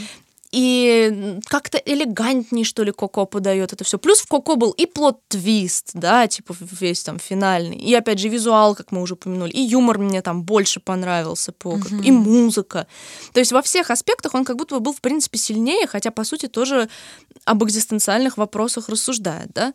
И 0.54 1.40
как-то 1.48 1.80
элегантнее, 1.80 2.64
что 2.64 2.84
ли, 2.84 2.92
Коко 2.92 3.26
подает 3.26 3.74
это 3.74 3.84
все. 3.84 3.98
Плюс 3.98 4.20
в 4.20 4.28
Коко 4.28 4.56
был 4.56 4.70
и 4.70 4.86
плод-твист, 4.86 5.92
да, 5.96 6.28
типа 6.28 6.56
весь 6.60 7.02
там 7.02 7.18
финальный. 7.18 7.78
И 7.78 7.92
опять 7.96 8.20
же 8.20 8.30
визуал, 8.30 8.76
как 8.76 8.92
мы 8.92 9.02
уже 9.02 9.16
упомянули. 9.16 9.50
И 9.50 9.62
юмор 9.62 9.98
мне 9.98 10.22
там 10.22 10.44
больше 10.44 10.80
понравился, 10.80 11.54
по, 11.54 11.70
mm-hmm. 11.70 12.04
и 12.04 12.12
музыка. 12.12 12.86
То 13.34 13.40
есть 13.40 13.52
во 13.52 13.64
всех 13.64 13.90
аспектах 13.90 14.36
он 14.36 14.46
как 14.46 14.58
будто 14.58 14.76
бы 14.76 14.82
был, 14.82 14.94
в 14.94 15.02
принципе, 15.02 15.40
сильнее, 15.40 15.88
хотя, 15.88 16.12
по 16.12 16.24
сути, 16.24 16.48
тоже 16.48 16.88
об 17.46 17.64
экзистенциальных 17.64 18.38
вопросах 18.38 18.90
рассуждает, 18.90 19.50
да 19.56 19.74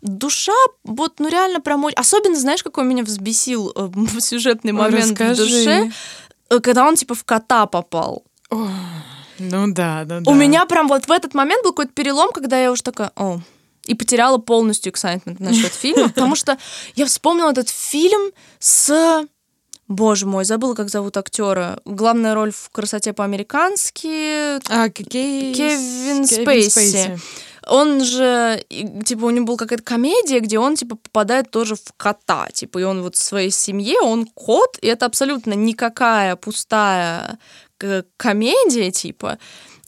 душа, 0.00 0.54
вот, 0.84 1.18
ну 1.18 1.28
реально 1.28 1.60
прям... 1.60 1.84
Особенно, 1.96 2.36
знаешь, 2.36 2.62
какой 2.62 2.84
меня 2.84 3.02
взбесил 3.02 3.72
э, 3.74 3.88
сюжетный 4.20 4.70
момент 4.70 5.10
Расскажи. 5.10 5.34
в 5.34 5.36
душе, 5.38 5.92
э, 6.50 6.60
когда 6.60 6.86
он, 6.86 6.94
типа, 6.94 7.16
в 7.16 7.24
кота 7.24 7.66
попал. 7.66 8.22
Oh. 8.50 8.68
Ну 9.38 9.72
да, 9.72 10.04
да, 10.04 10.20
да. 10.20 10.30
У 10.30 10.34
меня 10.34 10.66
прям 10.66 10.88
вот 10.88 11.06
в 11.06 11.10
этот 11.10 11.34
момент 11.34 11.62
был 11.62 11.72
какой-то 11.72 11.92
перелом, 11.92 12.32
когда 12.32 12.60
я 12.60 12.72
уже 12.72 12.82
такая, 12.82 13.12
о, 13.16 13.40
и 13.84 13.94
потеряла 13.94 14.38
полностью 14.38 14.92
excitement 14.92 15.36
насчет 15.38 15.72
фильма, 15.72 16.08
потому 16.08 16.36
что 16.36 16.58
я 16.94 17.06
вспомнила 17.06 17.50
этот 17.50 17.68
фильм 17.68 18.32
с 18.58 19.26
Боже 19.88 20.26
мой, 20.26 20.44
забыла, 20.44 20.74
как 20.74 20.90
зовут 20.90 21.16
актера. 21.16 21.80
Главная 21.86 22.34
роль 22.34 22.52
в 22.52 22.68
красоте 22.70 23.14
по-американски. 23.14 24.58
А, 24.70 24.90
Кей... 24.90 25.54
Кевин, 25.54 25.54
Кевин 25.54 26.26
Спейси. 26.26 26.68
Спейси. 26.68 27.18
Он 27.66 28.02
же, 28.02 28.64
типа, 29.04 29.24
у 29.24 29.30
него 29.30 29.46
была 29.46 29.56
какая-то 29.56 29.82
комедия, 29.82 30.40
где 30.40 30.58
он, 30.58 30.76
типа, 30.76 30.96
попадает 30.96 31.50
тоже 31.50 31.74
в 31.74 31.92
кота. 31.96 32.48
Типа, 32.52 32.78
и 32.78 32.82
он 32.82 33.02
вот 33.02 33.16
в 33.16 33.22
своей 33.22 33.50
семье, 33.50 34.00
он 34.00 34.26
кот, 34.26 34.78
и 34.80 34.86
это 34.86 35.06
абсолютно 35.06 35.54
никакая 35.54 36.36
пустая 36.36 37.38
комедия, 38.16 38.90
типа. 38.90 39.38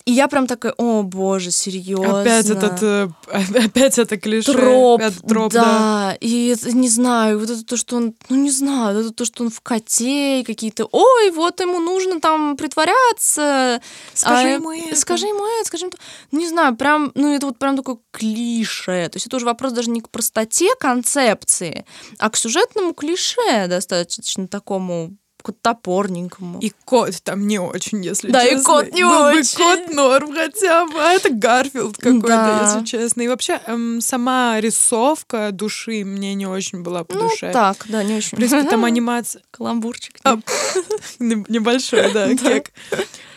И 0.06 0.12
я 0.12 0.28
прям 0.28 0.46
такая, 0.46 0.72
о 0.78 1.02
боже, 1.02 1.50
серьезно. 1.50 2.22
Опять 2.22 2.48
этот, 2.48 2.82
э, 2.82 3.08
опять 3.64 3.98
это 3.98 4.16
клише. 4.16 4.52
Троп, 4.52 5.00
опять 5.00 5.18
троп 5.26 5.52
да. 5.52 5.62
да. 5.62 6.16
И 6.20 6.48
это, 6.48 6.72
не 6.72 6.88
знаю, 6.88 7.38
вот 7.38 7.50
это 7.50 7.64
то, 7.64 7.76
что 7.76 7.96
он, 7.96 8.14
ну 8.28 8.36
не 8.36 8.50
знаю, 8.50 8.98
это 8.98 9.10
то, 9.10 9.24
что 9.24 9.44
он 9.44 9.50
в 9.50 9.60
коте, 9.60 10.42
какие-то, 10.44 10.88
ой, 10.90 11.30
вот 11.30 11.60
ему 11.60 11.78
нужно 11.78 12.18
там 12.18 12.56
притворяться. 12.56 13.80
Скажи 14.14 14.48
а, 14.48 14.54
ему 14.54 14.72
это. 14.72 14.96
Скажи 14.96 15.26
ему 15.26 15.46
это, 15.46 15.66
скажи 15.66 15.84
ему 15.84 15.92
ну, 16.32 16.38
Не 16.38 16.48
знаю, 16.48 16.76
прям, 16.76 17.12
ну 17.14 17.34
это 17.34 17.46
вот 17.46 17.58
прям 17.58 17.76
такой 17.76 17.98
клише. 18.10 19.08
То 19.10 19.16
есть 19.16 19.26
это 19.26 19.36
уже 19.36 19.44
вопрос 19.44 19.72
даже 19.72 19.90
не 19.90 20.00
к 20.00 20.08
простоте 20.08 20.70
концепции, 20.80 21.84
а 22.18 22.30
к 22.30 22.36
сюжетному 22.36 22.94
клише 22.94 23.66
достаточно 23.68 24.48
такому 24.48 25.14
топорненькому. 25.42 26.60
И 26.60 26.72
кот 26.84 27.22
там 27.22 27.46
не 27.46 27.58
очень, 27.58 28.04
если 28.04 28.30
да, 28.30 28.44
честно. 28.44 28.56
Да, 28.56 28.60
и 28.60 28.64
кот 28.64 28.94
не 28.94 29.02
Был 29.02 29.24
очень. 29.24 29.58
бы 29.58 29.64
кот 29.64 29.94
норм 29.94 30.34
хотя 30.34 30.86
бы, 30.86 30.92
а 30.98 31.12
это 31.12 31.30
Гарфилд 31.30 31.96
какой-то, 31.96 32.26
да. 32.26 32.62
если 32.64 32.84
честно. 32.84 33.22
И 33.22 33.28
вообще 33.28 33.60
эм, 33.66 34.00
сама 34.00 34.60
рисовка 34.60 35.50
души 35.52 36.04
мне 36.04 36.34
не 36.34 36.46
очень 36.46 36.82
была 36.82 37.04
по 37.04 37.14
ну, 37.14 37.28
душе. 37.28 37.52
так, 37.52 37.86
да, 37.88 38.02
не 38.02 38.16
очень. 38.16 38.30
В 38.32 38.36
принципе, 38.36 38.68
там 38.68 38.84
анимация... 38.90 39.42
Каламбурчик. 39.50 40.16
А, 40.24 40.38
небольшой, 41.18 42.12
да, 42.12 42.34
кек. 42.36 42.72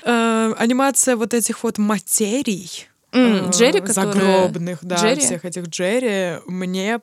Э, 0.04 0.54
анимация 0.58 1.16
вот 1.16 1.34
этих 1.34 1.63
вот 1.63 1.78
материй, 1.78 2.88
э, 3.12 3.50
Джерри, 3.50 3.82
загробных, 3.86 4.80
да, 4.82 5.16
всех 5.16 5.46
этих 5.46 5.68
Джерри, 5.68 6.42
мне 6.46 7.00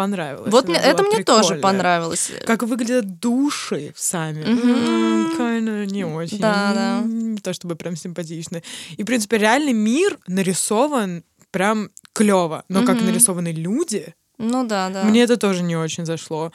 понравилось. 0.00 0.50
Вот 0.50 0.66
мне, 0.66 0.78
это 0.78 1.02
мне 1.02 1.22
тоже 1.22 1.56
понравилось. 1.56 2.32
Как 2.46 2.62
выглядят 2.62 3.20
души 3.20 3.92
сами. 3.94 4.42
Mm-hmm. 4.42 5.86
Не 5.92 6.04
очень. 6.04 6.38
Да, 6.38 6.72
да. 6.74 7.02
Не 7.04 7.36
то 7.36 7.52
чтобы 7.52 7.76
прям 7.76 7.96
симпатично. 7.96 8.62
И, 8.96 9.02
в 9.02 9.06
принципе, 9.06 9.36
реальный 9.36 9.74
мир 9.74 10.18
нарисован 10.26 11.22
прям 11.50 11.90
клево. 12.14 12.64
Но 12.68 12.80
mm-hmm. 12.80 12.86
как 12.86 13.02
нарисованы 13.02 13.52
люди, 13.52 14.14
ну 14.40 14.64
да, 14.64 14.88
да. 14.88 15.02
Мне 15.02 15.22
это 15.22 15.36
тоже 15.36 15.62
не 15.62 15.76
очень 15.76 16.06
зашло. 16.06 16.50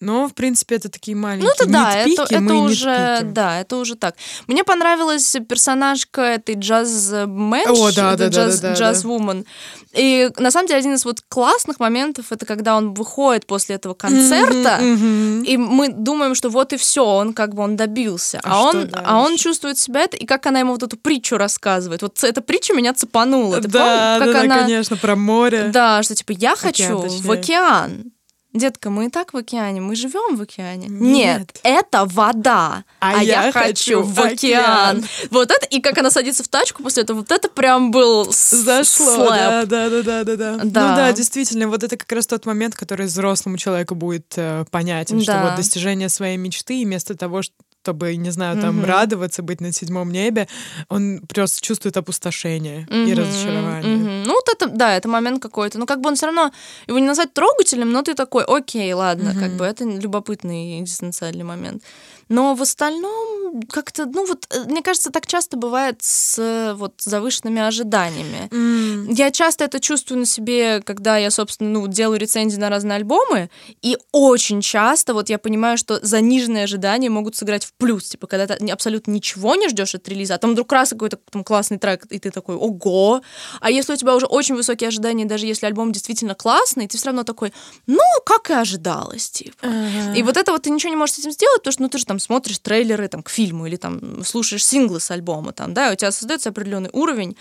Но, 0.00 0.28
в 0.28 0.34
принципе, 0.34 0.76
это 0.76 0.88
такие 0.88 1.16
маленькие 1.16 1.48
Ну 1.48 1.54
это 1.54 1.70
да, 1.70 1.94
это, 1.94 2.22
это 2.22 2.40
мы 2.40 2.64
уже, 2.64 3.20
да, 3.22 3.60
это 3.60 3.76
уже 3.76 3.94
так. 3.94 4.16
Мне 4.48 4.64
понравилась 4.64 5.36
персонажка 5.48 6.22
этой 6.22 6.56
джаз-мэнш, 6.56 7.78
О, 7.78 7.92
да, 7.92 8.16
да, 8.16 8.28
джаз, 8.28 8.60
да, 8.60 8.70
да, 8.70 8.74
джаз-вумен. 8.74 9.44
И 9.92 10.30
на 10.38 10.50
самом 10.50 10.68
деле 10.68 10.80
один 10.80 10.94
из 10.94 11.04
вот 11.04 11.20
классных 11.28 11.80
моментов 11.80 12.26
это 12.30 12.46
когда 12.46 12.76
он 12.76 12.94
выходит 12.94 13.46
после 13.46 13.76
этого 13.76 13.94
концерта, 13.94 14.78
mm-hmm, 14.80 14.96
mm-hmm. 14.96 15.44
и 15.44 15.56
мы 15.56 15.88
думаем, 15.88 16.34
что 16.34 16.48
вот 16.48 16.72
и 16.72 16.76
все, 16.76 17.04
он 17.04 17.32
как 17.32 17.54
бы 17.54 17.62
он 17.62 17.76
добился, 17.76 18.40
а, 18.42 18.54
а 18.54 18.62
он, 18.62 18.90
а 18.94 19.20
он 19.20 19.36
чувствует 19.36 19.78
себя 19.78 20.00
это, 20.00 20.16
и 20.16 20.26
как 20.26 20.46
она 20.46 20.60
ему 20.60 20.72
вот 20.72 20.82
эту 20.82 20.96
притчу 20.96 21.36
рассказывает. 21.36 22.02
Вот 22.02 22.22
эта 22.24 22.40
притча 22.40 22.74
меня 22.74 22.94
цепанула. 22.94 23.60
Ты 23.60 23.68
да, 23.68 24.18
помнишь, 24.18 24.34
как 24.34 24.34
да, 24.34 24.54
она... 24.54 24.62
конечно, 24.62 24.96
про 24.96 25.16
море. 25.16 25.70
Да, 25.72 26.02
что 26.02 26.14
типа 26.14 26.32
я 26.32 26.56
хочу 26.56 27.19
в 27.20 27.30
океан. 27.30 28.12
Детка, 28.52 28.90
мы 28.90 29.06
и 29.06 29.08
так 29.08 29.32
в 29.32 29.36
океане, 29.36 29.80
мы 29.80 29.94
живем 29.94 30.34
в 30.34 30.42
океане. 30.42 30.88
Нет, 30.88 31.38
Нет 31.38 31.60
это 31.62 32.04
вода, 32.04 32.84
а, 32.98 33.20
а 33.20 33.22
я, 33.22 33.44
я 33.44 33.52
хочу 33.52 34.02
в 34.02 34.18
океан. 34.18 34.98
океан. 34.98 35.04
Вот 35.30 35.52
это, 35.52 35.66
и 35.66 35.80
как 35.80 35.98
она 35.98 36.10
садится 36.10 36.42
в 36.42 36.48
тачку 36.48 36.82
после 36.82 37.04
этого, 37.04 37.18
вот 37.18 37.30
это 37.30 37.48
прям 37.48 37.92
был 37.92 38.28
Зашло, 38.32 39.28
да, 39.28 39.64
да, 39.66 39.88
да, 39.88 40.02
да, 40.02 40.24
да, 40.24 40.36
да. 40.36 40.60
Ну 40.64 40.70
да, 40.72 41.12
действительно, 41.12 41.68
вот 41.68 41.84
это 41.84 41.96
как 41.96 42.10
раз 42.10 42.26
тот 42.26 42.44
момент, 42.44 42.74
который 42.74 43.06
взрослому 43.06 43.56
человеку 43.56 43.94
будет 43.94 44.32
э, 44.34 44.64
понятен, 44.72 45.18
да. 45.18 45.22
что 45.22 45.42
вот 45.46 45.54
достижение 45.54 46.08
своей 46.08 46.36
мечты, 46.36 46.82
вместо 46.84 47.16
того, 47.16 47.42
что 47.42 47.54
чтобы, 47.82 48.16
не 48.16 48.30
знаю, 48.30 48.60
там 48.60 48.80
mm-hmm. 48.80 48.86
радоваться, 48.86 49.42
быть 49.42 49.60
на 49.60 49.72
седьмом 49.72 50.10
небе, 50.10 50.48
он 50.88 51.20
просто 51.26 51.60
чувствует 51.62 51.96
опустошение 51.96 52.86
mm-hmm. 52.90 53.08
и 53.08 53.14
разочарование. 53.14 53.96
Mm-hmm. 53.96 54.24
Ну, 54.26 54.34
вот 54.34 54.48
это, 54.52 54.68
да, 54.68 54.96
это 54.96 55.08
момент 55.08 55.42
какой-то. 55.42 55.78
Но 55.78 55.86
как 55.86 56.00
бы 56.00 56.08
он 56.08 56.16
все 56.16 56.26
равно, 56.26 56.52
его 56.86 56.98
не 56.98 57.06
назвать 57.06 57.32
трогательным, 57.32 57.90
но 57.90 58.02
ты 58.02 58.14
такой, 58.14 58.44
окей, 58.44 58.92
ладно, 58.92 59.30
mm-hmm. 59.30 59.40
как 59.40 59.52
бы 59.52 59.64
это 59.64 59.84
любопытный 59.84 60.80
экзистенциальный 60.80 61.44
момент. 61.44 61.82
Но 62.30 62.54
в 62.54 62.62
остальном 62.62 63.60
как-то, 63.68 64.06
ну 64.06 64.24
вот, 64.24 64.46
э, 64.50 64.64
мне 64.66 64.82
кажется, 64.82 65.10
так 65.10 65.26
часто 65.26 65.56
бывает 65.56 65.96
с 66.00 66.74
вот 66.76 66.94
завышенными 66.98 67.60
ожиданиями. 67.60 68.48
Mm. 68.50 69.12
Я 69.12 69.32
часто 69.32 69.64
это 69.64 69.80
чувствую 69.80 70.20
на 70.20 70.26
себе, 70.26 70.80
когда 70.80 71.18
я, 71.18 71.30
собственно, 71.32 71.70
ну, 71.70 71.88
делаю 71.88 72.20
рецензии 72.20 72.56
на 72.56 72.70
разные 72.70 72.96
альбомы, 72.96 73.50
и 73.82 73.98
очень 74.12 74.60
часто 74.60 75.12
вот 75.12 75.28
я 75.28 75.38
понимаю, 75.38 75.76
что 75.76 75.98
заниженные 76.02 76.64
ожидания 76.64 77.10
могут 77.10 77.34
сыграть 77.34 77.64
в 77.64 77.72
плюс, 77.72 78.08
типа, 78.10 78.28
когда 78.28 78.46
ты 78.46 78.64
абсолютно 78.70 79.10
ничего 79.10 79.56
не 79.56 79.68
ждешь 79.68 79.96
от 79.96 80.08
релиза, 80.08 80.36
а 80.36 80.38
там 80.38 80.52
вдруг 80.52 80.70
раз 80.72 80.90
какой-то 80.90 81.18
там 81.30 81.42
классный 81.42 81.78
трек, 81.78 82.06
и 82.10 82.20
ты 82.20 82.30
такой, 82.30 82.54
ого! 82.54 83.22
А 83.60 83.70
если 83.70 83.92
у 83.92 83.96
тебя 83.96 84.14
уже 84.14 84.26
очень 84.26 84.54
высокие 84.54 84.88
ожидания, 84.88 85.24
даже 85.24 85.46
если 85.46 85.66
альбом 85.66 85.90
действительно 85.90 86.36
классный, 86.36 86.86
ты 86.86 86.96
все 86.96 87.06
равно 87.06 87.24
такой, 87.24 87.52
ну, 87.88 87.98
как 88.24 88.50
и 88.50 88.52
ожидалось, 88.52 89.30
типа. 89.30 89.66
Uh-huh. 89.66 90.16
И 90.16 90.22
вот 90.22 90.36
это 90.36 90.52
вот 90.52 90.62
ты 90.62 90.70
ничего 90.70 90.90
не 90.90 90.96
можешь 90.96 91.16
с 91.16 91.18
этим 91.18 91.32
сделать, 91.32 91.58
потому 91.58 91.72
что, 91.72 91.82
ну, 91.82 91.88
ты 91.88 91.98
же 91.98 92.06
там 92.06 92.19
смотришь 92.20 92.58
трейлеры 92.58 93.08
там, 93.08 93.22
к 93.22 93.30
фильму 93.30 93.66
или 93.66 93.76
там 93.76 94.24
слушаешь 94.24 94.64
синглы 94.64 95.00
с 95.00 95.10
альбома, 95.10 95.52
там, 95.52 95.74
да, 95.74 95.92
у 95.92 95.94
тебя 95.96 96.12
создается 96.12 96.50
определенный 96.50 96.90
уровень, 96.92 97.36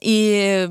и 0.00 0.68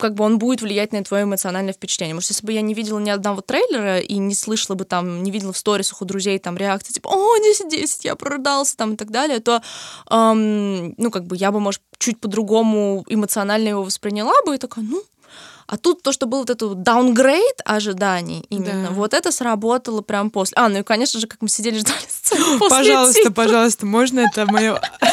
как 0.00 0.14
бы 0.14 0.24
он 0.24 0.38
будет 0.38 0.62
влиять 0.62 0.92
на 0.92 1.04
твое 1.04 1.24
эмоциональное 1.24 1.72
впечатление. 1.72 2.14
Может, 2.14 2.30
если 2.30 2.44
бы 2.46 2.52
я 2.52 2.62
не 2.62 2.74
видела 2.74 2.98
ни 2.98 3.10
одного 3.10 3.42
трейлера 3.42 4.00
и 4.00 4.16
не 4.16 4.34
слышала 4.34 4.74
бы 4.74 4.84
там, 4.84 5.22
не 5.22 5.30
видела 5.30 5.52
в 5.52 5.58
сторисах 5.58 6.02
у 6.02 6.04
друзей 6.04 6.38
там 6.38 6.56
реакции, 6.56 6.94
типа, 6.94 7.08
о, 7.08 7.36
10-10, 7.36 8.00
я 8.02 8.16
продался 8.16 8.76
там 8.76 8.94
и 8.94 8.96
так 8.96 9.10
далее, 9.10 9.40
то, 9.40 9.62
эм, 10.10 10.94
ну, 10.96 11.10
как 11.10 11.26
бы 11.26 11.36
я 11.36 11.52
бы, 11.52 11.60
может, 11.60 11.82
чуть 11.98 12.18
по-другому 12.18 13.04
эмоционально 13.08 13.68
его 13.68 13.82
восприняла 13.82 14.34
бы 14.44 14.54
и 14.54 14.58
такая, 14.58 14.84
ну, 14.84 15.02
а 15.66 15.76
тут 15.76 16.02
то, 16.02 16.10
что 16.10 16.26
был 16.26 16.40
вот 16.40 16.50
этот 16.50 16.82
даунгрейд 16.82 17.60
ожиданий 17.64 18.44
именно, 18.50 18.88
да. 18.88 18.90
вот 18.90 19.14
это 19.14 19.30
сработало 19.30 20.02
прям 20.02 20.30
после. 20.30 20.54
А, 20.56 20.68
ну 20.68 20.80
и, 20.80 20.82
конечно 20.82 21.20
же, 21.20 21.26
как 21.26 21.42
мы 21.42 21.48
сидели, 21.48 21.78
ждали 21.80 22.04
сцену 22.08 22.58
после 22.58 22.78
Пожалуйста, 22.78 23.14
титров. 23.14 23.34
пожалуйста, 23.34 23.86
можно 23.86 24.20
это 24.20 24.46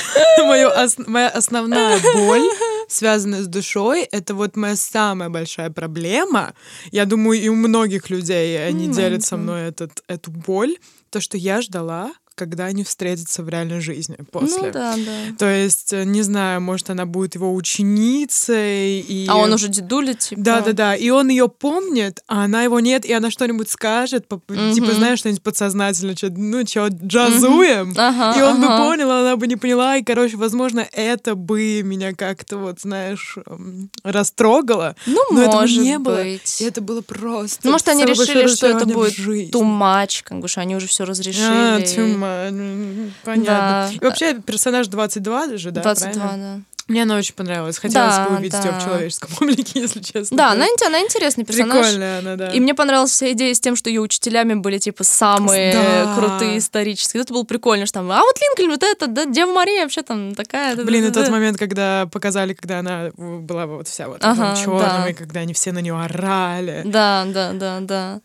ос, 0.68 0.96
моя 1.06 1.30
основная 1.30 2.00
боль 2.14 2.48
связанное 2.88 3.44
с 3.44 3.48
душой, 3.48 4.04
это 4.04 4.34
вот 4.34 4.56
моя 4.56 4.76
самая 4.76 5.30
большая 5.30 5.70
проблема. 5.70 6.54
Я 6.92 7.06
думаю, 7.06 7.40
и 7.40 7.50
у 7.50 7.56
многих 7.56 8.10
людей 8.10 8.66
они 8.66 8.88
делят 8.88 9.24
со 9.24 9.38
мной 9.38 9.64
этот, 9.64 10.04
эту 10.08 10.32
боль. 10.32 10.78
То, 11.10 11.22
что 11.22 11.38
я 11.38 11.62
ждала 11.62 12.12
когда 12.38 12.66
они 12.66 12.84
встретятся 12.84 13.44
в 13.44 13.50
реальной 13.50 13.82
жизни 13.82 14.16
после. 14.32 14.68
Ну 14.68 14.72
да, 14.72 14.96
да. 14.96 15.36
То 15.38 15.50
есть, 15.50 15.92
э, 15.92 16.04
не 16.06 16.22
знаю, 16.22 16.62
может, 16.62 16.90
она 16.90 17.06
будет 17.06 17.36
его 17.36 17.54
ученицей. 17.54 19.00
И... 19.00 19.28
А 19.28 19.36
он 19.36 19.52
уже 19.52 19.68
дедуля, 19.68 20.14
типа. 20.14 20.42
Да, 20.42 20.62
да, 20.62 20.74
да. 20.74 20.96
И 20.96 21.10
он 21.10 21.30
ее 21.30 21.50
помнит, 21.50 22.22
а 22.28 22.44
она 22.44 22.64
его 22.64 22.80
нет, 22.80 23.06
и 23.06 23.12
она 23.12 23.32
что-нибудь 23.32 23.70
скажет, 23.70 24.28
по- 24.28 24.40
типа, 24.48 24.94
знаешь, 24.94 25.20
что-нибудь 25.20 25.42
подсознательно, 25.42 26.16
что, 26.16 26.30
ну, 26.30 26.66
что, 26.66 26.88
джазуем. 26.88 27.94
Ага, 27.98 28.40
и 28.40 28.44
он 28.44 28.62
бы 28.62 28.68
ага. 28.68 28.78
понял, 28.86 29.12
а 29.12 29.22
она 29.22 29.36
бы 29.36 29.48
не 29.48 29.56
поняла. 29.56 29.98
И, 29.98 30.04
короче, 30.04 30.38
возможно, 30.38 30.88
это 30.92 31.36
бы 31.36 31.82
меня 31.84 32.14
как-то, 32.14 32.58
вот, 32.58 32.82
знаешь, 32.82 33.38
эм, 33.48 33.90
растрогало. 34.04 34.96
Ну, 35.06 35.22
Но 35.32 35.52
может 35.52 35.82
не 35.82 35.98
было. 35.98 36.18
быть. 36.18 36.62
И 36.62 36.66
это 36.66 36.82
было 36.82 37.02
просто. 37.02 37.62
Ну, 37.64 37.72
может, 37.72 37.88
они 37.88 38.06
решили, 38.06 38.48
что 38.48 38.68
это 38.68 38.86
будет 38.86 39.14
жизни. 39.14 39.52
too 39.52 39.64
much, 39.64 40.22
как 40.24 40.40
бы, 40.40 40.48
что 40.48 40.62
они 40.62 40.76
уже 40.76 40.88
все 40.88 41.04
разрешили. 41.04 41.46
А, 41.48 41.80
too 41.80 42.16
much. 42.16 42.27
М, 42.28 43.14
Понятно. 43.24 43.46
Да. 43.46 43.90
И 43.92 44.00
вообще 44.06 44.34
персонаж 44.40 44.88
22 44.88 45.58
же, 45.58 45.72
да? 45.72 45.82
22, 45.82 46.14
правильно? 46.14 46.58
да. 46.58 46.77
Мне 46.88 47.04
она 47.04 47.18
очень 47.18 47.34
понравилась. 47.34 47.78
Хотелось 47.78 48.16
Да, 48.16 48.30
бы 48.30 48.38
увидеть 48.38 48.64
ее 48.64 48.72
да. 48.72 48.80
в 48.80 48.84
человеческом 48.84 49.30
облике, 49.42 49.82
если 49.82 50.00
честно. 50.02 50.38
Да, 50.38 50.52
она, 50.52 50.66
она 50.86 51.02
интересный 51.02 51.44
персонаж. 51.44 51.78
Прикольная 51.86 52.20
она, 52.20 52.36
да. 52.36 52.52
И 52.52 52.60
мне 52.60 52.74
понравилась 52.74 53.12
вся 53.12 53.32
идея 53.34 53.54
с 53.54 53.60
тем, 53.60 53.76
что 53.76 53.90
ее 53.90 54.02
учителями 54.02 54.54
были, 54.54 54.78
типа, 54.78 55.04
самые 55.04 55.74
Да. 55.74 56.16
крутые 56.18 56.60
исторические. 56.60 57.24
Это 57.24 57.34
было 57.34 57.44
прикольно, 57.44 57.86
что 57.86 57.96
там, 58.00 58.12
а 58.12 58.22
вот 58.22 58.36
Линкольн, 58.40 58.70
вот 58.72 58.84
это, 58.84 59.08
да, 59.08 59.26
Дева 59.26 59.52
Мария 59.52 59.84
вообще 59.84 60.02
там 60.02 60.34
такая. 60.36 60.76
да, 60.76 60.84
Блин, 60.84 61.04
да, 61.04 61.10
и 61.10 61.12
тот 61.12 61.26
да». 61.26 61.32
момент, 61.32 61.58
когда 61.58 62.08
показали, 62.12 62.54
когда 62.54 62.80
она 62.80 63.12
была 63.18 63.66
вот 63.66 63.88
вся 63.88 64.08
вот 64.08 64.20
Ага, 64.22 64.56
черном, 64.56 64.80
да. 64.80 65.10
и 65.10 65.14
когда 65.14 65.42
они 65.42 65.54
все 65.54 65.72
на 65.72 65.80
нее 65.80 66.00
орали. 66.00 66.84
Да, 66.86 67.26
да, 67.28 67.52
да, 67.54 67.80
да. 67.82 68.22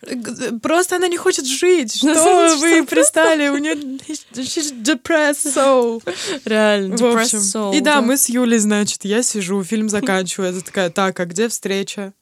Просто 0.63 0.97
она 0.97 1.09
не 1.09 1.17
хочет 1.17 1.47
жить. 1.47 1.97
Что 1.97 2.57
вы 2.61 2.85
пристали? 2.85 3.49
У 3.49 3.57
нее 3.59 3.75
depressed 4.33 5.53
soul. 5.55 6.03
Реально, 6.45 6.95
depressed 6.95 7.41
soul, 7.41 7.75
И 7.77 7.81
да, 7.81 8.01
мы 8.01 8.17
с 8.17 8.29
Юлей, 8.29 8.52
значит, 8.59 9.05
я 9.05 9.23
сижу, 9.23 9.63
фильм 9.65 9.89
заканчивается, 9.89 10.65
такая, 10.65 10.91
так, 10.91 11.19
а 11.21 11.25
где 11.25 11.49
встреча? 11.49 12.13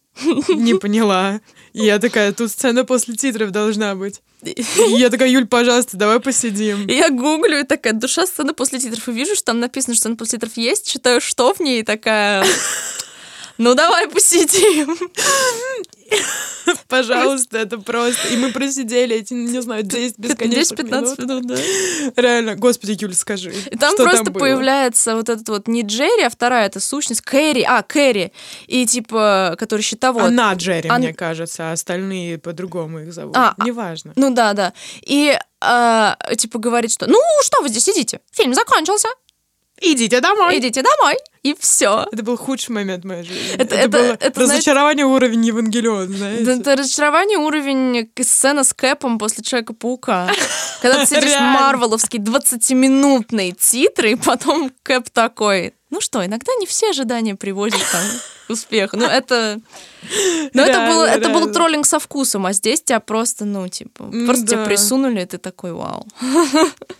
Не 0.48 0.74
поняла. 0.74 1.40
И 1.72 1.84
я 1.84 1.98
такая, 1.98 2.32
тут 2.32 2.50
сцена 2.50 2.84
после 2.84 3.14
титров 3.14 3.50
должна 3.50 3.94
быть. 3.94 4.20
И 4.42 4.64
я 4.96 5.10
такая, 5.10 5.28
Юль, 5.28 5.46
пожалуйста, 5.46 5.96
давай 5.96 6.20
посидим. 6.20 6.86
И 6.86 6.94
я 6.94 7.10
гуглю, 7.10 7.60
и 7.60 7.64
такая, 7.64 7.92
душа 7.92 8.26
сцены 8.26 8.54
после 8.54 8.78
титров, 8.78 9.08
и 9.08 9.12
вижу, 9.12 9.34
что 9.34 9.46
там 9.46 9.60
написано, 9.60 9.94
что 9.94 10.02
сцена 10.02 10.16
после 10.16 10.38
титров 10.38 10.56
есть, 10.56 10.90
читаю, 10.90 11.20
что 11.20 11.52
в 11.54 11.60
ней, 11.60 11.80
и 11.80 11.84
такая... 11.84 12.44
Ну, 13.60 13.74
давай 13.74 14.08
посидим. 14.08 14.96
Пожалуйста, 16.88 17.58
это 17.58 17.78
просто. 17.78 18.28
И 18.28 18.36
мы 18.36 18.52
просидели 18.52 19.16
эти, 19.16 19.34
не 19.34 19.60
знаю, 19.60 19.82
10 19.82 20.18
бесконечных 20.18 20.80
10-15 20.80 21.20
минут, 21.20 21.46
да. 21.46 21.56
Реально, 22.16 22.56
господи, 22.56 22.96
Юль, 22.98 23.14
скажи. 23.14 23.52
И 23.70 23.76
там 23.76 23.92
что 23.92 24.04
просто 24.04 24.24
там 24.24 24.32
было? 24.32 24.40
появляется 24.40 25.14
вот 25.14 25.28
этот 25.28 25.46
вот 25.50 25.68
не 25.68 25.82
Джерри, 25.82 26.22
а 26.22 26.30
вторая 26.30 26.66
это 26.66 26.80
сущность 26.80 27.20
Кэрри, 27.20 27.62
а, 27.62 27.82
Кэрри, 27.82 28.32
и 28.66 28.86
типа, 28.86 29.56
который 29.58 29.82
щитовод. 29.82 30.22
Она 30.22 30.54
Джерри, 30.54 30.88
Ан- 30.88 31.00
мне 31.02 31.12
кажется, 31.12 31.70
а 31.70 31.72
остальные 31.72 32.38
по-другому 32.38 33.00
их 33.00 33.12
зовут. 33.12 33.36
А, 33.36 33.54
а- 33.58 33.64
Неважно. 33.64 34.14
Ну 34.16 34.30
да, 34.30 34.54
да. 34.54 34.72
И 35.02 35.38
а, 35.60 36.16
типа 36.36 36.58
говорит, 36.58 36.92
что 36.92 37.06
ну 37.06 37.20
что 37.42 37.60
вы 37.60 37.68
здесь 37.68 37.84
сидите? 37.84 38.20
Фильм 38.32 38.54
закончился. 38.54 39.08
Идите 39.80 40.20
домой. 40.20 40.58
Идите 40.58 40.82
домой. 40.82 41.16
И 41.42 41.56
все. 41.58 42.06
Это 42.12 42.22
был 42.22 42.36
худший 42.36 42.74
момент 42.74 43.04
в 43.04 43.06
моей 43.06 43.22
жизни. 43.24 43.54
Это- 43.56 43.74
это- 43.74 43.88
было 43.88 44.16
это, 44.20 44.40
разочарование 44.40 45.06
уровень 45.06 45.44
Евангелион, 45.46 46.08
знаете. 46.08 46.52
Это 46.60 46.76
разочарование 46.76 47.38
уровень 47.38 48.10
сцена 48.22 48.62
с 48.62 48.74
Кэпом 48.74 49.18
после 49.18 49.42
Человека-паука. 49.42 50.30
Когда 50.82 50.98
ты 51.00 51.06
сидишь 51.16 51.30
Реально. 51.30 51.60
марвеловские 51.60 52.20
20-минутные 52.22 53.52
титры, 53.52 54.12
и 54.12 54.14
потом 54.16 54.70
Кэп 54.82 55.08
такой, 55.10 55.72
ну 55.90 56.00
что, 56.00 56.24
иногда 56.24 56.52
не 56.58 56.66
все 56.66 56.90
ожидания 56.90 57.34
приводят 57.34 57.80
там 57.92 58.02
к 58.46 58.50
успеху. 58.50 58.96
Ну 58.96 59.04
это... 59.04 59.60
Ну 60.54 60.62
это 60.62 60.86
было, 60.86 61.04
это 61.04 61.28
был 61.30 61.52
троллинг 61.52 61.86
со 61.86 61.98
вкусом, 61.98 62.46
а 62.46 62.52
здесь 62.52 62.82
тебя 62.82 63.00
просто, 63.00 63.44
ну, 63.44 63.68
типа, 63.68 64.04
просто 64.26 64.46
тебя 64.46 64.64
присунули, 64.64 65.22
и 65.22 65.26
ты 65.26 65.38
такой, 65.38 65.72
вау. 65.72 66.06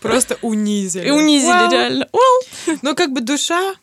Просто 0.01 0.37
унизили. 0.41 1.07
И 1.07 1.11
унизили 1.11 1.71
реально. 1.71 2.07
Вау. 2.11 2.77
Ну, 2.81 2.95
как 2.95 3.11
бы 3.11 3.21
душа 3.21 3.75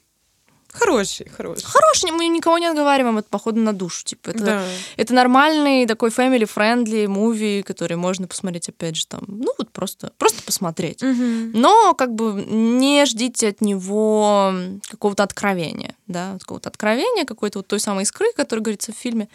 хороший, 0.79 1.29
хороший. 1.37 1.65
Хороший, 1.65 2.11
мы 2.11 2.29
никого 2.29 2.59
не 2.59 2.67
отговариваем, 2.67 3.19
это 3.19 3.29
походу 3.29 3.61
на 3.61 3.73
душу, 3.73 4.05
типа, 4.05 4.31
это, 4.31 4.45
Да. 4.45 4.63
это 4.97 5.15
нормальный 5.15 5.87
такой 5.87 6.11
family-friendly 6.11 7.07
муви, 7.09 7.63
который 7.63 7.97
можно 7.97 8.27
посмотреть, 8.27 8.69
опять 8.69 8.97
же, 8.97 9.07
там, 9.07 9.23
ну, 9.27 9.53
вот 9.59 9.71
просто, 9.71 10.13
просто 10.19 10.43
посмотреть. 10.43 11.03
Но 11.03 11.95
как 11.95 12.15
бы 12.15 12.45
не 12.49 13.05
ждите 13.07 13.49
от 13.49 13.61
него 13.61 14.53
какого-то 14.89 15.23
откровения, 15.23 15.95
да, 16.07 16.37
какого-то 16.41 16.69
откровения, 16.69 17.25
какой-то 17.25 17.59
вот 17.61 17.67
той 17.67 17.81
самой 17.81 18.03
искры, 18.05 18.27
которая 18.37 18.63
говорится 18.63 18.93
в 18.93 18.97
фильме. 18.97 19.29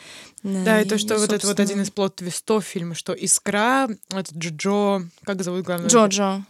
Да, 0.43 0.81
и 0.81 0.85
то, 0.85 0.97
что 0.97 1.15
вот 1.15 1.31
это 1.31 1.47
вот 1.47 1.57
собственно, 1.57 1.63
один 1.69 1.81
из 1.81 1.89
плод-твистов 1.91 2.63
фильма, 2.65 2.95
что 2.95 3.13
Искра, 3.13 3.87
этот 4.09 4.35
Джо, 4.35 5.01
как 5.23 5.43
зовут 5.43 5.63
главного? 5.65 5.89
Джоджо. 5.89 6.43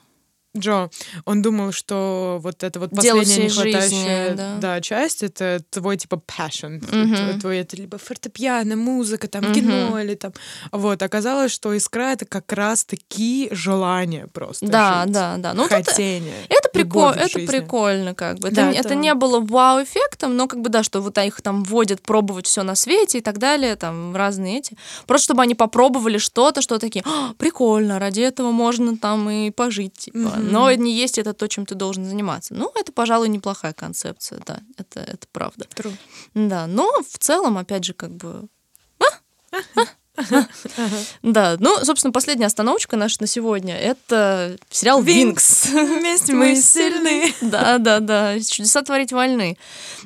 Джо, 0.56 0.90
он 1.26 1.42
думал, 1.42 1.72
что 1.72 2.40
вот 2.44 2.64
это 2.64 2.80
вот 2.80 2.92
последняя 2.92 3.46
нехватающая 3.46 4.30
жизни, 4.30 4.60
да. 4.60 4.82
часть, 4.82 5.24
это 5.24 5.62
твой 5.72 5.98
типа 5.98 6.22
passion, 6.28 6.80
Мгм. 6.96 7.40
твой, 7.40 7.58
это 7.58 7.76
либо 7.76 7.98
фортепиано, 7.98 8.76
музыка, 8.76 9.28
там 9.28 9.46
Мгм. 9.46 9.54
кино 9.54 10.00
или 10.00 10.14
там. 10.14 10.32
Вот, 10.72 11.02
оказалось, 11.02 11.52
что 11.52 11.74
искра 11.76 12.12
это 12.14 12.26
как 12.26 12.54
раз 12.54 12.86
таки 12.86 13.50
желание 13.52 14.28
просто. 14.28 14.68
Да, 14.68 15.04
жить. 15.06 15.14
да, 15.14 15.38
да. 15.38 15.54
Ну, 15.56 15.66
это, 15.66 15.76
Хотение. 15.76 16.44
это, 16.50 16.50
любовь 16.50 16.63
прикол, 16.74 17.10
это 17.12 17.40
прикольно, 17.40 18.14
как 18.16 18.40
бы. 18.40 18.48
Это, 18.50 18.56
Да, 18.58 18.72
не- 18.72 18.78
это 18.78 18.90
это- 18.90 18.96
не 18.96 19.14
было 19.14 19.40
вау-эффектом, 19.40 20.36
но 20.36 20.48
как 20.48 20.60
бы 20.62 20.70
да, 20.70 20.84
что 20.84 21.02
вот 21.02 21.18
их 21.18 21.42
там 21.42 21.64
вводят 21.64 22.02
пробовать 22.02 22.48
все 22.48 22.64
на 22.64 22.76
свете 22.76 23.20
и 23.20 23.22
так 23.22 23.38
далее, 23.38 23.76
там 23.76 24.16
разные 24.16 24.60
эти. 24.60 24.78
Просто 25.08 25.26
чтобы 25.26 25.44
они 25.44 25.56
попробовали 25.56 26.18
что-то, 26.18 26.62
что 26.62 26.80
такие, 26.80 27.04
«А, 27.06 27.34
прикольно, 27.38 28.00
ради 28.00 28.22
этого 28.22 28.52
можно 28.52 28.98
там 28.98 29.30
и 29.30 29.52
пожить, 29.52 29.94
типа. 29.94 30.18
Мгм. 30.18 30.52
Но 30.52 30.72
не 30.74 30.94
есть 30.94 31.18
это 31.18 31.34
то, 31.34 31.48
чем 31.48 31.66
ты 31.66 31.76
должен 31.76 32.06
заниматься. 32.06 32.54
Ну, 32.54 32.72
это, 32.76 32.92
пожалуй, 32.92 33.30
неплохая 33.30 33.74
концепция, 33.74 34.40
да, 34.46 34.60
это, 34.78 35.00
это 35.02 35.28
правда. 35.32 35.66
True. 35.76 35.94
Да, 36.34 36.68
но 36.68 36.90
в 37.10 37.18
целом, 37.20 37.58
опять 37.58 37.86
же, 37.86 37.94
как 37.94 38.12
бы... 38.12 38.48
а, 39.00 39.06
а, 39.76 39.86
Да, 41.24 41.56
ну, 41.60 41.84
собственно, 41.84 42.12
последняя 42.12 42.46
остановочка 42.46 42.96
наша 42.98 43.18
на 43.22 43.28
сегодня— 43.28 43.76
это 43.80 44.58
сериал 44.70 45.02
«Винкс». 45.02 45.68
Вместе 45.68 46.34
мы 46.34 46.56
сильны. 46.56 47.34
Да, 47.42 47.78
да, 47.78 48.00
да. 48.00 48.40
Чудеса 48.40 48.82
творить 48.84 49.12
вольны. 49.12 49.58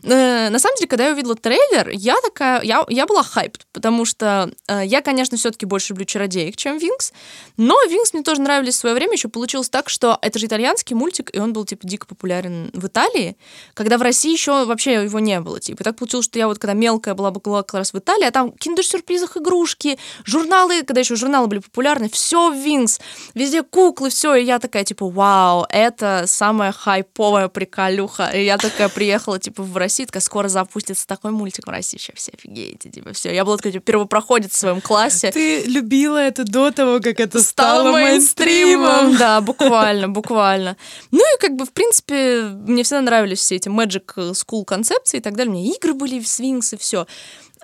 Э, 0.03 0.49
На 0.49 0.60
самом 0.60 0.78
деле, 0.78 0.88
когда 0.88 1.08
я 1.08 1.14
увидела 1.14 1.36
трейлер, 1.36 1.89
я 1.89 2.16
такая, 2.22 2.62
я, 2.62 2.86
я 2.89 3.05
была 3.05 3.24
hyped, 3.24 3.68
потому 3.74 4.05
что 4.05 4.51
э, 4.68 4.82
я, 4.86 5.01
конечно, 5.01 5.38
все-таки 5.38 5.66
больше 5.66 5.89
люблю 5.93 6.05
чародеек, 6.05 6.55
чем 6.55 6.78
Винкс, 6.78 7.12
но 7.58 7.76
Винкс 7.89 8.14
мне 8.14 8.24
тоже 8.24 8.41
нравились 8.41 8.76
в 8.76 8.80
свое 8.80 8.95
время. 8.95 9.14
Еще 9.14 9.28
получилось 9.28 9.70
так, 9.70 9.89
что 9.89 10.18
это 10.22 10.39
же 10.39 10.45
итальянский 10.45 10.95
мультик, 10.95 11.36
и 11.36 11.39
он 11.39 11.53
был 11.53 11.66
типа 11.66 11.86
дико 11.86 12.05
популярен 12.08 12.70
в 12.74 12.88
Италии, 12.88 13.36
когда 13.74 13.97
в 13.97 14.01
России 14.01 14.32
еще 14.32 14.66
вообще 14.66 15.03
его 15.03 15.20
не 15.20 15.39
было. 15.41 15.60
Типа. 15.60 15.82
И 15.82 15.84
так 15.84 15.97
получилось, 15.97 16.26
что 16.26 16.39
я 16.39 16.47
вот 16.47 16.60
когда 16.60 16.74
мелкая 16.74 17.14
была, 17.14 17.32
была 17.32 17.64
как 17.64 17.76
раз 17.80 17.93
в 17.93 17.97
Италии, 17.97 18.26
а 18.26 18.32
там 18.32 18.51
киндер-сюрпризах 18.51 19.38
игрушки, 19.38 19.97
журналы, 20.26 20.84
когда 20.84 21.02
еще 21.02 21.16
журналы 21.16 21.48
были 21.48 21.60
популярны, 21.60 22.10
все 22.10 22.52
Винкс, 22.52 23.00
везде 23.34 23.64
куклы, 23.64 24.10
все, 24.10 24.36
и 24.36 24.43
я 24.43 24.60
такая, 24.60 24.84
типа, 24.84 25.08
вау, 25.10 25.66
это 25.70 26.24
самая 26.28 26.72
хайповая 26.72 27.48
приколюха. 27.48 28.32
И 28.34 28.43
я 28.43 28.58
такая 28.58 28.89
приехала, 28.89 29.39
типа, 29.39 29.64
в 29.64 29.78
Россию, 29.78 30.08
такая, 30.08 30.22
скоро 30.22 30.48
запустится 30.48 31.08
такой 31.08 31.32
мультик 31.32 31.68
в 31.68 31.70
России, 31.70 31.98
сейчас 31.98 32.18
все 32.18 32.32
офигеете, 32.38 32.89
типа, 32.89 33.14
все. 33.14 33.34
Я 33.34 33.45
была 33.45 33.58
такая, 33.58 33.74
типа, 33.74 33.86
первопроходец 33.86 34.52
в 34.52 34.58
своем 34.58 34.82
классе. 34.82 35.32
Ты 35.32 35.64
любила 35.64 36.18
это 36.18 36.43
до 36.43 36.72
того, 36.72 37.00
как 37.00 37.20
это 37.20 37.41
Стало 37.41 37.68
стало 37.68 37.91
мейнстримом. 37.91 38.82
мейнстримом. 38.82 39.18
Да, 39.18 39.41
буквально, 39.41 40.10
буквально. 40.10 40.78
Ну 41.12 41.20
и 41.20 41.39
как 41.39 41.56
бы, 41.56 41.66
в 41.66 41.72
принципе, 41.72 42.41
мне 42.43 42.84
всегда 42.84 43.02
нравились 43.02 43.39
все 43.39 43.56
эти 43.56 43.70
Magic 43.70 44.06
School 44.16 44.66
концепции 44.66 45.18
и 45.18 45.22
так 45.22 45.36
далее. 45.36 45.54
У 45.54 45.58
меня 45.58 45.74
игры 45.74 45.93
были 45.93 46.20
в 46.20 46.28
Свинкс 46.28 46.74
и 46.74 46.78
все. 46.78 47.08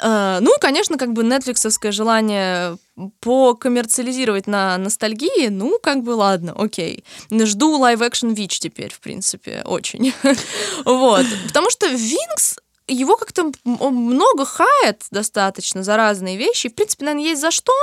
Ну 0.01 0.55
и, 0.55 0.59
конечно, 0.59 0.97
как 0.97 1.13
бы 1.13 1.23
нетфликсовское 1.23 1.91
желание 1.91 2.77
покоммерциализировать 3.19 4.47
на 4.47 4.77
ностальгии, 4.77 5.47
ну, 5.47 5.79
как 5.81 6.03
бы, 6.03 6.11
ладно, 6.11 6.53
окей. 6.57 7.03
Жду 7.31 7.79
live-action 7.79 8.33
Вич 8.33 8.59
теперь, 8.59 8.91
в 8.91 8.99
принципе, 8.99 9.63
очень. 9.65 10.13
Вот. 10.85 11.25
Потому 11.47 11.69
что 11.69 11.87
Винкс 11.87 12.57
его 12.87 13.15
как-то 13.15 13.51
много 13.63 14.45
хает 14.45 15.03
достаточно 15.11 15.83
за 15.83 15.95
разные 15.97 16.37
вещи. 16.37 16.69
В 16.69 16.75
принципе, 16.75 17.05
наверное, 17.05 17.29
есть 17.29 17.41
за 17.41 17.51
что. 17.51 17.73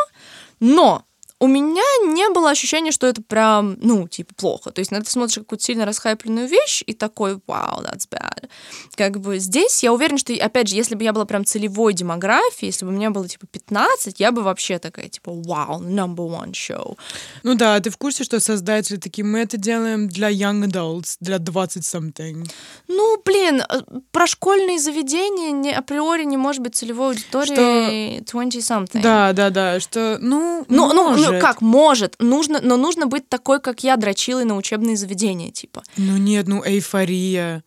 Но 0.60 1.04
у 1.40 1.46
меня 1.46 1.82
не 2.04 2.28
было 2.28 2.50
ощущения, 2.50 2.92
что 2.92 3.06
это 3.06 3.22
прям, 3.22 3.78
ну, 3.80 4.06
типа, 4.06 4.34
плохо. 4.34 4.70
То 4.70 4.80
есть, 4.80 4.90
на 4.90 5.00
ты 5.00 5.10
смотришь 5.10 5.36
какую-то 5.36 5.64
сильно 5.64 5.86
расхайпленную 5.86 6.46
вещь 6.46 6.82
и 6.86 6.92
такой, 6.92 7.40
вау, 7.46 7.80
that's 7.80 8.06
bad. 8.10 8.50
Как 8.94 9.18
бы 9.18 9.38
здесь 9.38 9.82
я 9.82 9.94
уверена, 9.94 10.18
что, 10.18 10.34
опять 10.34 10.68
же, 10.68 10.76
если 10.76 10.94
бы 10.94 11.02
я 11.02 11.14
была 11.14 11.24
прям 11.24 11.46
целевой 11.46 11.94
демографией, 11.94 12.68
если 12.68 12.84
бы 12.84 12.92
мне 12.92 13.08
было, 13.08 13.26
типа, 13.26 13.46
15, 13.46 14.20
я 14.20 14.32
бы 14.32 14.42
вообще 14.42 14.78
такая, 14.78 15.08
типа, 15.08 15.32
вау, 15.32 15.80
number 15.82 16.28
one 16.28 16.52
show. 16.52 16.98
Ну 17.42 17.54
да, 17.54 17.80
ты 17.80 17.88
в 17.88 17.96
курсе, 17.96 18.22
что 18.22 18.38
создатели 18.38 18.98
такие, 18.98 19.24
мы 19.24 19.38
это 19.38 19.56
делаем 19.56 20.08
для 20.08 20.30
young 20.30 20.64
adults, 20.66 21.16
для 21.20 21.38
20-something. 21.38 22.50
Ну, 22.88 23.22
блин, 23.24 23.62
э, 23.66 23.80
про 24.12 24.26
школьные 24.26 24.78
заведения 24.78 25.52
не, 25.52 25.72
априори 25.72 26.24
не 26.24 26.36
может 26.36 26.62
быть 26.62 26.74
целевой 26.74 27.12
аудитории 27.12 28.20
20-something. 28.24 29.00
Да, 29.00 29.32
да, 29.32 29.48
да, 29.48 29.80
что, 29.80 30.18
ну, 30.20 30.66
Ну, 30.68 30.92
ну, 30.92 31.10
может. 31.10 31.29
Ну, 31.32 31.40
как, 31.40 31.60
может. 31.60 32.16
Нужно, 32.18 32.60
но 32.62 32.76
нужно 32.76 33.06
быть 33.06 33.28
такой, 33.28 33.60
как 33.60 33.82
я, 33.84 33.96
дрочилой 33.96 34.44
на 34.44 34.56
учебные 34.56 34.96
заведения, 34.96 35.50
типа. 35.50 35.82
Ну 35.96 36.16
нет, 36.16 36.46
ну 36.48 36.62
эйфория. 36.64 37.62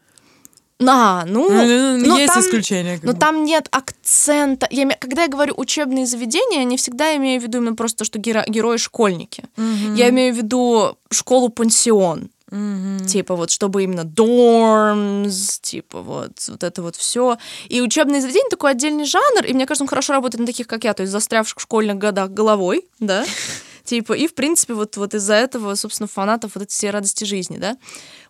А, 0.85 1.23
ну, 1.25 1.49
Ну, 1.49 1.97
ну, 1.97 2.17
есть 2.17 2.33
там- 2.33 2.41
исключения. 2.43 2.99
но 3.03 3.13
бы. 3.13 3.17
там 3.17 3.45
нет 3.45 3.67
акцента. 3.71 4.67
Я, 4.69 4.89
когда 4.89 5.23
я 5.23 5.27
говорю 5.29 5.53
учебные 5.55 6.05
заведения, 6.05 6.59
я 6.59 6.63
не 6.65 6.75
всегда 6.77 7.15
имею 7.15 7.39
в 7.39 7.43
виду 7.43 7.59
именно 7.59 7.75
просто, 7.75 7.99
то, 7.99 8.05
что 8.05 8.19
геро- 8.19 8.43
герои 8.49 8.77
школьники. 8.77 9.43
Я 9.95 10.09
имею 10.09 10.33
в 10.33 10.37
виду 10.37 10.97
школу-пансион. 11.09 12.29
Мгм. 12.53 13.07
Типа 13.07 13.35
вот, 13.35 13.49
чтобы 13.49 13.81
именно 13.83 14.03
дормс, 14.03 15.59
типа 15.59 16.01
вот, 16.01 16.33
вот 16.47 16.63
это 16.63 16.83
вот 16.83 16.95
все. 16.95 17.39
И 17.67 17.81
учебные 17.81 18.21
заведения 18.21 18.49
такой 18.49 18.71
отдельный 18.71 19.05
жанр, 19.05 19.43
и 19.43 19.53
мне 19.53 19.65
кажется, 19.65 19.83
он 19.83 19.87
хорошо 19.87 20.13
работает 20.13 20.41
на 20.41 20.45
таких, 20.45 20.67
как 20.67 20.83
я, 20.83 20.93
то 20.93 21.01
есть 21.01 21.11
застрявших 21.11 21.57
в 21.57 21.61
школьных 21.61 21.97
годах 21.97 22.29
головой, 22.29 22.87
да, 22.99 23.25
типа, 23.85 24.13
и, 24.13 24.27
в 24.27 24.35
принципе, 24.35 24.75
вот, 24.75 24.97
вот 24.97 25.15
из-за 25.15 25.33
этого, 25.33 25.73
собственно, 25.73 26.05
фанатов 26.05 26.51
вот 26.53 26.65
эти 26.65 26.71
все 26.71 26.91
радости 26.91 27.23
жизни, 27.23 27.57
да. 27.57 27.75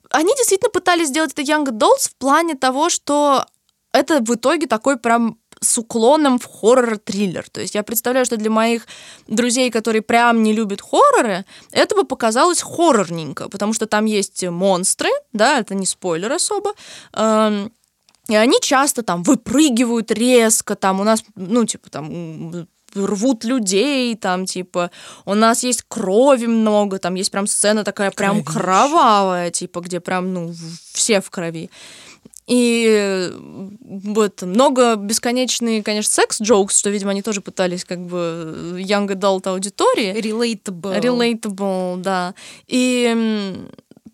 Они 0.09 0.33
действительно 0.37 0.69
пытались 0.69 1.09
сделать 1.09 1.33
это 1.33 1.41
Young 1.41 1.65
Adults 1.65 2.09
в 2.09 2.15
плане 2.15 2.55
того, 2.55 2.89
что 2.89 3.45
это 3.91 4.21
в 4.21 4.35
итоге 4.35 4.67
такой 4.67 4.97
прям 4.97 5.37
с 5.63 5.77
уклоном 5.77 6.37
в 6.39 6.45
хоррор-триллер. 6.45 7.45
То 7.51 7.61
есть 7.61 7.75
я 7.75 7.83
представляю, 7.83 8.25
что 8.25 8.37
для 8.37 8.49
моих 8.49 8.87
друзей, 9.27 9.71
которые 9.71 10.01
прям 10.01 10.43
не 10.43 10.53
любят 10.53 10.81
хорроры, 10.81 11.45
это 11.71 11.95
бы 11.95 12.03
показалось 12.03 12.61
хоррорненько, 12.61 13.49
потому 13.49 13.73
что 13.73 13.87
там 13.87 14.05
есть 14.05 14.43
монстры, 14.43 15.09
да, 15.31 15.59
это 15.59 15.75
не 15.75 15.85
спойлер 15.85 16.31
особо, 16.31 16.73
эм, 17.13 17.71
и 18.29 18.35
они 18.35 18.59
часто 18.61 19.03
там 19.03 19.23
выпрыгивают 19.23 20.11
резко, 20.11 20.75
там 20.75 21.01
у 21.01 21.03
нас, 21.03 21.23
ну, 21.35 21.65
типа, 21.65 21.89
там 21.89 22.67
рвут 22.95 23.43
людей, 23.43 24.15
там, 24.15 24.45
типа, 24.45 24.91
у 25.25 25.33
нас 25.33 25.63
есть 25.63 25.83
крови 25.87 26.45
много, 26.45 26.99
там 26.99 27.15
есть 27.15 27.31
прям 27.31 27.47
сцена 27.47 27.83
такая 27.83 28.11
прям 28.11 28.43
Кровища. 28.43 28.59
кровавая, 28.59 29.51
типа, 29.51 29.81
где 29.81 29.99
прям, 29.99 30.33
ну, 30.33 30.53
все 30.93 31.21
в 31.21 31.29
крови. 31.29 31.69
И 32.47 33.31
вот 33.33 34.41
много 34.41 34.95
бесконечные, 34.95 35.81
конечно, 35.81 36.11
секс-джокс, 36.11 36.77
что, 36.77 36.89
видимо, 36.89 37.11
они 37.11 37.21
тоже 37.21 37.41
пытались 37.41 37.85
как 37.85 37.99
бы 37.99 38.77
young 38.79 39.07
adult 39.07 39.47
аудитории. 39.47 40.13
Relatable. 40.13 40.99
Relatable, 40.99 41.97
да. 42.01 42.33
И 42.67 43.55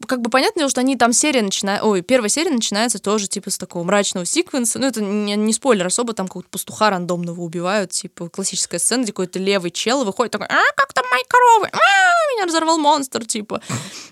как 0.10 0.22
бы 0.22 0.30
понятно, 0.30 0.68
что 0.68 0.82
они 0.82 0.98
там 0.98 1.14
серия 1.14 1.42
начинает, 1.42 1.84
ой, 1.84 2.02
первая 2.02 2.30
серия 2.30 2.52
начинается 2.52 3.00
тоже 3.00 3.28
типа 3.28 3.50
с 3.50 3.58
такого 3.58 3.84
мрачного 3.84 4.26
секвенса, 4.26 4.80
ну 4.80 4.88
это 4.88 5.02
не, 5.02 5.36
не 5.36 5.54
спойлер 5.54 5.88
особо, 5.88 6.14
там 6.14 6.28
какого-то 6.28 6.50
пастуха 6.50 6.90
рандомного 6.90 7.42
убивают, 7.42 7.92
типа 7.92 8.30
классическая 8.30 8.80
сцена, 8.80 9.04
где 9.04 9.12
какой-то 9.12 9.40
левый 9.40 9.72
чел 9.72 10.04
выходит 10.04 10.34
такой, 10.34 10.48
а, 10.48 10.62
как 10.76 10.94
там 10.94 11.06
мои 11.12 11.22
коровы, 11.28 11.70
а, 11.72 12.34
меня 12.36 12.46
разорвал 12.46 12.78
монстр, 12.78 13.26
типа, 13.26 13.62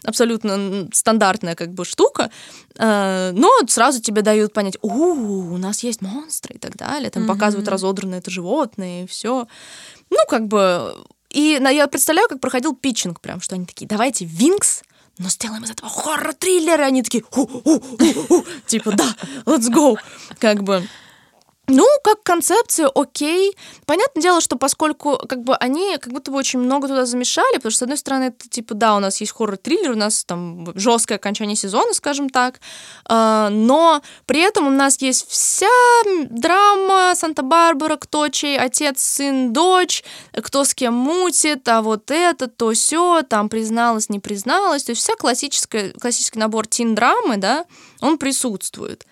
абсолютно 0.04 0.88
стандартная 0.94 1.56
как 1.56 1.74
бы 1.74 1.84
штука, 1.84 2.30
Э, 2.80 3.32
но 3.34 3.50
сразу 3.68 4.02
тебе 4.02 4.22
дают 4.22 4.54
понять, 4.54 4.78
у, 4.82 4.90
у 4.90 5.58
нас 5.58 5.84
есть 5.84 6.02
монстры 6.02 6.56
и 6.56 6.60
так 6.60 6.76
далее, 6.78 7.10
там 7.10 7.26
показывают 7.26 7.68
разодранное 7.68 8.20
это 8.20 8.30
животное 8.30 9.04
и 9.04 9.08
все, 9.08 9.48
ну 10.10 10.18
как 10.30 10.48
бы 10.48 10.96
и 11.30 11.60
я 11.62 11.88
представляю, 11.88 12.30
как 12.30 12.40
проходил 12.40 12.76
питчинг 12.76 13.20
прям, 13.20 13.42
что 13.42 13.56
они 13.56 13.66
такие, 13.66 13.88
давайте 13.88 14.26
Винкс, 14.26 14.84
но 15.18 15.30
сделаем 15.30 15.64
из 15.64 15.72
этого 15.72 15.90
хоррор-триллер. 15.90 16.80
И 16.80 16.84
они 16.84 17.04
такие, 17.04 17.24
типа, 18.68 18.92
да, 18.92 19.16
let's 19.46 19.70
go. 19.70 19.98
Как 20.40 20.64
бы, 20.64 20.88
ну, 21.70 21.86
как 22.02 22.24
концепция, 22.24 22.88
окей. 22.88 23.54
Понятное 23.86 24.22
дело, 24.22 24.40
что 24.40 24.56
поскольку 24.56 25.18
как 25.28 25.44
бы 25.44 25.54
они 25.56 25.98
как 25.98 26.14
будто 26.14 26.32
бы 26.32 26.38
очень 26.38 26.60
много 26.60 26.88
туда 26.88 27.06
замешали, 27.06 27.56
потому 27.56 27.72
что, 27.72 27.80
с 27.80 27.82
одной 27.82 27.98
стороны, 27.98 28.24
это 28.26 28.48
типа, 28.48 28.74
да, 28.74 28.96
у 28.96 29.00
нас 29.00 29.20
есть 29.20 29.34
хоррор-триллер, 29.34 29.92
у 29.92 29.98
нас 29.98 30.24
там 30.24 30.72
жесткое 30.76 31.18
окончание 31.18 31.58
сезона, 31.58 31.94
скажем 31.94 32.30
так, 32.30 32.62
а, 33.06 33.50
но 33.50 34.02
при 34.26 34.40
этом 34.40 34.68
у 34.68 34.70
нас 34.70 35.02
есть 35.02 35.28
вся 35.30 35.68
драма 36.30 37.14
Санта-Барбара, 37.16 37.98
кто 37.98 38.30
чей 38.30 38.58
отец, 38.58 39.02
сын, 39.02 39.52
дочь, 39.52 40.06
кто 40.42 40.64
с 40.64 40.74
кем 40.74 40.94
мутит, 40.94 41.68
а 41.68 41.82
вот 41.82 42.12
это, 42.12 42.48
то 42.48 42.72
все, 42.72 43.24
там 43.24 43.50
призналась, 43.50 44.08
не 44.08 44.20
призналась, 44.20 44.86
то 44.86 44.92
есть 44.92 45.02
вся 45.02 45.16
классическая, 45.16 45.92
классический 46.00 46.40
набор 46.40 46.66
тин-драмы, 46.66 47.36
да, 47.36 47.66
он 48.00 48.18
присутствует. 48.18 49.06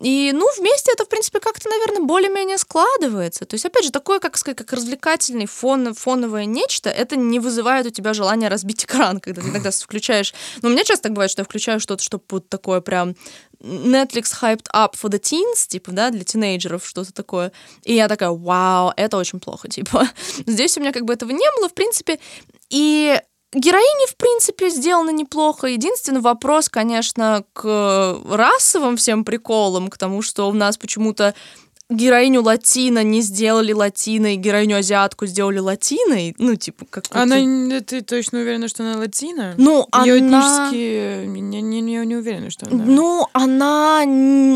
И, 0.00 0.32
ну, 0.32 0.46
вместе 0.58 0.92
это, 0.92 1.04
в 1.04 1.08
принципе, 1.08 1.40
как-то, 1.40 1.68
наверное, 1.68 2.00
более-менее 2.00 2.56
складывается. 2.56 3.44
То 3.44 3.54
есть, 3.54 3.66
опять 3.66 3.84
же, 3.84 3.90
такое, 3.90 4.18
как 4.18 4.38
сказать, 4.38 4.56
как 4.56 4.72
развлекательный 4.72 5.46
фон, 5.46 5.94
фоновое 5.94 6.46
нечто, 6.46 6.88
это 6.88 7.16
не 7.16 7.38
вызывает 7.38 7.86
у 7.86 7.90
тебя 7.90 8.14
желания 8.14 8.48
разбить 8.48 8.84
экран, 8.84 9.20
когда 9.20 9.42
ты 9.42 9.48
иногда 9.50 9.70
включаешь... 9.70 10.34
Ну, 10.62 10.70
у 10.70 10.72
меня 10.72 10.84
часто 10.84 11.04
так 11.04 11.12
бывает, 11.12 11.30
что 11.30 11.40
я 11.40 11.44
включаю 11.44 11.80
что-то, 11.80 12.02
что 12.02 12.20
вот 12.30 12.48
такое 12.48 12.80
прям 12.80 13.14
Netflix 13.60 14.32
hyped 14.40 14.66
up 14.74 14.94
for 14.94 15.10
the 15.10 15.20
teens, 15.20 15.68
типа, 15.68 15.92
да, 15.92 16.10
для 16.10 16.24
тинейджеров, 16.24 16.86
что-то 16.86 17.12
такое. 17.12 17.52
И 17.84 17.94
я 17.94 18.08
такая, 18.08 18.30
вау, 18.30 18.92
это 18.96 19.18
очень 19.18 19.38
плохо, 19.38 19.68
типа. 19.68 20.08
Здесь 20.46 20.78
у 20.78 20.80
меня 20.80 20.92
как 20.92 21.04
бы 21.04 21.12
этого 21.12 21.30
не 21.30 21.50
было, 21.56 21.68
в 21.68 21.74
принципе. 21.74 22.18
И 22.70 23.20
Героини, 23.52 24.06
в 24.06 24.16
принципе, 24.16 24.70
сделаны 24.70 25.12
неплохо. 25.12 25.66
Единственный 25.66 26.20
вопрос, 26.20 26.68
конечно, 26.68 27.44
к 27.52 28.18
расовым 28.30 28.96
всем 28.96 29.24
приколам, 29.24 29.88
к 29.88 29.98
тому, 29.98 30.22
что 30.22 30.48
у 30.48 30.52
нас 30.52 30.76
почему-то 30.76 31.34
героиню 31.90 32.42
латино 32.42 33.02
не 33.02 33.20
сделали 33.20 33.72
латиной, 33.72 34.36
героиню 34.36 34.78
азиатку 34.78 35.26
сделали 35.26 35.58
латиной. 35.58 36.34
Ну, 36.38 36.54
типа, 36.54 36.86
как 36.88 37.04
Она, 37.10 37.80
ты 37.80 38.02
точно 38.02 38.38
уверена, 38.38 38.68
что 38.68 38.84
она 38.84 38.96
латина? 38.96 39.54
Ну, 39.58 39.86
Ее 40.04 40.18
она... 40.18 40.68
этнические... 40.68 41.26
Не, 41.26 41.40
не, 41.40 41.80
не, 41.80 41.96
не 42.06 42.16
уверена, 42.16 42.50
что 42.50 42.66
она... 42.70 42.84
Ну, 42.84 43.26
она... 43.32 44.04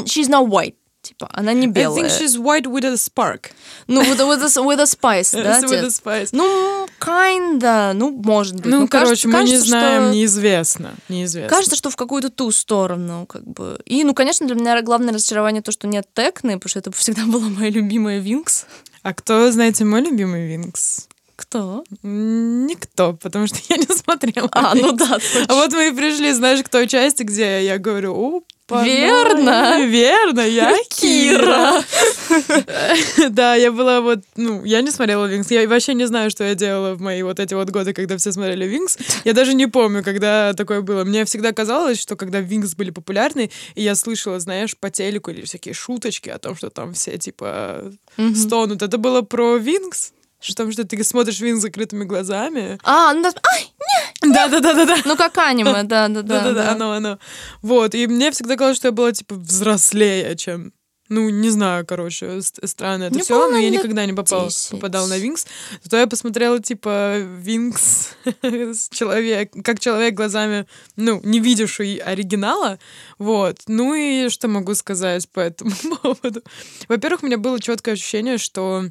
She's 0.05 0.29
not 0.29 0.49
white. 0.49 0.75
Типа, 1.05 1.29
она 1.33 1.53
не 1.53 1.67
I 1.67 1.71
белая. 1.71 2.03
think 2.05 2.09
she's 2.11 2.37
white 2.37 2.65
with 2.65 2.85
a 2.85 2.97
spark. 2.97 3.51
Ну, 3.87 4.01
with, 4.01 4.19
a- 4.19 4.25
with, 4.25 4.43
a, 4.43 4.63
with 4.63 4.81
a 4.81 4.87
spice, 4.87 5.33
да? 5.43 5.61
with 5.61 5.85
a 5.85 5.91
spice. 5.91 6.31
Ну, 6.33 6.87
kinda, 6.99 7.93
ну, 7.93 8.11
может 8.11 8.55
быть. 8.57 8.65
Ну, 8.67 8.89
короче, 8.89 9.29
кажется- 9.29 9.29
мы 9.29 9.45
не 9.45 9.51
кажется, 9.51 9.69
знаем, 9.69 10.03
что- 10.05 10.13
неизвестно. 10.15 10.95
Неизвестно. 11.11 11.55
Кажется, 11.55 11.77
что 11.77 11.91
в 11.91 11.97
какую-то 11.97 12.31
ту 12.31 12.51
сторону, 12.51 13.27
как 13.27 13.45
бы. 13.47 13.79
И, 13.85 14.03
ну, 14.03 14.15
конечно, 14.15 14.47
для 14.47 14.57
меня 14.57 14.81
главное 14.83 15.13
разочарование 15.13 15.61
то, 15.63 15.73
что 15.73 15.87
нет 15.87 16.07
Текны, 16.15 16.55
потому 16.59 16.71
что 16.71 16.79
это 16.79 16.91
всегда 16.97 17.27
была 17.27 17.49
моя 17.49 17.71
любимая 17.71 18.19
Винкс. 18.21 18.65
А 19.03 19.13
кто, 19.13 19.53
знаете, 19.53 19.85
мой 19.85 20.01
любимый 20.01 20.47
Винкс? 20.49 21.09
Кто? 21.37 21.85
Никто, 22.03 23.13
потому 23.15 23.47
что 23.49 23.59
я 23.69 23.77
не 23.77 23.87
смотрела. 23.95 24.49
А, 24.53 24.75
ну 24.75 24.93
да, 24.93 25.19
А 25.49 25.55
вот 25.55 25.73
мы 25.73 25.89
и 25.89 25.91
пришли, 25.93 26.33
знаешь, 26.33 26.63
к 26.63 26.69
той 26.69 26.87
части, 26.87 27.23
где 27.25 27.65
я 27.65 27.79
говорю, 27.79 28.45
опа, 28.67 28.85
Верно. 28.85 29.85
Верно, 29.87 30.41
я 30.41 30.77
Кира. 30.89 31.83
Да, 33.31 33.55
я 33.55 33.71
была 33.71 34.01
вот, 34.01 34.21
ну, 34.37 34.65
я 34.65 34.83
не 34.83 34.91
смотрела 34.91 35.27
Винкс. 35.27 35.51
Я 35.51 35.69
вообще 35.69 35.95
не 35.95 36.07
знаю, 36.07 36.31
что 36.31 36.45
я 36.45 36.55
делала 36.55 36.95
в 36.95 37.01
мои 37.01 37.23
вот 37.23 37.41
эти 37.41 37.55
вот 37.55 37.71
годы, 37.71 37.93
когда 37.93 38.17
все 38.17 38.33
смотрели 38.33 38.65
Винкс. 38.67 38.99
Я 39.25 39.33
даже 39.33 39.55
не 39.55 39.67
помню, 39.67 40.03
когда 40.03 40.53
такое 40.55 40.81
было. 40.81 41.05
Мне 41.05 41.25
всегда 41.25 41.53
казалось, 41.53 42.01
что 42.01 42.17
когда 42.17 42.41
Винкс 42.41 42.75
были 42.75 42.91
популярны, 42.91 43.51
и 43.75 43.83
я 43.83 43.95
слышала, 43.95 44.41
знаешь, 44.41 44.77
по 44.77 44.91
телеку 44.91 45.31
или 45.31 45.43
всякие 45.43 45.75
шуточки 45.75 46.29
о 46.29 46.39
том, 46.39 46.57
что 46.57 46.71
там 46.71 46.93
все, 46.95 47.19
типа, 47.19 47.93
стонут. 48.35 48.83
Это 48.83 48.99
было 48.99 49.23
про 49.23 49.57
Винкс? 49.57 50.13
Что 50.45 50.57
там, 50.57 50.73
что 50.73 50.85
ты 50.85 51.03
смотришь 51.03 51.41
Винкс 51.41 51.63
закрытыми 51.63 52.05
глазами? 52.05 52.79
А, 52.85 53.15
ну 53.15 53.23
да, 53.23 53.33
ай, 53.55 53.73
Да-да-да-да-да. 54.21 54.97
ну 55.07 55.17
как 55.17 55.39
аниме, 55.39 55.73
да, 55.85 56.09
да, 56.09 56.09
да. 56.09 56.23
Да-да-да, 56.23 56.73
оно, 56.73 56.93
оно. 56.93 57.19
Вот, 57.63 57.95
и 57.95 58.07
мне 58.07 58.31
всегда 58.31 58.57
казалось, 58.57 58.77
что 58.77 58.89
я 58.89 58.93
была, 58.93 59.13
типа, 59.13 59.37
взрослее, 59.37 60.37
чем... 60.37 60.75
Ну, 61.09 61.29
не 61.31 61.49
знаю, 61.51 61.87
короче, 61.87 62.43
ст- 62.43 62.67
странно 62.67 63.05
это 63.05 63.19
все, 63.21 63.49
но 63.51 63.57
я 63.57 63.71
никогда 63.71 64.05
не 64.05 64.13
попала, 64.13 64.49
10. 64.49 64.71
попадала 64.71 65.07
на 65.07 65.17
Винкс. 65.19 65.47
Зато 65.83 65.99
я 65.99 66.07
посмотрела, 66.07 66.61
типа, 66.61 67.19
Винкс 67.19 68.09
с 68.43 68.89
человек, 68.91 69.51
как 69.65 69.81
человек 69.81 70.15
глазами, 70.15 70.67
ну, 70.97 71.21
не 71.25 71.41
видевший 71.41 71.97
оригинала. 71.97 72.79
Вот. 73.19 73.61
Ну 73.67 73.95
и 73.95 74.29
что 74.29 74.49
могу 74.49 74.75
сказать 74.75 75.29
по 75.31 75.41
этому 75.41 75.73
поводу? 76.03 76.43
Во-первых, 76.89 77.23
у 77.23 77.27
меня 77.27 77.39
было 77.39 77.61
четкое 77.61 77.95
ощущение, 77.95 78.39
что 78.39 78.87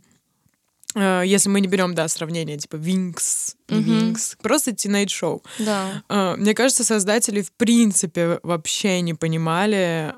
если 0.96 1.50
мы 1.50 1.62
не 1.62 1.68
берем, 1.68 1.96
да, 1.96 2.08
сравнение, 2.08 2.58
типа, 2.58 2.76
Винкс 2.76 3.56
Мгм. 3.74 4.00
Винкс. 4.00 4.36
Просто 4.42 4.72
Teenage 4.72 5.08
Show. 5.08 5.42
Да. 5.60 6.04
А, 6.10 6.36
Мне 6.36 6.54
кажется, 6.54 6.84
создатели 6.84 7.42
в 7.42 7.52
принципе 7.54 8.40
вообще 8.44 9.02
не 9.02 9.14
понимали, 9.14 10.14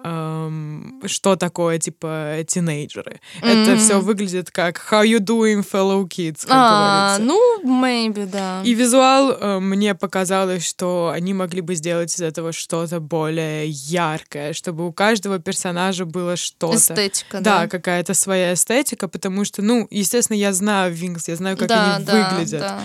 что 1.07 1.35
такое, 1.35 1.77
типа, 1.79 2.37
тинейджеры. 2.47 3.19
Это 3.41 3.71
Мгм. 3.71 3.77
все 3.79 3.99
выглядит 3.99 4.51
как 4.51 4.77
«How 4.91 5.03
you 5.05 5.19
doing, 5.19 5.65
fellow 5.69 6.03
kids», 6.07 6.41
как 6.41 6.51
А, 6.51 7.17
говорится. 7.17 7.23
ну, 7.63 7.81
maybe, 7.83 8.25
да. 8.25 8.61
И 8.63 8.73
визуал 8.73 9.31
э, 9.31 9.59
мне 9.59 9.95
показалось, 9.95 10.65
что 10.67 11.11
они 11.13 11.33
могли 11.33 11.61
бы 11.61 11.75
сделать 11.75 12.13
из 12.15 12.21
этого 12.21 12.51
что-то 12.51 12.99
более 12.99 13.67
яркое, 13.69 14.53
чтобы 14.53 14.87
у 14.87 14.93
каждого 14.93 15.39
персонажа 15.39 16.05
было 16.05 16.35
что-то. 16.35 16.75
Эстетика, 16.77 17.41
Да, 17.41 17.61
да. 17.61 17.67
какая-то 17.67 18.13
своя 18.13 18.53
эстетика, 18.53 19.07
потому 19.07 19.45
что, 19.45 19.61
ну, 19.61 19.87
естественно, 19.91 20.37
я 20.37 20.53
знаю 20.53 20.93
Винкс, 20.93 21.27
я 21.27 21.35
знаю, 21.35 21.57
как 21.57 21.67
да, 21.67 21.95
они 21.95 22.05
да, 22.05 22.29
выглядят. 22.29 22.59
да. 22.61 22.79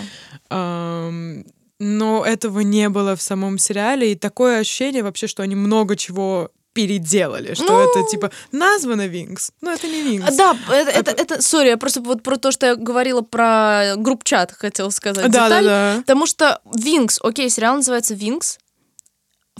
Но 1.79 2.23
этого 2.23 2.59
не 2.59 2.89
было 2.89 3.15
в 3.15 3.21
самом 3.21 3.57
сериале, 3.57 4.11
и 4.11 4.15
такое 4.15 4.59
ощущение 4.59 5.01
вообще, 5.03 5.25
что 5.27 5.41
они 5.41 5.55
много 5.55 5.95
чего 5.95 6.51
переделали, 6.73 7.53
что 7.53 7.65
Ну. 7.73 7.79
это 7.79 8.09
типа 8.09 8.31
названо 8.51 9.07
Винкс, 9.07 9.51
но 9.61 9.71
это 9.71 9.87
не 9.87 10.03
Винкс. 10.03 10.35
Да, 10.35 10.55
это, 10.71 10.89
это, 10.91 11.11
это, 11.11 11.41
сори, 11.41 11.69
я 11.69 11.77
просто 11.77 11.99
вот 12.01 12.23
про 12.23 12.37
то, 12.37 12.51
что 12.51 12.67
я 12.67 12.75
говорила 12.75 13.21
про 13.21 13.95
групп-чат, 13.97 14.53
хотела 14.53 14.89
сказать. 14.89 15.29
да, 15.31 15.49
да, 15.49 15.59
деталь. 15.59 15.65
да. 15.65 15.95
Потому 16.01 16.25
что 16.25 16.61
Винкс, 16.73 17.19
окей, 17.21 17.49
сериал 17.49 17.75
называется 17.75 18.13
Винкс. 18.13 18.57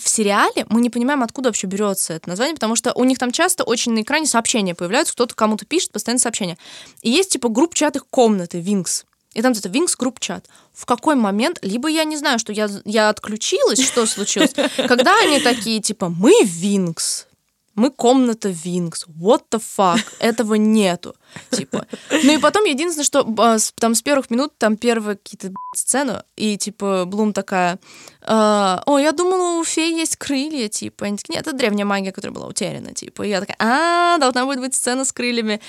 В 0.02 0.08
сериале 0.08 0.66
мы 0.70 0.80
не 0.80 0.89
понимаем, 0.89 1.22
откуда 1.22 1.49
вообще 1.49 1.68
берется 1.68 2.14
это 2.14 2.30
название, 2.30 2.56
потому 2.56 2.76
что 2.78 2.93
у 2.93 3.04
них 3.04 3.20
там 3.20 3.32
часто 3.32 3.64
очень 3.66 3.91
на 3.91 4.02
экране 4.04 4.26
сообщения 4.26 4.74
появляются, 4.74 5.14
кто-то 5.14 5.36
кому-то 5.36 5.66
пишет 5.66 5.91
постоянно 5.91 6.20
сообщения. 6.20 6.58
И 7.02 7.10
есть 7.10 7.32
типа 7.32 7.49
групп-чат 7.49 7.97
их 7.97 8.06
комнаты, 8.10 8.60
Винкс. 8.62 9.04
И 9.34 9.42
там 9.42 9.54
это 9.54 9.70
Винкс 9.70 9.96
групп-чат. 9.96 10.48
В 10.74 10.86
какой 10.86 11.16
момент, 11.16 11.60
либо 11.62 11.88
я 11.88 12.04
не 12.04 12.18
знаю, 12.18 12.38
что 12.38 12.52
я, 12.52 12.70
я 12.86 13.10
отключилась, 13.10 13.82
что 13.82 14.06
случилось, 14.06 14.54
когда 14.88 15.18
они 15.22 15.40
такие, 15.40 15.80
типа, 15.80 16.10
мы 16.10 16.34
Винкс, 16.44 17.28
мы 17.76 17.90
комната 17.90 18.50
Винкс, 18.50 19.06
what 19.08 19.44
the 19.50 19.62
fuck, 19.62 20.02
этого 20.20 20.56
нету, 20.56 21.16
типа. 21.52 21.88
Ну 22.24 22.34
и 22.34 22.38
потом 22.38 22.66
единственное, 22.66 23.06
что 23.06 23.26
а, 23.40 23.58
там 23.80 23.96
с 23.96 24.02
первых 24.02 24.30
минут, 24.30 24.58
там 24.58 24.76
первые 24.76 25.16
какие-то 25.16 25.48
б***ь, 25.48 25.80
сцены, 25.80 26.24
и 26.36 26.58
типа 26.58 27.06
Блум 27.06 27.32
такая, 27.32 27.80
а, 28.22 28.84
о, 28.86 29.00
я 29.00 29.14
думала, 29.14 29.60
у 29.60 29.64
феи 29.64 29.98
есть 29.98 30.18
крылья, 30.18 30.68
типа. 30.68 31.06
Они 31.06 31.16
такие, 31.18 31.36
нет, 31.36 31.48
это 31.48 31.56
древняя 31.56 31.86
магия, 31.86 32.12
которая 32.12 32.36
была 32.36 32.48
утеряна, 32.48 32.94
типа. 32.94 33.24
И 33.24 33.30
я 33.30 33.40
такая, 33.40 33.56
а, 33.60 34.18
должна 34.18 34.46
будет 34.46 34.60
быть 34.60 34.76
сцена 34.76 35.06
с 35.06 35.14
крыльями. 35.14 35.62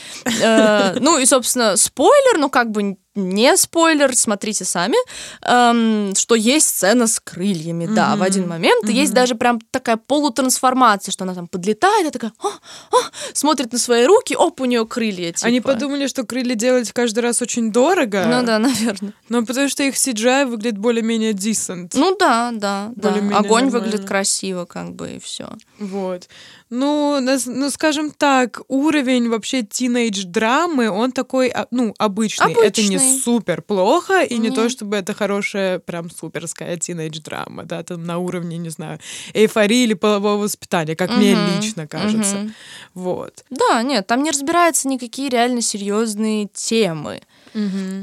Э, 0.42 0.98
Ну 0.98 1.18
и, 1.18 1.24
собственно, 1.24 1.76
спойлер, 1.76 2.38
но 2.38 2.48
как 2.48 2.72
бы 2.72 2.96
не 3.14 3.56
спойлер, 3.56 4.14
смотрите 4.16 4.64
сами, 4.64 4.96
эм, 5.42 6.14
что 6.14 6.34
есть 6.34 6.68
сцена 6.68 7.06
с 7.06 7.20
крыльями, 7.20 7.86
да, 7.86 8.16
в 8.16 8.22
один 8.22 8.48
момент. 8.48 8.88
И 8.88 8.92
есть 8.92 9.12
даже 9.12 9.34
прям 9.34 9.60
такая 9.70 9.96
полутрансформация, 9.96 11.12
что 11.12 11.24
она 11.24 11.34
там 11.34 11.46
подлетает, 11.46 12.06
и 12.06 12.10
такая, 12.10 12.32
«А, 12.42 12.48
а», 12.48 12.96
смотрит 13.34 13.72
на 13.72 13.78
свои 13.78 14.06
руки, 14.06 14.34
оп, 14.34 14.60
у 14.60 14.64
нее 14.64 14.86
крылья, 14.86 15.32
типа. 15.32 15.46
Они 15.46 15.60
подумали, 15.60 16.06
что 16.06 16.24
крылья 16.24 16.54
делать 16.54 16.92
каждый 16.92 17.20
раз 17.20 17.42
очень 17.42 17.70
дорого. 17.70 18.24
Ну 18.26 18.42
да, 18.44 18.58
наверное. 18.58 19.12
Но 19.28 19.44
потому 19.44 19.68
что 19.68 19.82
их 19.82 19.94
CGI 19.94 20.46
выглядит 20.46 20.78
более-менее 20.78 21.32
decent. 21.32 21.90
Ну 21.94 22.16
да, 22.18 22.50
да, 22.52 22.90
да. 22.96 23.10
Огонь 23.10 23.30
нормально. 23.30 23.70
выглядит 23.70 24.04
красиво, 24.06 24.64
как 24.64 24.94
бы, 24.94 25.12
и 25.12 25.18
все. 25.18 25.48
Вот. 25.78 26.28
Ну, 26.74 27.20
ну, 27.20 27.70
скажем 27.70 28.10
так, 28.10 28.62
уровень 28.68 29.28
вообще 29.28 29.60
тинейдж-драмы, 29.60 30.88
он 30.88 31.12
такой, 31.12 31.48
а, 31.48 31.66
ну, 31.70 31.94
обычный. 31.98 32.54
Это 32.54 32.80
не 32.80 32.96
Обычный. 32.96 33.20
супер 33.20 33.60
плохо, 33.60 34.22
и 34.22 34.38
не 34.38 34.48
Нет. 34.48 34.54
то, 34.54 34.70
чтобы 34.70 34.96
это 34.96 35.12
хорошая, 35.12 35.80
прям 35.80 36.10
суперская 36.10 36.78
тинейдж-драма, 36.78 37.64
да, 37.64 37.82
там 37.82 38.06
на 38.06 38.16
уровне, 38.16 38.56
не 38.56 38.70
знаю, 38.70 39.00
эйфории 39.34 39.84
или 39.84 39.92
полового 39.92 40.38
воспитания, 40.44 40.96
как 40.96 41.14
мне 41.14 41.34
Мгм, 41.34 41.46
лично 41.46 41.86
кажется. 41.86 42.36
мгм. 42.38 42.54
Вот. 42.94 43.44
Да, 43.50 43.82
нет, 43.82 44.06
там 44.06 44.22
не 44.22 44.30
разбираются 44.30 44.88
никакие 44.88 45.28
реально 45.28 45.60
серьезные 45.60 46.48
темы. 46.54 47.20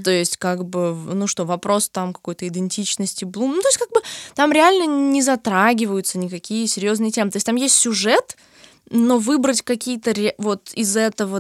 То 0.03 0.11
есть, 0.11 0.38
как 0.38 0.63
бы, 0.63 0.93
ну 0.93 1.26
что, 1.26 1.43
вопрос 1.43 1.89
там 1.89 2.13
какой-то 2.13 2.47
идентичности 2.47 3.26
Блум. 3.26 3.55
Ну, 3.55 3.61
то 3.63 3.67
есть, 3.67 3.80
как 3.80 3.89
бы, 3.89 4.01
там 4.36 4.51
реально 4.51 5.11
не 5.11 5.24
затрагиваются 5.24 6.20
никакие 6.20 6.67
серьезные 6.67 7.09
темы. 7.09 7.32
То 7.32 7.38
есть, 7.38 7.47
там 7.47 7.55
есть 7.55 7.74
сюжет, 7.74 8.38
но 8.89 9.17
выбрать 9.17 9.61
какие-то 9.61 10.13
вот 10.37 10.71
из 10.73 10.95
этого, 10.97 11.39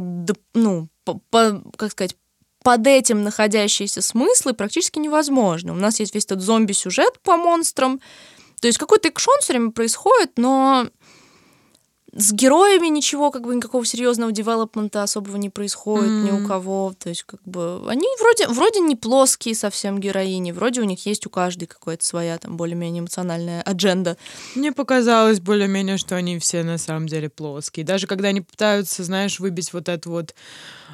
ну, 0.53 0.89
по- 1.03 1.19
по- 1.29 1.63
как 1.77 1.91
сказать, 1.91 2.15
под 2.63 2.85
этим 2.87 3.23
находящиеся 3.23 4.01
смыслы 4.01 4.53
практически 4.53 4.99
невозможно. 4.99 5.73
У 5.73 5.77
нас 5.77 5.99
есть 5.99 6.13
весь 6.13 6.25
этот 6.25 6.41
зомби-сюжет 6.41 7.19
по 7.21 7.37
монстрам. 7.37 7.99
То 8.61 8.67
есть 8.67 8.77
какой-то 8.77 9.07
экшон 9.07 9.37
все 9.41 9.53
время 9.53 9.71
происходит, 9.71 10.33
но 10.37 10.87
с 12.15 12.33
героями 12.33 12.87
ничего, 12.87 13.31
как 13.31 13.43
бы 13.43 13.55
никакого 13.55 13.85
серьезного 13.85 14.31
девелопмента 14.31 15.03
особого 15.03 15.37
не 15.37 15.49
происходит 15.49 16.09
ни 16.09 16.31
у 16.31 16.47
кого. 16.47 16.93
То 16.97 17.09
есть, 17.09 17.23
как 17.23 17.41
бы 17.43 17.81
они 17.87 18.07
вроде, 18.19 18.47
вроде 18.47 18.79
не 18.79 18.95
плоские 18.95 19.55
совсем 19.55 19.99
героини, 19.99 20.51
вроде 20.51 20.81
у 20.81 20.85
них 20.85 21.05
есть 21.05 21.25
у 21.27 21.29
каждой 21.29 21.67
какая-то 21.67 22.05
своя 22.05 22.37
там 22.37 22.57
более-менее 22.57 23.01
эмоциональная 23.01 23.61
адженда. 23.61 24.17
Мне 24.55 24.71
показалось 24.71 25.39
более-менее, 25.39 25.97
что 25.97 26.15
они 26.15 26.39
все 26.39 26.63
на 26.63 26.77
самом 26.77 27.07
деле 27.07 27.29
плоские. 27.29 27.85
Даже 27.85 28.07
когда 28.07 28.29
они 28.29 28.41
пытаются, 28.41 29.03
знаешь, 29.03 29.39
выбить 29.39 29.73
вот 29.73 29.89
это 29.89 30.09
вот, 30.09 30.33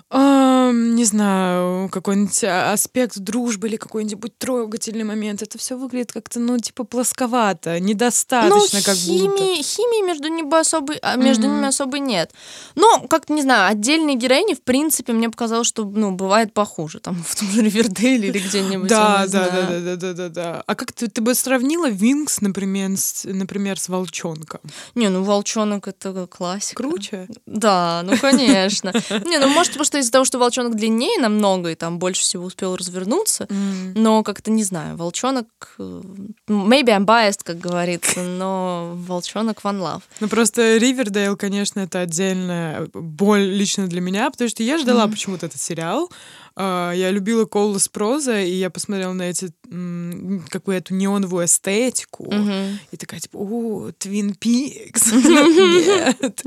ам, 0.10 0.96
не 0.96 1.06
знаю, 1.06 1.90
какой-нибудь 1.90 2.44
а, 2.44 2.74
аспект 2.74 3.20
дружбы 3.20 3.68
или 3.68 3.78
какой-нибудь 3.78 4.38
трогательный 4.38 5.04
момент, 5.04 5.42
это 5.42 5.58
все 5.58 5.78
выглядит 5.78 6.12
как-то, 6.12 6.40
ну, 6.40 6.58
типа, 6.60 6.84
плосковато, 6.84 7.80
недостаточно 7.80 8.80
ну, 8.80 8.86
как 8.86 8.96
будто. 8.96 9.06
химии, 9.06 9.62
химии 9.62 10.06
между 10.06 10.28
ними 10.28 10.46
особо, 10.60 10.94
а, 11.16 11.24
между 11.24 11.48
Мгм. 11.48 11.56
ними 11.58 11.68
особо 11.68 12.00
нет. 12.00 12.32
Но, 12.76 13.06
как-то, 13.10 13.34
не 13.34 13.42
знаю, 13.42 13.72
отдельные 13.72 14.16
героини, 14.16 14.54
в 14.54 14.62
принципе, 14.62 15.14
мне 15.14 15.30
показалось, 15.30 15.68
что, 15.68 15.84
ну, 15.86 16.12
бывает 16.12 16.54
похуже. 16.54 17.00
Там 17.00 17.16
в 17.28 17.36
том 17.36 17.50
же 17.50 17.62
Ривердейле 17.62 18.30
или 18.30 18.40
где-нибудь. 18.40 18.90
Да, 18.90 19.26
да, 19.28 19.50
да, 19.50 19.68
да, 19.68 19.80
да, 19.80 19.96
да, 19.96 20.14
да, 20.14 20.30
да. 20.30 20.64
А 20.66 20.76
как 20.76 20.92
ты, 20.92 21.08
ты 21.08 21.22
бы 21.22 21.34
сравнила 21.36 21.90
Винкс, 21.90 22.42
например, 22.42 22.98
с, 22.98 23.24
например, 23.26 23.80
с 23.80 23.90
Волчонком? 23.90 24.62
Не, 24.96 25.10
ну, 25.10 25.24
волчонок 25.24 25.88
это 25.88 26.28
классика. 26.28 26.84
Круче? 26.84 27.28
Да, 27.46 28.02
ну 28.06 28.18
конечно. 28.18 28.92
Не, 29.26 29.40
ну 29.40 29.48
может, 29.50 29.72
потому 29.74 29.86
что 29.86 29.98
из-за 30.00 30.12
того, 30.12 30.26
что 30.26 30.38
волчонок 30.40 30.76
длиннее 30.76 31.20
намного, 31.20 31.72
и 31.72 31.76
там 31.76 32.00
больше 32.00 32.22
всего 32.22 32.46
успел 32.46 32.76
развернуться. 32.76 33.48
Но 33.50 34.24
как-то 34.24 34.52
не 34.52 34.64
знаю, 34.64 34.98
волчонок. 34.98 35.48
э, 35.80 36.02
Maybe 36.48 36.88
I'm 36.90 37.06
biased, 37.06 37.40
как 37.44 37.60
говорится, 37.60 38.22
но 38.22 38.94
волчонок 39.08 39.60
one 39.64 39.80
love. 39.82 40.02
Ну, 40.20 40.28
просто 40.28 40.78
Ривердейл, 40.96 41.36
конечно, 41.36 41.82
это 41.82 42.00
отдельная 42.00 42.88
боль 42.94 43.42
лично 43.44 43.88
для 43.88 44.00
меня, 44.02 44.30
потому 44.32 44.50
что 44.50 44.64
я 44.64 44.78
ждала 44.78 45.04
Мгм. 45.04 45.12
почему-то 45.12 45.46
этот 45.46 45.60
сериал. 45.60 46.10
А, 46.58 46.92
Я 46.94 47.12
любила 47.12 47.46
Коула 47.46 47.80
Спроза, 47.80 48.42
и 48.42 48.52
я 48.52 48.70
посмотрела 48.70 49.12
на 49.14 49.24
эти 49.24 49.52
м, 49.70 50.46
какую-то 50.50 50.94
неоновую 50.94 51.46
эстетику. 51.46 52.32
Мгм. 52.32 52.80
И 52.92 52.98
такая, 52.98 53.20
типа, 53.20 53.38
о, 53.38 53.92
Твин 53.98 54.36
Пикс. 54.36 55.12
Нет. 55.12 56.42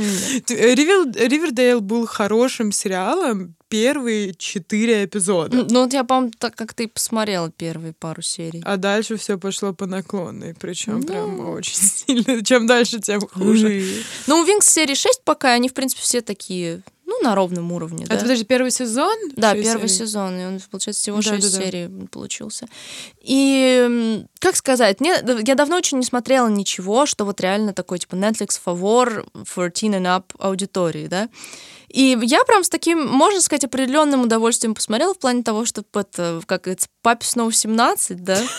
Ривердейл 0.48 1.80
был 1.80 2.06
хорошим 2.06 2.72
сериалом 2.72 3.54
первые 3.68 4.34
четыре 4.34 5.04
эпизода. 5.04 5.66
Ну 5.68 5.82
вот 5.82 5.92
я, 5.92 6.02
по-моему, 6.04 6.32
так 6.38 6.54
как 6.54 6.72
ты 6.72 6.88
посмотрела 6.88 7.50
первые 7.50 7.92
пару 7.92 8.22
серий. 8.22 8.62
А 8.64 8.78
дальше 8.78 9.16
все 9.18 9.36
пошло 9.38 9.74
по 9.74 9.86
наклонной, 9.86 10.54
причем 10.54 11.00
Ну. 11.00 11.06
прям 11.06 11.40
очень 11.50 11.76
сильно. 11.76 12.42
Чем 12.42 12.66
дальше, 12.66 12.98
тем 13.00 13.20
хуже. 13.20 13.82
Ну, 14.26 14.40
у 14.40 14.44
Винкс 14.44 14.66
серии 14.72 14.94
6 14.94 15.20
пока, 15.24 15.52
они, 15.52 15.68
в 15.68 15.74
принципе, 15.74 16.00
все 16.02 16.22
такие, 16.22 16.80
ну, 17.08 17.18
на 17.22 17.34
ровном 17.34 17.72
уровне, 17.72 18.04
да? 18.06 18.14
Это, 18.14 18.24
подожди, 18.24 18.44
первый 18.44 18.70
сезон? 18.70 19.16
Да, 19.34 19.54
первый 19.54 19.88
серий? 19.88 20.06
сезон, 20.06 20.38
и 20.38 20.44
он, 20.44 20.60
получается, 20.70 21.00
всего 21.00 21.16
Да, 21.16 21.22
6 21.22 21.42
да, 21.42 21.58
да. 21.58 21.64
серий 21.64 22.06
получился. 22.08 22.68
И, 23.22 24.24
как 24.40 24.56
сказать, 24.56 25.00
мне, 25.00 25.14
я 25.46 25.54
давно 25.54 25.76
очень 25.76 25.98
не 25.98 26.04
смотрела 26.04 26.48
ничего, 26.48 27.06
что 27.06 27.24
вот 27.24 27.40
реально 27.40 27.72
такой, 27.72 27.98
типа, 27.98 28.14
Netflix 28.14 28.60
фавор 28.62 29.24
for 29.34 29.72
teen 29.72 29.98
and 29.98 30.04
up 30.04 30.24
аудитории, 30.38 31.06
да. 31.06 31.30
И 31.88 32.18
я 32.20 32.44
прям 32.44 32.62
с 32.62 32.68
таким, 32.68 33.06
можно 33.06 33.40
сказать, 33.40 33.64
определенным 33.64 34.20
удовольствием 34.20 34.74
посмотрела 34.74 35.14
в 35.14 35.18
плане 35.18 35.42
того, 35.42 35.64
что 35.64 35.82
это, 35.94 36.42
как 36.44 36.68
это, 36.68 36.84
папе 37.00 37.26
снова 37.26 37.50
17, 37.50 38.22
да. 38.22 38.38